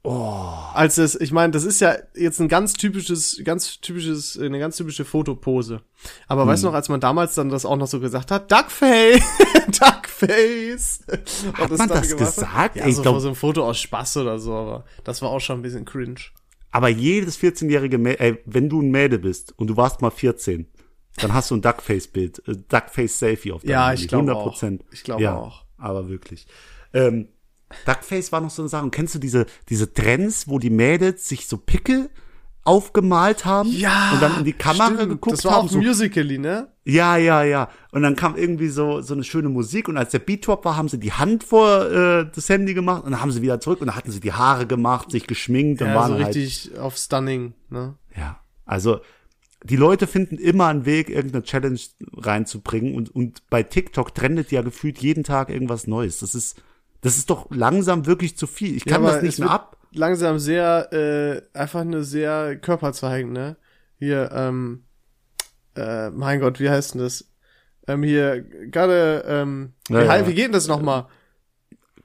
Oh. 0.04 0.48
Als 0.74 0.98
es, 0.98 1.14
ich 1.14 1.30
meine, 1.30 1.52
das 1.52 1.62
ist 1.62 1.80
ja 1.80 1.94
jetzt 2.16 2.40
ein 2.40 2.48
ganz 2.48 2.72
typisches, 2.72 3.40
ganz 3.44 3.80
typisches, 3.80 4.36
eine 4.36 4.58
ganz 4.58 4.76
typische 4.76 5.04
Fotopose. 5.04 5.82
Aber 6.26 6.44
weißt 6.44 6.64
du 6.64 6.66
Hm. 6.66 6.72
noch, 6.72 6.76
als 6.76 6.88
man 6.88 6.98
damals 7.00 7.36
dann 7.36 7.50
das 7.50 7.64
auch 7.64 7.76
noch 7.76 7.86
so 7.86 8.00
gesagt 8.00 8.32
hat, 8.32 8.50
Duckface, 8.50 9.22
Duckface. 9.78 11.00
Und 11.46 11.58
Hat 11.58 11.70
man 11.70 11.78
dann 11.78 11.88
das 11.88 12.08
gemacht 12.08 12.18
gesagt? 12.34 12.76
Ja, 12.76 12.86
ich 12.88 12.96
so, 12.96 13.02
glaub- 13.02 13.20
so 13.20 13.28
ein 13.28 13.36
Foto 13.36 13.64
aus 13.64 13.78
Spaß 13.78 14.16
oder 14.16 14.40
so, 14.40 14.54
aber 14.54 14.84
das 15.04 15.22
war 15.22 15.30
auch 15.30 15.40
schon 15.40 15.60
ein 15.60 15.62
bisschen 15.62 15.84
cringe. 15.84 16.16
Aber 16.72 16.88
jedes 16.88 17.38
14-jährige 17.38 17.98
Mädel, 17.98 18.20
ey, 18.20 18.38
wenn 18.46 18.68
du 18.68 18.80
ein 18.82 18.90
Mädel 18.90 19.18
bist 19.20 19.52
und 19.56 19.68
du 19.68 19.76
warst 19.76 20.00
mal 20.00 20.10
14, 20.10 20.66
dann 21.16 21.32
hast 21.34 21.50
du 21.50 21.56
ein 21.56 21.62
Duckface-Bild, 21.62 22.42
äh, 22.48 22.56
Duckface-Selfie 22.68 23.52
auf 23.52 23.62
deinem 23.62 23.70
Ja, 23.70 23.88
Handy, 23.88 24.02
ich 24.02 24.08
glaube 24.08 24.30
100 24.30 24.42
Prozent. 24.44 24.82
auch. 24.82 24.92
Ich 24.92 25.04
glaube 25.04 25.22
ja, 25.22 25.36
auch. 25.36 25.64
Aber 25.78 26.08
wirklich. 26.08 26.46
Ähm, 26.94 27.28
Duckface 27.86 28.32
war 28.32 28.40
noch 28.40 28.50
so 28.50 28.62
eine 28.62 28.68
Sache. 28.68 28.84
Und 28.84 28.90
kennst 28.90 29.14
du 29.14 29.18
diese, 29.18 29.46
diese 29.68 29.92
Trends, 29.92 30.48
wo 30.48 30.58
die 30.58 30.70
Mädels 30.70 31.28
sich 31.28 31.46
so 31.48 31.56
Pickel 31.58 32.10
aufgemalt 32.64 33.44
haben 33.44 33.70
Ja. 33.70 34.12
und 34.12 34.22
dann 34.22 34.38
in 34.38 34.44
die 34.44 34.52
Kamera 34.52 34.86
stimmt. 34.94 35.08
geguckt 35.10 35.36
Das 35.38 35.44
war 35.44 35.54
haben? 35.54 35.66
auch 35.66 35.70
So, 35.70 35.78
Musically, 35.80 36.38
ne? 36.38 36.68
ja, 36.84 37.16
ja, 37.16 37.42
ja. 37.42 37.68
Und 37.90 38.02
dann 38.02 38.14
kam 38.14 38.36
irgendwie 38.36 38.68
so, 38.68 39.00
so 39.00 39.14
eine 39.14 39.24
schöne 39.24 39.48
Musik 39.48 39.88
und 39.88 39.96
als 39.96 40.12
der 40.12 40.20
Beat 40.20 40.46
Drop 40.46 40.64
war, 40.64 40.76
haben 40.76 40.88
sie 40.88 40.98
die 41.00 41.12
Hand 41.12 41.42
vor 41.42 41.90
äh, 41.90 42.30
das 42.32 42.48
Handy 42.48 42.72
gemacht 42.74 43.02
und 43.04 43.10
dann 43.10 43.20
haben 43.20 43.32
sie 43.32 43.42
wieder 43.42 43.58
zurück 43.58 43.80
und 43.80 43.88
dann 43.88 43.96
hatten 43.96 44.12
sie 44.12 44.20
die 44.20 44.32
Haare 44.32 44.66
gemacht, 44.66 45.10
sich 45.10 45.26
geschminkt 45.26 45.82
und 45.82 45.88
Ja, 45.88 45.94
waren 45.96 46.12
so 46.18 46.22
halt 46.24 46.36
richtig 46.36 46.78
auf 46.78 46.96
Stunning, 46.96 47.54
ne? 47.68 47.96
ja, 48.16 48.38
also 48.64 49.00
die 49.64 49.76
Leute 49.76 50.06
finden 50.06 50.38
immer 50.38 50.66
einen 50.66 50.86
Weg, 50.86 51.08
irgendeine 51.08 51.44
Challenge 51.44 51.78
reinzubringen 52.16 52.94
und, 52.94 53.14
und 53.14 53.48
bei 53.48 53.62
TikTok 53.62 54.14
trendet 54.14 54.50
ja 54.50 54.62
gefühlt 54.62 54.98
jeden 54.98 55.24
Tag 55.24 55.50
irgendwas 55.50 55.86
Neues. 55.86 56.18
Das 56.18 56.34
ist, 56.34 56.60
das 57.00 57.16
ist 57.16 57.30
doch 57.30 57.46
langsam 57.50 58.06
wirklich 58.06 58.36
zu 58.36 58.46
viel. 58.46 58.76
Ich 58.76 58.84
kann 58.84 59.04
Ja, 59.04 59.12
das 59.12 59.22
nicht 59.22 59.38
mehr 59.38 59.50
ab. 59.50 59.76
Langsam 59.92 60.38
sehr, 60.38 60.92
äh, 60.92 61.42
einfach 61.58 61.84
nur 61.84 62.02
sehr 62.02 62.56
körperzeigend, 62.56 63.32
ne? 63.34 63.56
Hier, 63.98 64.30
ähm, 64.34 64.82
äh, 65.76 66.10
mein 66.10 66.40
Gott, 66.40 66.58
wie 66.60 66.70
heißt 66.70 66.94
denn 66.94 67.02
das? 67.02 67.28
Ähm, 67.86 68.02
hier, 68.02 68.42
gerade, 68.42 69.24
ähm, 69.28 69.74
Ja, 69.88 70.00
wie, 70.00 70.04
ja. 70.06 70.26
wie 70.26 70.34
geht 70.34 70.46
denn 70.46 70.52
das 70.52 70.66
nochmal? 70.66 71.06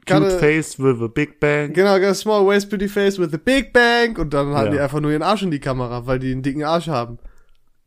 Cute 0.06 0.32
face 0.40 0.80
with 0.80 1.02
a 1.02 1.08
big 1.08 1.40
bang. 1.40 1.74
genau, 1.74 1.96
got 2.00 2.10
a 2.10 2.14
small 2.14 2.46
waist 2.46 2.70
pretty 2.70 2.88
face 2.88 3.20
with 3.20 3.34
a 3.34 3.38
big 3.38 3.74
bang 3.74 4.18
und 4.18 4.34
dann 4.34 4.54
halten 4.54 4.68
Ja. 4.74 4.78
die 4.78 4.80
einfach 4.84 5.02
nur 5.02 5.12
ihren 5.12 5.22
Arsch 5.24 5.44
in 5.44 5.52
die 5.52 5.60
Kamera, 5.60 6.06
weil 6.08 6.20
die 6.20 6.32
einen 6.32 6.44
dicken 6.44 6.64
Arsch 6.64 6.88
haben. 6.88 7.20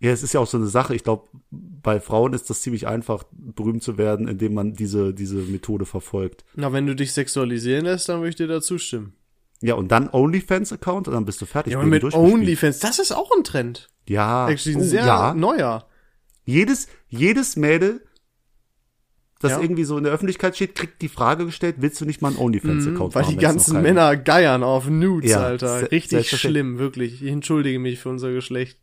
Ja, 0.00 0.10
es 0.12 0.22
ist 0.22 0.32
ja 0.32 0.40
auch 0.40 0.46
so 0.46 0.56
eine 0.56 0.66
Sache. 0.66 0.94
Ich 0.94 1.04
glaube, 1.04 1.28
bei 1.50 2.00
Frauen 2.00 2.32
ist 2.32 2.48
das 2.48 2.62
ziemlich 2.62 2.86
einfach, 2.86 3.24
berühmt 3.32 3.82
zu 3.82 3.98
werden, 3.98 4.28
indem 4.28 4.54
man 4.54 4.72
diese, 4.72 5.12
diese 5.12 5.36
Methode 5.36 5.84
verfolgt. 5.84 6.44
Na, 6.54 6.72
wenn 6.72 6.86
du 6.86 6.96
dich 6.96 7.12
sexualisieren 7.12 7.84
lässt, 7.84 8.08
dann 8.08 8.20
würde 8.20 8.30
ich 8.30 8.36
dir 8.36 8.46
da 8.48 8.62
zustimmen. 8.62 9.12
Ja, 9.60 9.74
und 9.74 9.88
dann 9.92 10.08
OnlyFans-Account 10.10 11.06
und 11.06 11.12
dann 11.14 11.26
bist 11.26 11.42
du 11.42 11.46
fertig. 11.46 11.74
Ja, 11.74 11.80
und 11.80 11.90
mit. 11.90 12.02
OnlyFans, 12.02 12.78
das 12.78 12.98
ist 12.98 13.12
auch 13.12 13.30
ein 13.36 13.44
Trend. 13.44 13.90
Ja, 14.08 14.48
Actually, 14.48 14.76
ein 14.76 14.82
oh, 14.82 14.84
sehr 14.86 15.04
ja. 15.04 15.34
neuer. 15.34 15.86
jedes, 16.44 16.88
jedes 17.08 17.56
Mädel, 17.56 18.00
das 19.38 19.52
Ja. 19.52 19.60
irgendwie 19.60 19.84
so 19.84 19.98
in 19.98 20.04
der 20.04 20.12
Öffentlichkeit 20.14 20.56
steht, 20.56 20.74
kriegt 20.74 21.02
die 21.02 21.08
Frage 21.08 21.44
gestellt, 21.44 21.76
willst 21.78 22.00
du 22.00 22.06
nicht 22.06 22.22
mal 22.22 22.28
einen 22.28 22.38
OnlyFans-Account 22.38 23.14
Mhm, 23.14 23.20
Weil 23.20 23.26
die 23.26 23.36
ganzen 23.36 23.82
Männer 23.82 24.16
geiern 24.16 24.62
auf 24.62 24.88
Nudes, 24.88 25.30
Ja, 25.30 25.42
Alter. 25.42 25.90
Richtig 25.92 26.30
schlimm, 26.30 26.78
wirklich. 26.78 27.22
Ich 27.22 27.28
entschuldige 27.30 27.78
mich 27.78 27.98
für 28.00 28.08
unser 28.08 28.32
Geschlecht. 28.32 28.78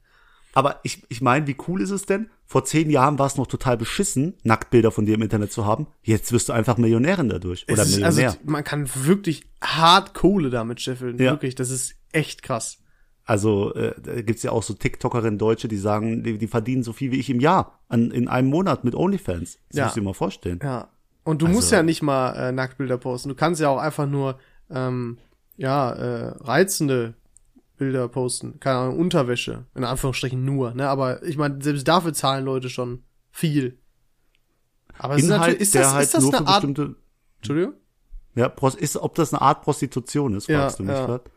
Aber 0.54 0.80
ich, 0.84 1.04
ich 1.10 1.22
meine, 1.22 1.46
wie 1.48 1.56
cool 1.68 1.82
ist 1.82 1.92
es 1.92 2.06
denn? 2.06 2.30
Vor 2.46 2.66
zehn 2.66 2.90
Jahren 2.90 3.20
war 3.20 3.28
es 3.28 3.36
noch 3.38 3.48
total 3.48 3.78
beschissen, 3.78 4.34
Nacktbilder 4.44 4.90
von 4.92 5.06
dir 5.06 5.16
im 5.16 5.22
Internet 5.22 5.52
zu 5.52 5.66
haben. 5.66 5.88
Jetzt 6.02 6.32
wirst 6.32 6.50
du 6.50 6.54
einfach 6.54 6.78
Millionärin 6.78 7.30
dadurch. 7.30 7.66
Oder 7.70 7.82
Es 7.84 7.90
ist, 7.90 7.96
Millionär. 7.98 8.28
also, 8.30 8.38
man 8.46 8.64
kann 8.64 8.90
wirklich 8.96 9.44
hart 9.62 10.14
Kohle 10.14 10.50
damit 10.50 10.82
scheffeln. 10.82 11.18
Ja. 11.18 11.32
Wirklich, 11.32 11.56
das 11.56 11.70
ist 11.70 11.96
echt 12.12 12.42
krass. 12.44 12.80
Also 13.26 13.74
äh, 13.76 13.94
da 14.02 14.22
gibt's 14.22 14.44
ja 14.44 14.52
auch 14.52 14.64
so 14.64 14.74
TikTokerinnen 14.74 15.38
Deutsche, 15.38 15.68
die 15.68 15.76
sagen, 15.78 16.24
die, 16.24 16.38
die 16.38 16.48
verdienen 16.48 16.82
so 16.84 16.94
viel 16.94 17.12
wie 17.12 17.20
ich 17.20 17.30
im 17.30 17.42
Jahr 17.42 17.80
an, 17.90 18.10
in 18.12 18.30
einem 18.30 18.48
Monat 18.50 18.86
mit 18.86 18.96
OnlyFans. 18.96 19.60
Das 19.70 19.78
Ja. 19.78 19.84
musst 19.84 19.98
du 19.98 20.00
dir 20.00 20.06
mal 20.06 20.14
vorstellen. 20.14 20.60
Ja. 20.64 20.88
Und 21.26 21.42
du 21.42 21.46
Also- 21.48 21.56
musst 21.58 21.72
ja 21.74 21.84
nicht 21.84 22.02
mal 22.02 22.32
äh, 22.36 22.52
Nacktbilder 22.54 22.98
posten. 22.98 23.28
Du 23.28 23.36
kannst 23.36 23.60
ja 23.60 23.68
auch 23.68 23.80
einfach 23.80 24.08
nur, 24.08 24.40
ähm, 24.72 25.18
ja, 25.58 25.92
äh, 25.92 26.28
reizende 26.40 27.16
Bilder 27.78 28.08
posten. 28.08 28.60
Keine 28.60 28.80
Ahnung, 28.80 29.00
Unterwäsche. 29.00 29.66
In 29.76 29.84
Anführungsstrichen 29.84 30.44
nur, 30.44 30.74
ne? 30.74 30.90
Aber 30.90 31.24
ich 31.24 31.38
meine, 31.38 31.62
selbst 31.62 31.88
dafür 31.88 32.14
zahlen 32.14 32.46
Leute 32.46 32.70
schon 32.70 33.04
viel. 33.32 33.80
Aber 34.98 35.16
es 35.16 35.22
ist 35.22 35.28
Inhalt, 35.28 35.42
natürlich, 35.42 35.62
ist 35.62 35.76
das, 35.76 35.94
halt 35.94 36.04
ist 36.04 36.14
das 36.14 36.24
nur 36.24 36.32
für 36.32 36.38
eine 36.40 36.48
Art, 36.48 36.62
bestimmte, 36.62 36.96
Entschuldigung? 37.38 37.74
ja, 38.36 38.54
ist, 38.78 38.98
ob 38.98 39.16
das 39.16 39.34
eine 39.34 39.42
Art 39.42 39.62
Prostitution 39.62 40.36
ist, 40.36 40.48
Ja, 40.48 40.62
fragst 40.62 40.80
du 40.80 40.84
mich 40.84 40.96
ja. 40.96 41.06
grad. 41.06 41.30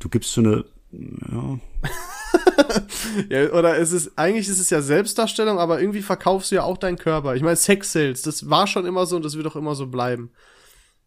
Du 0.00 0.08
gibst 0.08 0.32
so 0.32 0.40
eine, 0.40 0.64
ja, 0.92 1.58
Ja, 3.28 3.52
oder 3.52 3.78
es 3.78 3.92
ist, 3.92 4.18
eigentlich 4.18 4.48
ist 4.48 4.58
es 4.58 4.70
ja 4.70 4.82
Selbstdarstellung, 4.82 5.58
aber 5.58 5.80
irgendwie 5.80 6.02
verkaufst 6.02 6.50
du 6.50 6.56
ja 6.56 6.62
auch 6.62 6.78
deinen 6.78 6.98
Körper. 6.98 7.34
Ich 7.36 7.42
meine, 7.42 7.56
Sex 7.56 7.92
Sales, 7.92 8.22
das 8.22 8.50
war 8.50 8.66
schon 8.66 8.86
immer 8.86 9.06
so 9.06 9.16
und 9.16 9.24
das 9.24 9.36
wird 9.36 9.46
auch 9.46 9.56
immer 9.56 9.74
so 9.74 9.86
bleiben. 9.86 10.30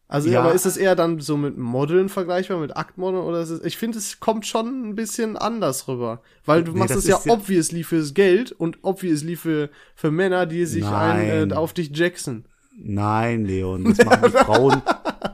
Also, 0.10 0.30
Ja. 0.30 0.42
aber 0.42 0.54
ist 0.54 0.66
es 0.66 0.78
eher 0.78 0.96
dann 0.96 1.20
so 1.20 1.36
mit 1.36 1.58
Modeln 1.58 2.08
vergleichbar, 2.08 2.60
mit 2.60 2.78
Aktmodeln 2.78 3.24
oder 3.26 3.42
ist 3.42 3.50
es, 3.50 3.64
ich 3.66 3.78
finde, 3.78 3.98
es 3.98 4.22
kommt 4.22 4.46
schon 4.46 4.90
ein 4.90 4.96
bisschen 4.96 5.36
anders 5.36 5.88
rüber. 5.90 6.22
Weil 6.46 6.64
du 6.64 6.72
Nee, 6.72 6.80
machst 6.80 6.92
das 6.92 7.00
es 7.00 7.08
ja 7.10 7.20
ja- 7.26 7.34
obviously 7.34 7.84
fürs 7.84 8.14
Geld 8.14 8.54
und 8.54 8.80
obviously 8.84 9.36
für, 9.36 9.70
für 9.96 10.10
Männer, 10.12 10.46
die 10.46 10.66
sich 10.66 10.86
ein, 10.86 11.52
äh, 11.52 11.54
auf 11.54 11.74
dich 11.74 11.92
jackson. 11.94 12.46
Nein, 12.80 13.44
Leon, 13.46 13.84
das 13.84 14.06
machen 14.06 14.24
die 14.32 14.32
Frauen, 14.46 14.82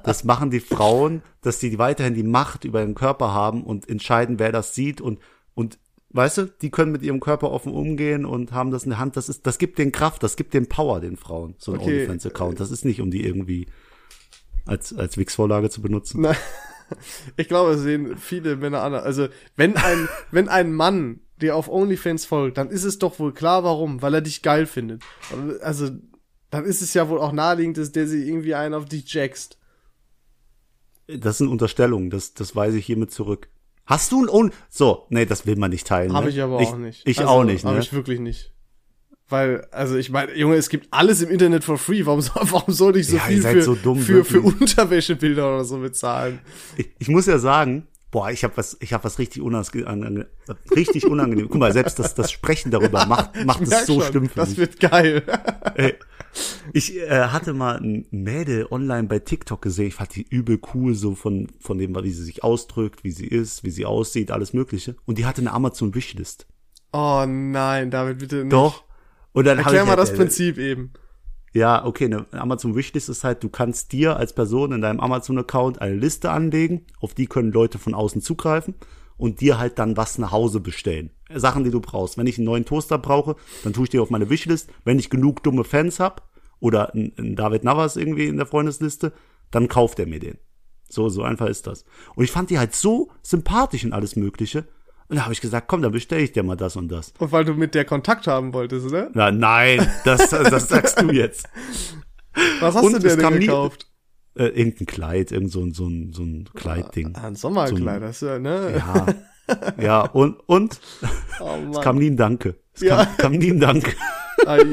das 0.04 0.24
machen 0.24 0.50
die 0.50 0.60
Frauen, 0.62 1.22
dass 1.42 1.60
die 1.60 1.78
weiterhin 1.78 2.16
die 2.16 2.24
Macht 2.24 2.64
über 2.66 2.80
ihren 2.82 2.96
Körper 2.96 3.34
haben 3.34 3.64
und 3.64 3.88
entscheiden, 3.90 4.40
wer 4.40 4.52
das 4.52 4.74
sieht 4.74 5.02
und, 5.02 5.20
und, 5.54 5.78
weißt 6.12 6.38
du, 6.40 6.46
die 6.62 6.72
können 6.72 6.92
mit 6.94 7.04
ihrem 7.04 7.20
Körper 7.20 7.52
offen 7.52 7.74
umgehen 7.74 8.26
und 8.26 8.54
haben 8.54 8.72
das 8.72 8.86
in 8.86 8.92
der 8.92 9.00
Hand, 9.00 9.18
das 9.18 9.30
ist, 9.30 9.46
das 9.46 9.58
gibt 9.58 9.78
den 9.78 9.92
Kraft, 9.92 10.24
das 10.24 10.36
gibt 10.38 10.54
den 10.54 10.68
Power 10.68 11.00
den 11.02 11.18
Frauen, 11.18 11.56
so 11.58 11.74
ein 11.74 11.80
Okay. 11.80 11.90
OnlyFans-Account, 12.06 12.60
das 12.60 12.72
ist 12.72 12.86
nicht, 12.86 13.02
um 13.02 13.12
die 13.12 13.26
irgendwie 13.26 13.68
als, 14.66 14.94
als 14.94 15.18
Wix-Vorlage 15.18 15.70
zu 15.70 15.82
benutzen. 15.82 16.22
Na, 16.22 16.36
ich 17.38 17.48
glaube, 17.48 17.72
es 17.72 17.82
sehen 17.82 18.18
viele 18.18 18.56
Männer 18.56 18.82
anders. 18.82 19.04
Also, 19.04 19.28
wenn 19.56 19.78
ein, 19.78 20.08
wenn 20.32 20.50
ein 20.50 20.74
Mann 20.74 21.20
dir 21.42 21.56
auf 21.56 21.70
OnlyFans 21.70 22.26
folgt, 22.26 22.58
dann 22.58 22.70
ist 22.70 22.84
es 22.84 23.00
doch 23.00 23.20
wohl 23.20 23.34
klar, 23.34 23.64
warum. 23.64 24.02
Weil 24.02 24.16
er 24.16 24.22
dich 24.22 24.42
geil 24.42 24.66
findet. 24.66 25.04
Also, 25.62 25.90
dann 26.50 26.66
ist 26.66 26.82
es 26.82 26.94
ja 26.94 27.10
wohl 27.10 27.20
auch 27.20 27.32
naheliegend, 27.32 27.78
dass 27.78 27.92
der 27.92 28.08
sich 28.08 28.28
irgendwie 28.28 28.56
einen 28.56 28.76
auf 28.76 28.86
dich 28.86 29.12
jackst. 29.12 29.58
Das 31.08 31.38
sind 31.38 31.50
Unterstellungen, 31.50 32.10
das, 32.10 32.34
das 32.34 32.56
weise 32.56 32.78
ich 32.78 32.86
hiermit 32.86 33.12
zurück. 33.12 33.50
Hast 33.86 34.14
du 34.14 34.24
ein 34.24 34.30
On, 34.30 34.52
so, 34.70 35.06
nee, 35.10 35.26
das 35.26 35.46
will 35.46 35.58
man 35.58 35.72
nicht 35.72 35.86
teilen. 35.86 36.14
Habe 36.14 36.28
ne? 36.28 36.32
ich 36.32 36.42
aber 36.42 36.58
auch 36.58 36.78
nicht. 36.78 37.06
Ich 37.06 37.20
also, 37.20 37.30
auch 37.30 37.44
nicht, 37.44 37.66
Habe 37.66 37.76
ne? 37.76 37.82
ich 37.82 37.92
wirklich 37.92 38.20
nicht. 38.20 38.53
Weil, 39.34 39.66
also 39.72 39.96
ich 39.96 40.12
meine, 40.12 40.36
Junge, 40.38 40.58
es 40.58 40.70
gibt 40.70 40.88
alles 40.92 41.24
im 41.24 41.32
Internet 41.32 41.64
for 41.64 41.80
free. 41.80 42.06
Warum, 42.06 42.22
soll- 42.22 42.44
warum 42.52 42.72
soll 42.72 42.98
ich 42.98 43.08
so 43.08 43.16
Ja, 43.18 43.24
viel 43.24 43.42
für, 43.42 43.64
so 43.64 43.74
dumm, 43.74 43.98
für, 44.00 44.24
für. 44.24 44.42
Unterwäschebilder 44.42 45.48
oder 45.56 45.66
so 45.66 45.80
bezahlen? 45.80 46.38
Ich, 46.78 46.90
ich 47.00 47.08
muss 47.10 47.26
ja 47.26 47.40
sagen, 47.40 47.88
boah, 48.12 48.30
ich 48.30 48.44
habe 48.44 48.56
was, 48.58 48.78
ich 48.80 48.94
habe 48.94 49.04
was 49.06 49.18
richtig 49.18 49.42
unangenehm, 49.42 50.26
richtig 50.76 51.08
unangenehm. 51.08 51.50
Guck 51.50 51.60
mal, 51.60 51.74
selbst 51.74 51.98
das, 51.98 52.14
das 52.14 52.32
Sprechen 52.32 52.70
darüber 52.70 53.06
macht, 53.08 53.44
macht 53.44 53.64
es 53.64 53.88
so 53.88 54.02
schon, 54.02 54.12
schlimm 54.12 54.30
für 54.30 54.36
Das 54.36 54.50
mich. 54.50 54.60
wird 54.60 54.80
geil. 54.80 55.24
Ey, 55.76 55.96
ich 56.74 56.96
äh, 56.96 57.10
hatte 57.10 57.54
mal 57.54 57.78
ein 57.80 58.06
Mädel 58.12 58.68
online 58.70 59.08
bei 59.08 59.18
TikTok 59.18 59.64
gesehen. 59.64 59.88
Ich 59.88 59.96
fand 59.96 60.16
die 60.16 60.28
übel 60.30 60.60
cool, 60.76 60.94
so 60.94 61.16
von 61.16 61.48
von 61.60 61.80
dem, 61.80 61.96
wie 61.96 62.12
sie 62.12 62.24
sich 62.24 62.44
ausdrückt, 62.44 63.04
wie 63.04 63.12
sie 63.12 63.26
ist, 63.28 63.64
wie 63.64 63.72
sie 63.72 63.86
aussieht, 63.88 64.30
alles 64.30 64.54
Mögliche. 64.54 64.96
Und 65.06 65.18
die 65.18 65.26
hatte 65.26 65.42
eine 65.42 65.54
Amazon 65.54 65.96
Wishlist. 65.96 66.46
Oh 66.92 67.26
nein, 67.28 67.90
David, 67.90 68.20
bitte 68.20 68.36
nicht. 68.44 68.54
Doch. 68.54 68.84
Und 69.34 69.46
dann 69.46 69.58
Erklär 69.58 69.82
ich 69.82 69.88
mal 69.88 69.98
halt, 69.98 70.00
das 70.00 70.12
äh, 70.12 70.16
Prinzip 70.16 70.58
eben. 70.58 70.94
Ja, 71.54 71.86
okay, 71.86 72.06
eine 72.06 72.26
Amazon 72.32 72.76
Wishlist 72.76 73.10
ist 73.10 73.24
halt, 73.24 73.44
du 73.44 73.50
kannst 73.50 73.92
dir 73.92 74.18
als 74.18 74.34
Person 74.34 74.72
in 74.72 74.82
deinem 74.82 75.00
Amazon-Account 75.00 75.82
eine 75.82 75.96
Liste 75.96 76.32
anlegen, 76.32 76.88
auf 77.00 77.14
die 77.14 77.28
können 77.28 77.52
Leute 77.52 77.78
von 77.78 77.94
außen 77.94 78.22
zugreifen 78.22 78.74
und 79.18 79.40
dir 79.40 79.60
halt 79.60 79.78
dann 79.78 79.96
was 79.96 80.18
nach 80.18 80.32
Hause 80.32 80.60
bestellen. 80.60 81.12
Sachen, 81.34 81.64
die 81.64 81.72
du 81.72 81.80
brauchst. 81.80 82.18
Wenn 82.18 82.28
ich 82.28 82.38
einen 82.38 82.46
neuen 82.46 82.66
Toaster 82.66 82.98
brauche, 82.98 83.36
dann 83.64 83.74
tue 83.74 83.84
ich 83.84 83.90
dir 83.90 84.02
auf 84.02 84.10
meine 84.10 84.30
Wishlist. 84.30 84.70
Wenn 84.84 85.00
ich 85.00 85.10
genug 85.10 85.44
dumme 85.44 85.64
Fans 85.64 86.00
hab 86.00 86.30
oder 86.60 86.94
einen 86.94 87.36
David 87.36 87.64
Navas 87.64 87.98
irgendwie 87.98 88.28
in 88.28 88.38
der 88.38 88.46
Freundesliste, 88.46 89.14
dann 89.52 89.68
kauft 89.68 90.00
er 90.00 90.08
mir 90.08 90.20
den. 90.20 90.38
So, 90.90 91.10
so 91.10 91.24
einfach 91.24 91.48
ist 91.48 91.68
das. 91.68 91.86
Und 92.16 92.24
ich 92.24 92.32
fand 92.32 92.50
die 92.50 92.60
halt 92.60 92.76
so 92.76 93.12
sympathisch 93.22 93.86
und 93.86 93.94
alles 93.94 94.16
Mögliche. 94.16 94.66
Und 95.14 95.18
da 95.18 95.24
habe 95.26 95.34
ich 95.34 95.42
gesagt, 95.42 95.68
komm, 95.68 95.84
dann 95.84 95.92
bestelle 95.92 96.24
ich 96.24 96.32
dir 96.32 96.42
mal 96.42 96.56
das 96.56 96.76
und 96.76 96.88
das. 96.92 97.14
Und 97.20 97.32
weil 97.32 97.46
du 97.46 97.54
mit 97.54 97.76
der 97.76 97.86
Kontakt 97.86 98.26
haben 98.26 98.52
wolltest, 98.52 98.90
ne? 98.90 99.12
Na, 99.14 99.30
nein, 99.30 99.88
das, 100.06 100.32
das 100.32 100.70
sagst 100.70 101.00
du 101.00 101.12
jetzt. 101.12 101.48
Was 102.60 102.74
hast 102.74 102.84
Und 102.84 102.94
du 102.94 103.00
dir 103.00 103.16
denn 103.16 103.34
nie- 103.38 103.46
gekauft? 103.46 103.86
Äh, 104.36 104.46
irgendein 104.46 104.88
Kleid, 104.88 105.32
irgend 105.32 105.52
so 105.52 105.62
ein, 105.62 105.72
so 105.72 105.86
ein, 105.86 106.14
so 106.14 106.24
ein 106.24 106.50
Kleidding. 106.56 107.14
Ah, 107.16 107.28
ein 107.28 107.36
Sommerkleid, 107.36 108.02
das 108.02 108.24
ist 108.24 108.28
ja, 108.28 108.40
ne? 108.40 108.74
Ja, 108.76 109.06
ja, 109.80 110.02
und, 110.02 110.40
und 110.48 110.80
Oh 111.40 111.60
es 111.72 111.82
kam 111.82 112.00
nie 112.00 112.08
ein 112.10 112.18
Danke. 112.18 112.56
Es 112.74 112.82
Ja. 112.82 113.06
kam, 113.06 113.18
kam 113.18 113.32
nie 113.34 113.52
ein 113.52 113.60
Danke. 113.60 113.94
Ai. 114.48 114.64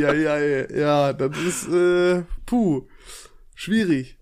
Ja, 0.75 1.13
das 1.13 1.37
ist, 1.39 1.69
äh, 1.69 2.23
puh, 2.47 2.87
schwierig. 3.55 4.17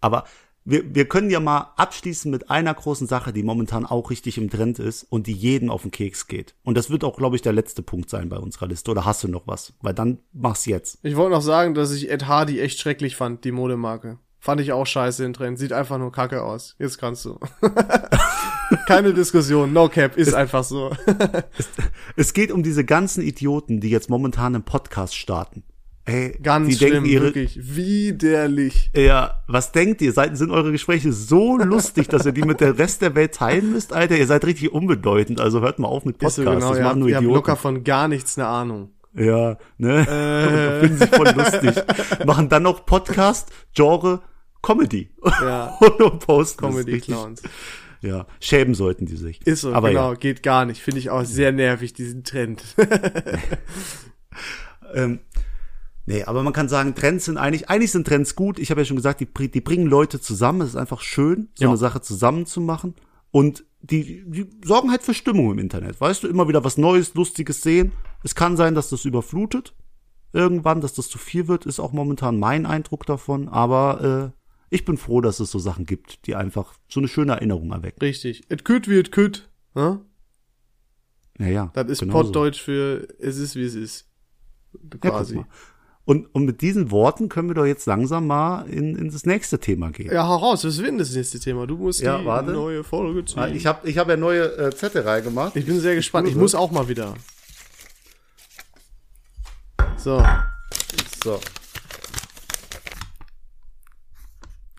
Aber 0.00 0.26
wir, 0.66 0.94
wir 0.94 1.06
können 1.06 1.30
ja 1.30 1.40
mal 1.40 1.72
abschließen 1.76 2.30
mit 2.30 2.50
einer 2.50 2.74
großen 2.74 3.06
Sache, 3.06 3.32
die 3.32 3.44
momentan 3.44 3.86
auch 3.86 4.10
richtig 4.10 4.36
im 4.36 4.50
Trend 4.50 4.78
ist 4.80 5.04
und 5.04 5.28
die 5.28 5.32
jedem 5.32 5.70
auf 5.70 5.82
den 5.82 5.92
Keks 5.92 6.26
geht. 6.26 6.54
Und 6.64 6.76
das 6.76 6.90
wird 6.90 7.04
auch, 7.04 7.16
glaube 7.16 7.36
ich, 7.36 7.42
der 7.42 7.52
letzte 7.52 7.82
Punkt 7.82 8.10
sein 8.10 8.28
bei 8.28 8.38
unserer 8.38 8.66
Liste. 8.66 8.90
Oder 8.90 9.04
hast 9.04 9.22
du 9.22 9.28
noch 9.28 9.46
was? 9.46 9.74
Weil 9.80 9.94
dann 9.94 10.18
mach's 10.32 10.66
jetzt. 10.66 10.98
Ich 11.02 11.16
wollte 11.16 11.36
noch 11.36 11.42
sagen, 11.42 11.74
dass 11.74 11.92
ich 11.92 12.10
Ed 12.10 12.26
Hardy 12.26 12.60
echt 12.60 12.80
schrecklich 12.80 13.14
fand, 13.14 13.44
die 13.44 13.52
Modemarke. 13.52 14.18
Fand 14.40 14.60
ich 14.60 14.72
auch 14.72 14.86
scheiße 14.86 15.24
in 15.24 15.32
Trend. 15.32 15.58
Sieht 15.58 15.72
einfach 15.72 15.98
nur 15.98 16.12
kacke 16.12 16.42
aus. 16.42 16.74
Jetzt 16.78 16.98
kannst 16.98 17.24
du. 17.24 17.38
Keine 18.86 19.14
Diskussion. 19.14 19.72
No 19.72 19.88
cap. 19.88 20.16
Ist 20.16 20.34
einfach 20.34 20.64
so. 20.64 20.90
Es 22.16 22.32
geht 22.32 22.50
um 22.50 22.62
diese 22.62 22.84
ganzen 22.84 23.22
Idioten, 23.22 23.80
die 23.80 23.90
jetzt 23.90 24.08
momentan 24.08 24.54
einen 24.54 24.64
Podcast 24.64 25.14
starten. 25.14 25.64
Ey, 26.08 26.38
Ganz 26.40 26.68
die 26.68 26.76
schlimm. 26.76 26.92
denken 26.92 27.08
ihre, 27.08 27.24
wirklich. 27.24 27.58
Widerlich. 27.76 28.92
Ja, 28.94 29.42
was 29.48 29.72
denkt 29.72 30.00
ihr? 30.02 30.12
Seid, 30.12 30.36
sind 30.38 30.52
eure 30.52 30.70
Gespräche 30.70 31.12
so 31.12 31.56
lustig, 31.62 32.06
dass 32.08 32.24
ihr 32.24 32.30
die 32.32 32.42
mit 32.42 32.60
der 32.60 32.78
Rest 32.78 33.02
der 33.02 33.14
Welt 33.16 33.34
teilen 33.34 33.72
müsst? 33.72 33.92
Alter, 33.92 34.16
ihr 34.16 34.26
seid 34.28 34.44
richtig 34.44 34.70
unbedeutend. 34.72 35.40
Also 35.40 35.60
hört 35.62 35.80
mal 35.80 35.88
auf 35.88 36.04
mit 36.04 36.14
Ist 36.16 36.36
Podcasts. 36.36 36.36
so 36.36 36.42
genau. 36.44 36.60
das 36.60 36.68
habt, 36.70 36.82
machen 36.84 36.98
nur 37.00 37.08
ihr 37.08 37.16
habt 37.16 37.22
Idioten. 37.24 37.36
locker 37.36 37.56
von 37.56 37.82
gar 37.82 38.06
nichts 38.06 38.38
eine 38.38 38.46
Ahnung. 38.46 38.90
Ja, 39.14 39.58
ne? 39.78 40.06
Äh. 40.06 40.80
Finden 40.86 40.98
sie 40.98 41.06
voll 41.08 41.28
lustig. 41.36 41.74
Machen 42.26 42.48
dann 42.50 42.62
noch 42.62 42.86
Podcast, 42.86 43.50
Genre, 43.74 44.20
Comedy. 44.62 45.10
Ja. 45.40 45.76
Und 45.98 46.20
posten 46.24 46.66
Comedy. 46.66 47.00
Clowns. 47.00 47.42
Ja, 48.02 48.26
schämen 48.40 48.74
sollten 48.74 49.06
die 49.06 49.16
sich. 49.16 49.44
Ist 49.44 49.62
so, 49.62 49.72
Aber 49.72 49.88
genau. 49.88 50.10
ja. 50.12 50.18
Geht 50.18 50.42
gar 50.44 50.66
nicht. 50.66 50.82
Finde 50.82 51.00
ich 51.00 51.10
auch 51.10 51.24
sehr 51.24 51.50
nervig, 51.50 51.94
diesen 51.94 52.22
Trend. 52.22 52.62
Ähm, 54.94 55.18
nee, 56.06 56.22
aber 56.24 56.42
man 56.42 56.52
kann 56.52 56.68
sagen, 56.68 56.94
Trends 56.94 57.26
sind 57.26 57.36
eigentlich, 57.36 57.68
eigentlich 57.68 57.92
sind 57.92 58.06
Trends 58.06 58.34
gut. 58.34 58.58
Ich 58.58 58.70
habe 58.70 58.80
ja 58.80 58.84
schon 58.84 58.96
gesagt, 58.96 59.20
die, 59.20 59.50
die 59.50 59.60
bringen 59.60 59.86
Leute 59.86 60.20
zusammen. 60.20 60.60
Es 60.62 60.70
ist 60.70 60.76
einfach 60.76 61.00
schön, 61.00 61.48
so 61.54 61.64
Ja. 61.64 61.68
eine 61.70 61.78
Sache 61.78 62.00
zusammen 62.00 62.46
zu 62.46 62.60
machen. 62.60 62.94
Und 63.30 63.64
die, 63.82 64.24
die 64.26 64.48
sorgen 64.64 64.90
halt 64.90 65.02
für 65.02 65.14
Stimmung 65.14 65.50
im 65.52 65.58
Internet. 65.58 66.00
Weißt 66.00 66.22
du, 66.22 66.28
immer 66.28 66.48
wieder 66.48 66.64
was 66.64 66.78
Neues, 66.78 67.14
Lustiges 67.14 67.60
sehen. 67.62 67.92
Es 68.24 68.34
kann 68.34 68.56
sein, 68.56 68.74
dass 68.74 68.88
das 68.88 69.04
überflutet. 69.04 69.74
Irgendwann, 70.32 70.80
dass 70.80 70.94
das 70.94 71.08
zu 71.08 71.18
viel 71.18 71.46
wird, 71.48 71.66
ist 71.66 71.78
auch 71.80 71.92
momentan 71.92 72.38
mein 72.38 72.66
Eindruck 72.66 73.06
davon. 73.06 73.48
Aber 73.48 74.32
äh, 74.32 74.74
ich 74.74 74.84
bin 74.84 74.96
froh, 74.96 75.20
dass 75.20 75.38
es 75.40 75.50
so 75.50 75.58
Sachen 75.58 75.86
gibt, 75.86 76.26
die 76.26 76.34
einfach 76.34 76.74
so 76.88 77.00
eine 77.00 77.08
schöne 77.08 77.32
Erinnerung 77.32 77.70
erwecken. 77.72 78.00
Richtig. 78.00 78.42
Et 78.50 78.64
küt 78.64 78.88
wie 78.88 78.98
et 78.98 79.12
küt. 79.12 79.48
Ne? 79.74 80.00
Ja, 81.38 81.46
ja. 81.46 81.70
Das 81.74 81.88
ist 81.88 82.00
genauso. 82.00 82.22
Pottdeutsch 82.24 82.60
für 82.60 83.06
es 83.18 83.36
ist 83.38 83.54
wie 83.56 83.64
es 83.64 83.74
ist. 83.74 84.08
Ja, 85.04 85.10
Quasi. 85.10 85.36
mal. 85.36 85.46
Und, 86.06 86.32
und 86.34 86.44
mit 86.44 86.60
diesen 86.62 86.92
Worten 86.92 87.28
können 87.28 87.48
wir 87.48 87.54
doch 87.54 87.66
jetzt 87.66 87.84
langsam 87.86 88.28
mal 88.28 88.62
in, 88.68 88.94
in 88.96 89.10
das 89.10 89.26
nächste 89.26 89.58
Thema 89.58 89.90
gehen. 89.90 90.12
Ja, 90.14 90.26
hau 90.28 90.36
raus, 90.36 90.64
was 90.64 90.78
wird 90.78 90.86
denn 90.88 90.98
das 90.98 91.10
nächste 91.10 91.40
Thema? 91.40 91.66
Du 91.66 91.76
musst 91.76 92.00
Ja, 92.00 92.18
die 92.18 92.24
warte. 92.24 92.52
neue 92.52 92.84
Folge 92.84 93.24
ziehen. 93.24 93.40
Ah, 93.40 93.48
Ich 93.48 93.66
habe 93.66 93.88
ich 93.88 93.98
hab 93.98 94.08
ja 94.08 94.16
neue 94.16 94.44
äh, 94.56 94.70
Zettel 94.74 95.02
reingemacht. 95.02 95.56
Ich 95.56 95.66
bin 95.66 95.80
sehr 95.80 95.96
gespannt. 95.96 96.28
Ich 96.28 96.34
prüfe. 96.34 96.42
muss 96.44 96.54
auch 96.54 96.70
mal 96.70 96.86
wieder. 96.88 97.14
So. 99.96 100.24
So. 101.24 101.40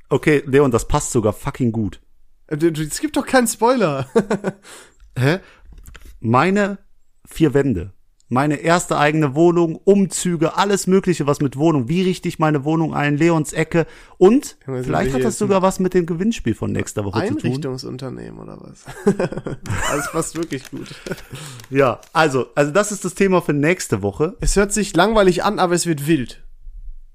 Okay, 0.09 0.43
Leon, 0.45 0.71
das 0.71 0.87
passt 0.87 1.11
sogar 1.11 1.33
fucking 1.33 1.73
gut. 1.73 1.99
Äh, 2.47 2.55
Es 2.55 3.01
gibt 3.01 3.17
doch 3.17 3.25
keinen 3.25 3.47
Spoiler. 3.47 4.07
Hä? 5.19 5.39
Meine 6.21 6.77
vier 7.25 7.53
Wände. 7.53 7.91
Meine 8.29 8.55
erste 8.55 8.97
eigene 8.97 9.35
Wohnung, 9.35 9.75
Umzüge, 9.75 10.57
alles 10.57 10.85
Mögliche, 10.85 11.27
was 11.27 11.39
mit 11.39 11.55
Wohnung. 11.55 11.87
Wie 11.87 12.01
richte 12.01 12.27
ich 12.27 12.39
meine 12.39 12.65
Wohnung 12.65 12.93
ein? 12.93 13.15
Leons 13.15 13.53
Ecke. 13.53 13.87
Und 14.17 14.57
sind 14.65 14.83
vielleicht 14.83 15.13
hat 15.13 15.23
das 15.23 15.37
sogar 15.37 15.61
was 15.61 15.79
mit 15.79 15.93
dem 15.93 16.05
Gewinnspiel 16.05 16.53
von 16.53 16.73
nächster 16.73 17.05
Woche 17.05 17.21
zu 17.25 17.35
tun. 17.35 17.37
Einrichtungsunternehmen 17.37 18.39
oder 18.39 18.59
was? 18.59 18.83
das 19.63 20.11
passt 20.11 20.35
wirklich 20.35 20.69
gut. 20.69 20.93
Ja, 21.69 22.01
also, 22.11 22.47
also 22.53 22.71
das 22.71 22.91
ist 22.91 23.05
das 23.05 23.13
Thema 23.13 23.41
für 23.41 23.53
nächste 23.53 24.01
Woche. 24.01 24.35
Es 24.41 24.57
hört 24.57 24.73
sich 24.73 24.93
langweilig 24.93 25.45
an, 25.45 25.59
aber 25.59 25.75
es 25.75 25.85
wird 25.85 26.05
wild. 26.05 26.43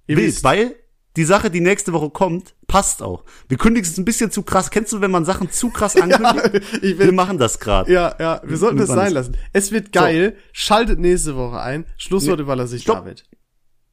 Ihr 0.07 0.17
Wild, 0.17 0.29
wisst. 0.29 0.45
weil 0.45 0.77
die 1.17 1.25
Sache, 1.25 1.51
die 1.51 1.61
nächste 1.61 1.93
Woche 1.93 2.11
kommt, 2.11 2.55
passt 2.67 3.03
auch. 3.03 3.25
Wir 3.49 3.59
kündigen 3.59 3.89
es 3.89 3.99
ein 3.99 4.05
bisschen 4.05 4.31
zu 4.31 4.43
krass. 4.43 4.71
Kennst 4.71 4.93
du, 4.93 5.01
wenn 5.01 5.11
man 5.11 5.25
Sachen 5.25 5.51
zu 5.51 5.69
krass 5.71 5.97
ankündigt? 6.01 6.83
Wir 6.83 6.99
will, 6.99 7.13
machen 7.13 7.39
das 7.39 7.59
gerade. 7.61 7.93
ja, 7.93 8.15
ja, 8.19 8.41
wir 8.45 8.57
sollten 8.57 8.79
es 8.79 8.89
sein 8.89 9.13
lassen. 9.13 9.37
Es 9.53 9.73
wird 9.73 9.93
geil. 9.93 10.37
Schaltet 10.53 10.99
nächste 10.99 11.37
Woche 11.37 11.61
ein. 11.61 11.85
Schlusswort 11.97 12.41
überlasse 12.41 12.77
ich 12.77 12.83
stopp. 12.83 12.99
David. 12.99 13.25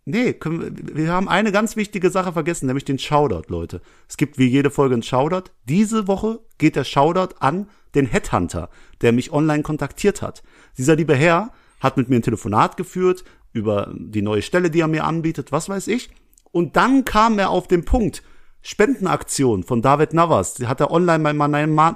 Nee, 0.06 0.34
können 0.34 0.62
wir, 0.62 0.96
wir 0.96 1.12
haben 1.12 1.30
eine 1.30 1.52
ganz 1.52 1.76
wichtige 1.76 2.10
Sache 2.10 2.34
vergessen, 2.34 2.66
nämlich 2.66 2.86
den 2.86 2.98
Shoutout, 2.98 3.44
Leute. 3.50 3.82
Es 4.08 4.18
gibt 4.18 4.40
wie 4.40 4.48
jede 4.48 4.72
Folge 4.72 4.96
einen 4.96 5.04
Shoutout. 5.04 5.52
Diese 5.66 6.08
Woche 6.08 6.40
geht 6.58 6.76
der 6.76 6.84
Shoutout 6.84 7.36
an 7.40 7.68
den 7.96 8.08
Headhunter, 8.08 8.70
der 9.02 9.12
mich 9.12 9.32
online 9.32 9.62
kontaktiert 9.62 10.22
hat. 10.22 10.42
Dieser 10.78 10.96
liebe 10.96 11.16
Herr 11.16 11.52
hat 11.80 11.98
mit 11.98 12.10
mir 12.10 12.16
ein 12.16 12.24
Telefonat 12.24 12.78
geführt 12.78 13.24
über 13.52 13.94
die 13.96 14.22
neue 14.22 14.42
Stelle, 14.42 14.72
die 14.72 14.80
er 14.80 14.88
mir 14.88 15.04
anbietet, 15.04 15.52
was 15.52 15.70
weiß 15.70 15.88
ich. 15.88 16.10
Und 16.52 16.76
dann 16.76 17.06
kam 17.06 17.40
er 17.40 17.50
auf 17.50 17.68
den 17.68 17.86
Punkt, 17.86 18.24
Spendenaktion 18.62 19.64
von 19.64 19.82
David 19.82 20.14
Navas. 20.14 20.56
Die 20.56 20.68
hat 20.68 20.80
er 20.82 20.92
online 20.92 21.34
mein- 21.34 21.38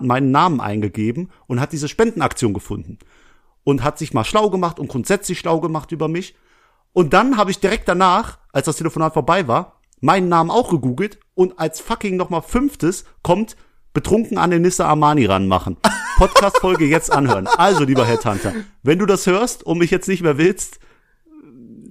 meinen, 0.02 0.32
Namen 0.32 0.62
eingegeben 0.62 1.30
und 1.48 1.60
hat 1.60 1.72
diese 1.74 1.88
Spendenaktion 1.90 2.54
gefunden. 2.54 3.00
Und 3.64 3.84
hat 3.84 3.98
sich 3.98 4.14
mal 4.14 4.24
schlau 4.24 4.50
gemacht 4.50 4.80
und 4.80 4.88
grundsätzlich 4.90 5.40
schlau 5.40 5.60
gemacht 5.60 5.92
über 5.92 6.08
mich. 6.08 6.36
Und 6.94 7.14
dann 7.14 7.38
habe 7.38 7.52
ich 7.52 7.60
direkt 7.60 7.88
danach, 7.88 8.38
als 8.52 8.66
das 8.66 8.78
Telefonat 8.78 9.14
vorbei 9.14 9.48
war, 9.48 9.80
meinen 10.02 10.30
Namen 10.30 10.52
auch 10.52 10.70
gegoogelt 10.70 11.20
und 11.34 11.58
als 11.60 11.80
fucking 11.80 12.18
nochmal 12.18 12.42
fünftes 12.42 13.06
kommt 13.24 13.56
betrunken 13.94 14.38
an 14.38 14.52
den 14.52 14.64
Nissa 14.64 14.86
Armani 14.86 15.26
ranmachen. 15.26 15.78
Podcast-Folge 16.18 16.86
jetzt 16.86 17.12
anhören. 17.12 17.48
Also, 17.48 17.84
lieber 17.84 18.06
Headhunter, 18.06 18.54
wenn 18.84 19.00
du 19.00 19.06
das 19.06 19.28
hörst 19.28 19.64
und 19.64 19.78
mich 19.78 19.92
jetzt 19.92 20.08
nicht 20.08 20.22
mehr 20.24 20.38
willst, 20.38 20.80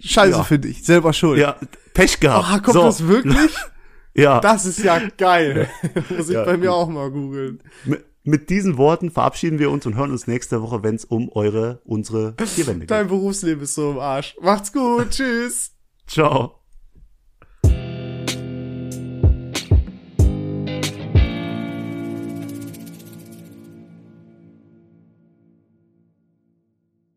Scheiße 0.03 0.39
Ja. 0.39 0.43
für 0.45 0.59
dich. 0.59 0.85
Selber 0.85 1.13
schuld. 1.13 1.39
ja, 1.39 1.57
Pech 1.95 2.21
gehabt. 2.21 2.47
Ah, 2.51 2.59
kommt 2.59 2.75
so, 2.75 2.83
das 2.83 3.07
wirklich? 3.07 3.55
ja, 4.15 4.41
Das 4.41 4.67
ist 4.67 4.79
ja 4.81 5.01
geil. 5.17 5.69
Muss 6.17 6.29
ich 6.29 6.35
Ja. 6.35 6.45
bei 6.45 6.57
mir 6.57 6.73
auch 6.73 6.89
mal 6.89 7.11
googeln. 7.11 7.63
mit, 7.85 8.05
mit 8.25 8.51
diesen 8.51 8.77
Worten 8.79 9.11
verabschieden 9.11 9.59
wir 9.59 9.71
uns 9.71 9.85
und 9.87 9.97
hören 9.97 10.11
uns 10.13 10.27
nächste 10.27 10.63
Woche, 10.63 10.83
wenn 10.83 10.95
es 10.95 11.05
um 11.05 11.29
eure, 11.33 11.81
unsere 11.85 12.35
Vierwände 12.39 12.81
geht. 12.81 12.91
Dein 12.91 13.09
Berufsleben 13.09 13.63
ist 13.63 13.75
so 13.75 13.91
im 13.93 13.99
Arsch. 13.99 14.37
Macht's 14.41 14.73
gut. 14.73 15.11
Tschüss. 15.11 15.73
Ciao. 16.07 16.62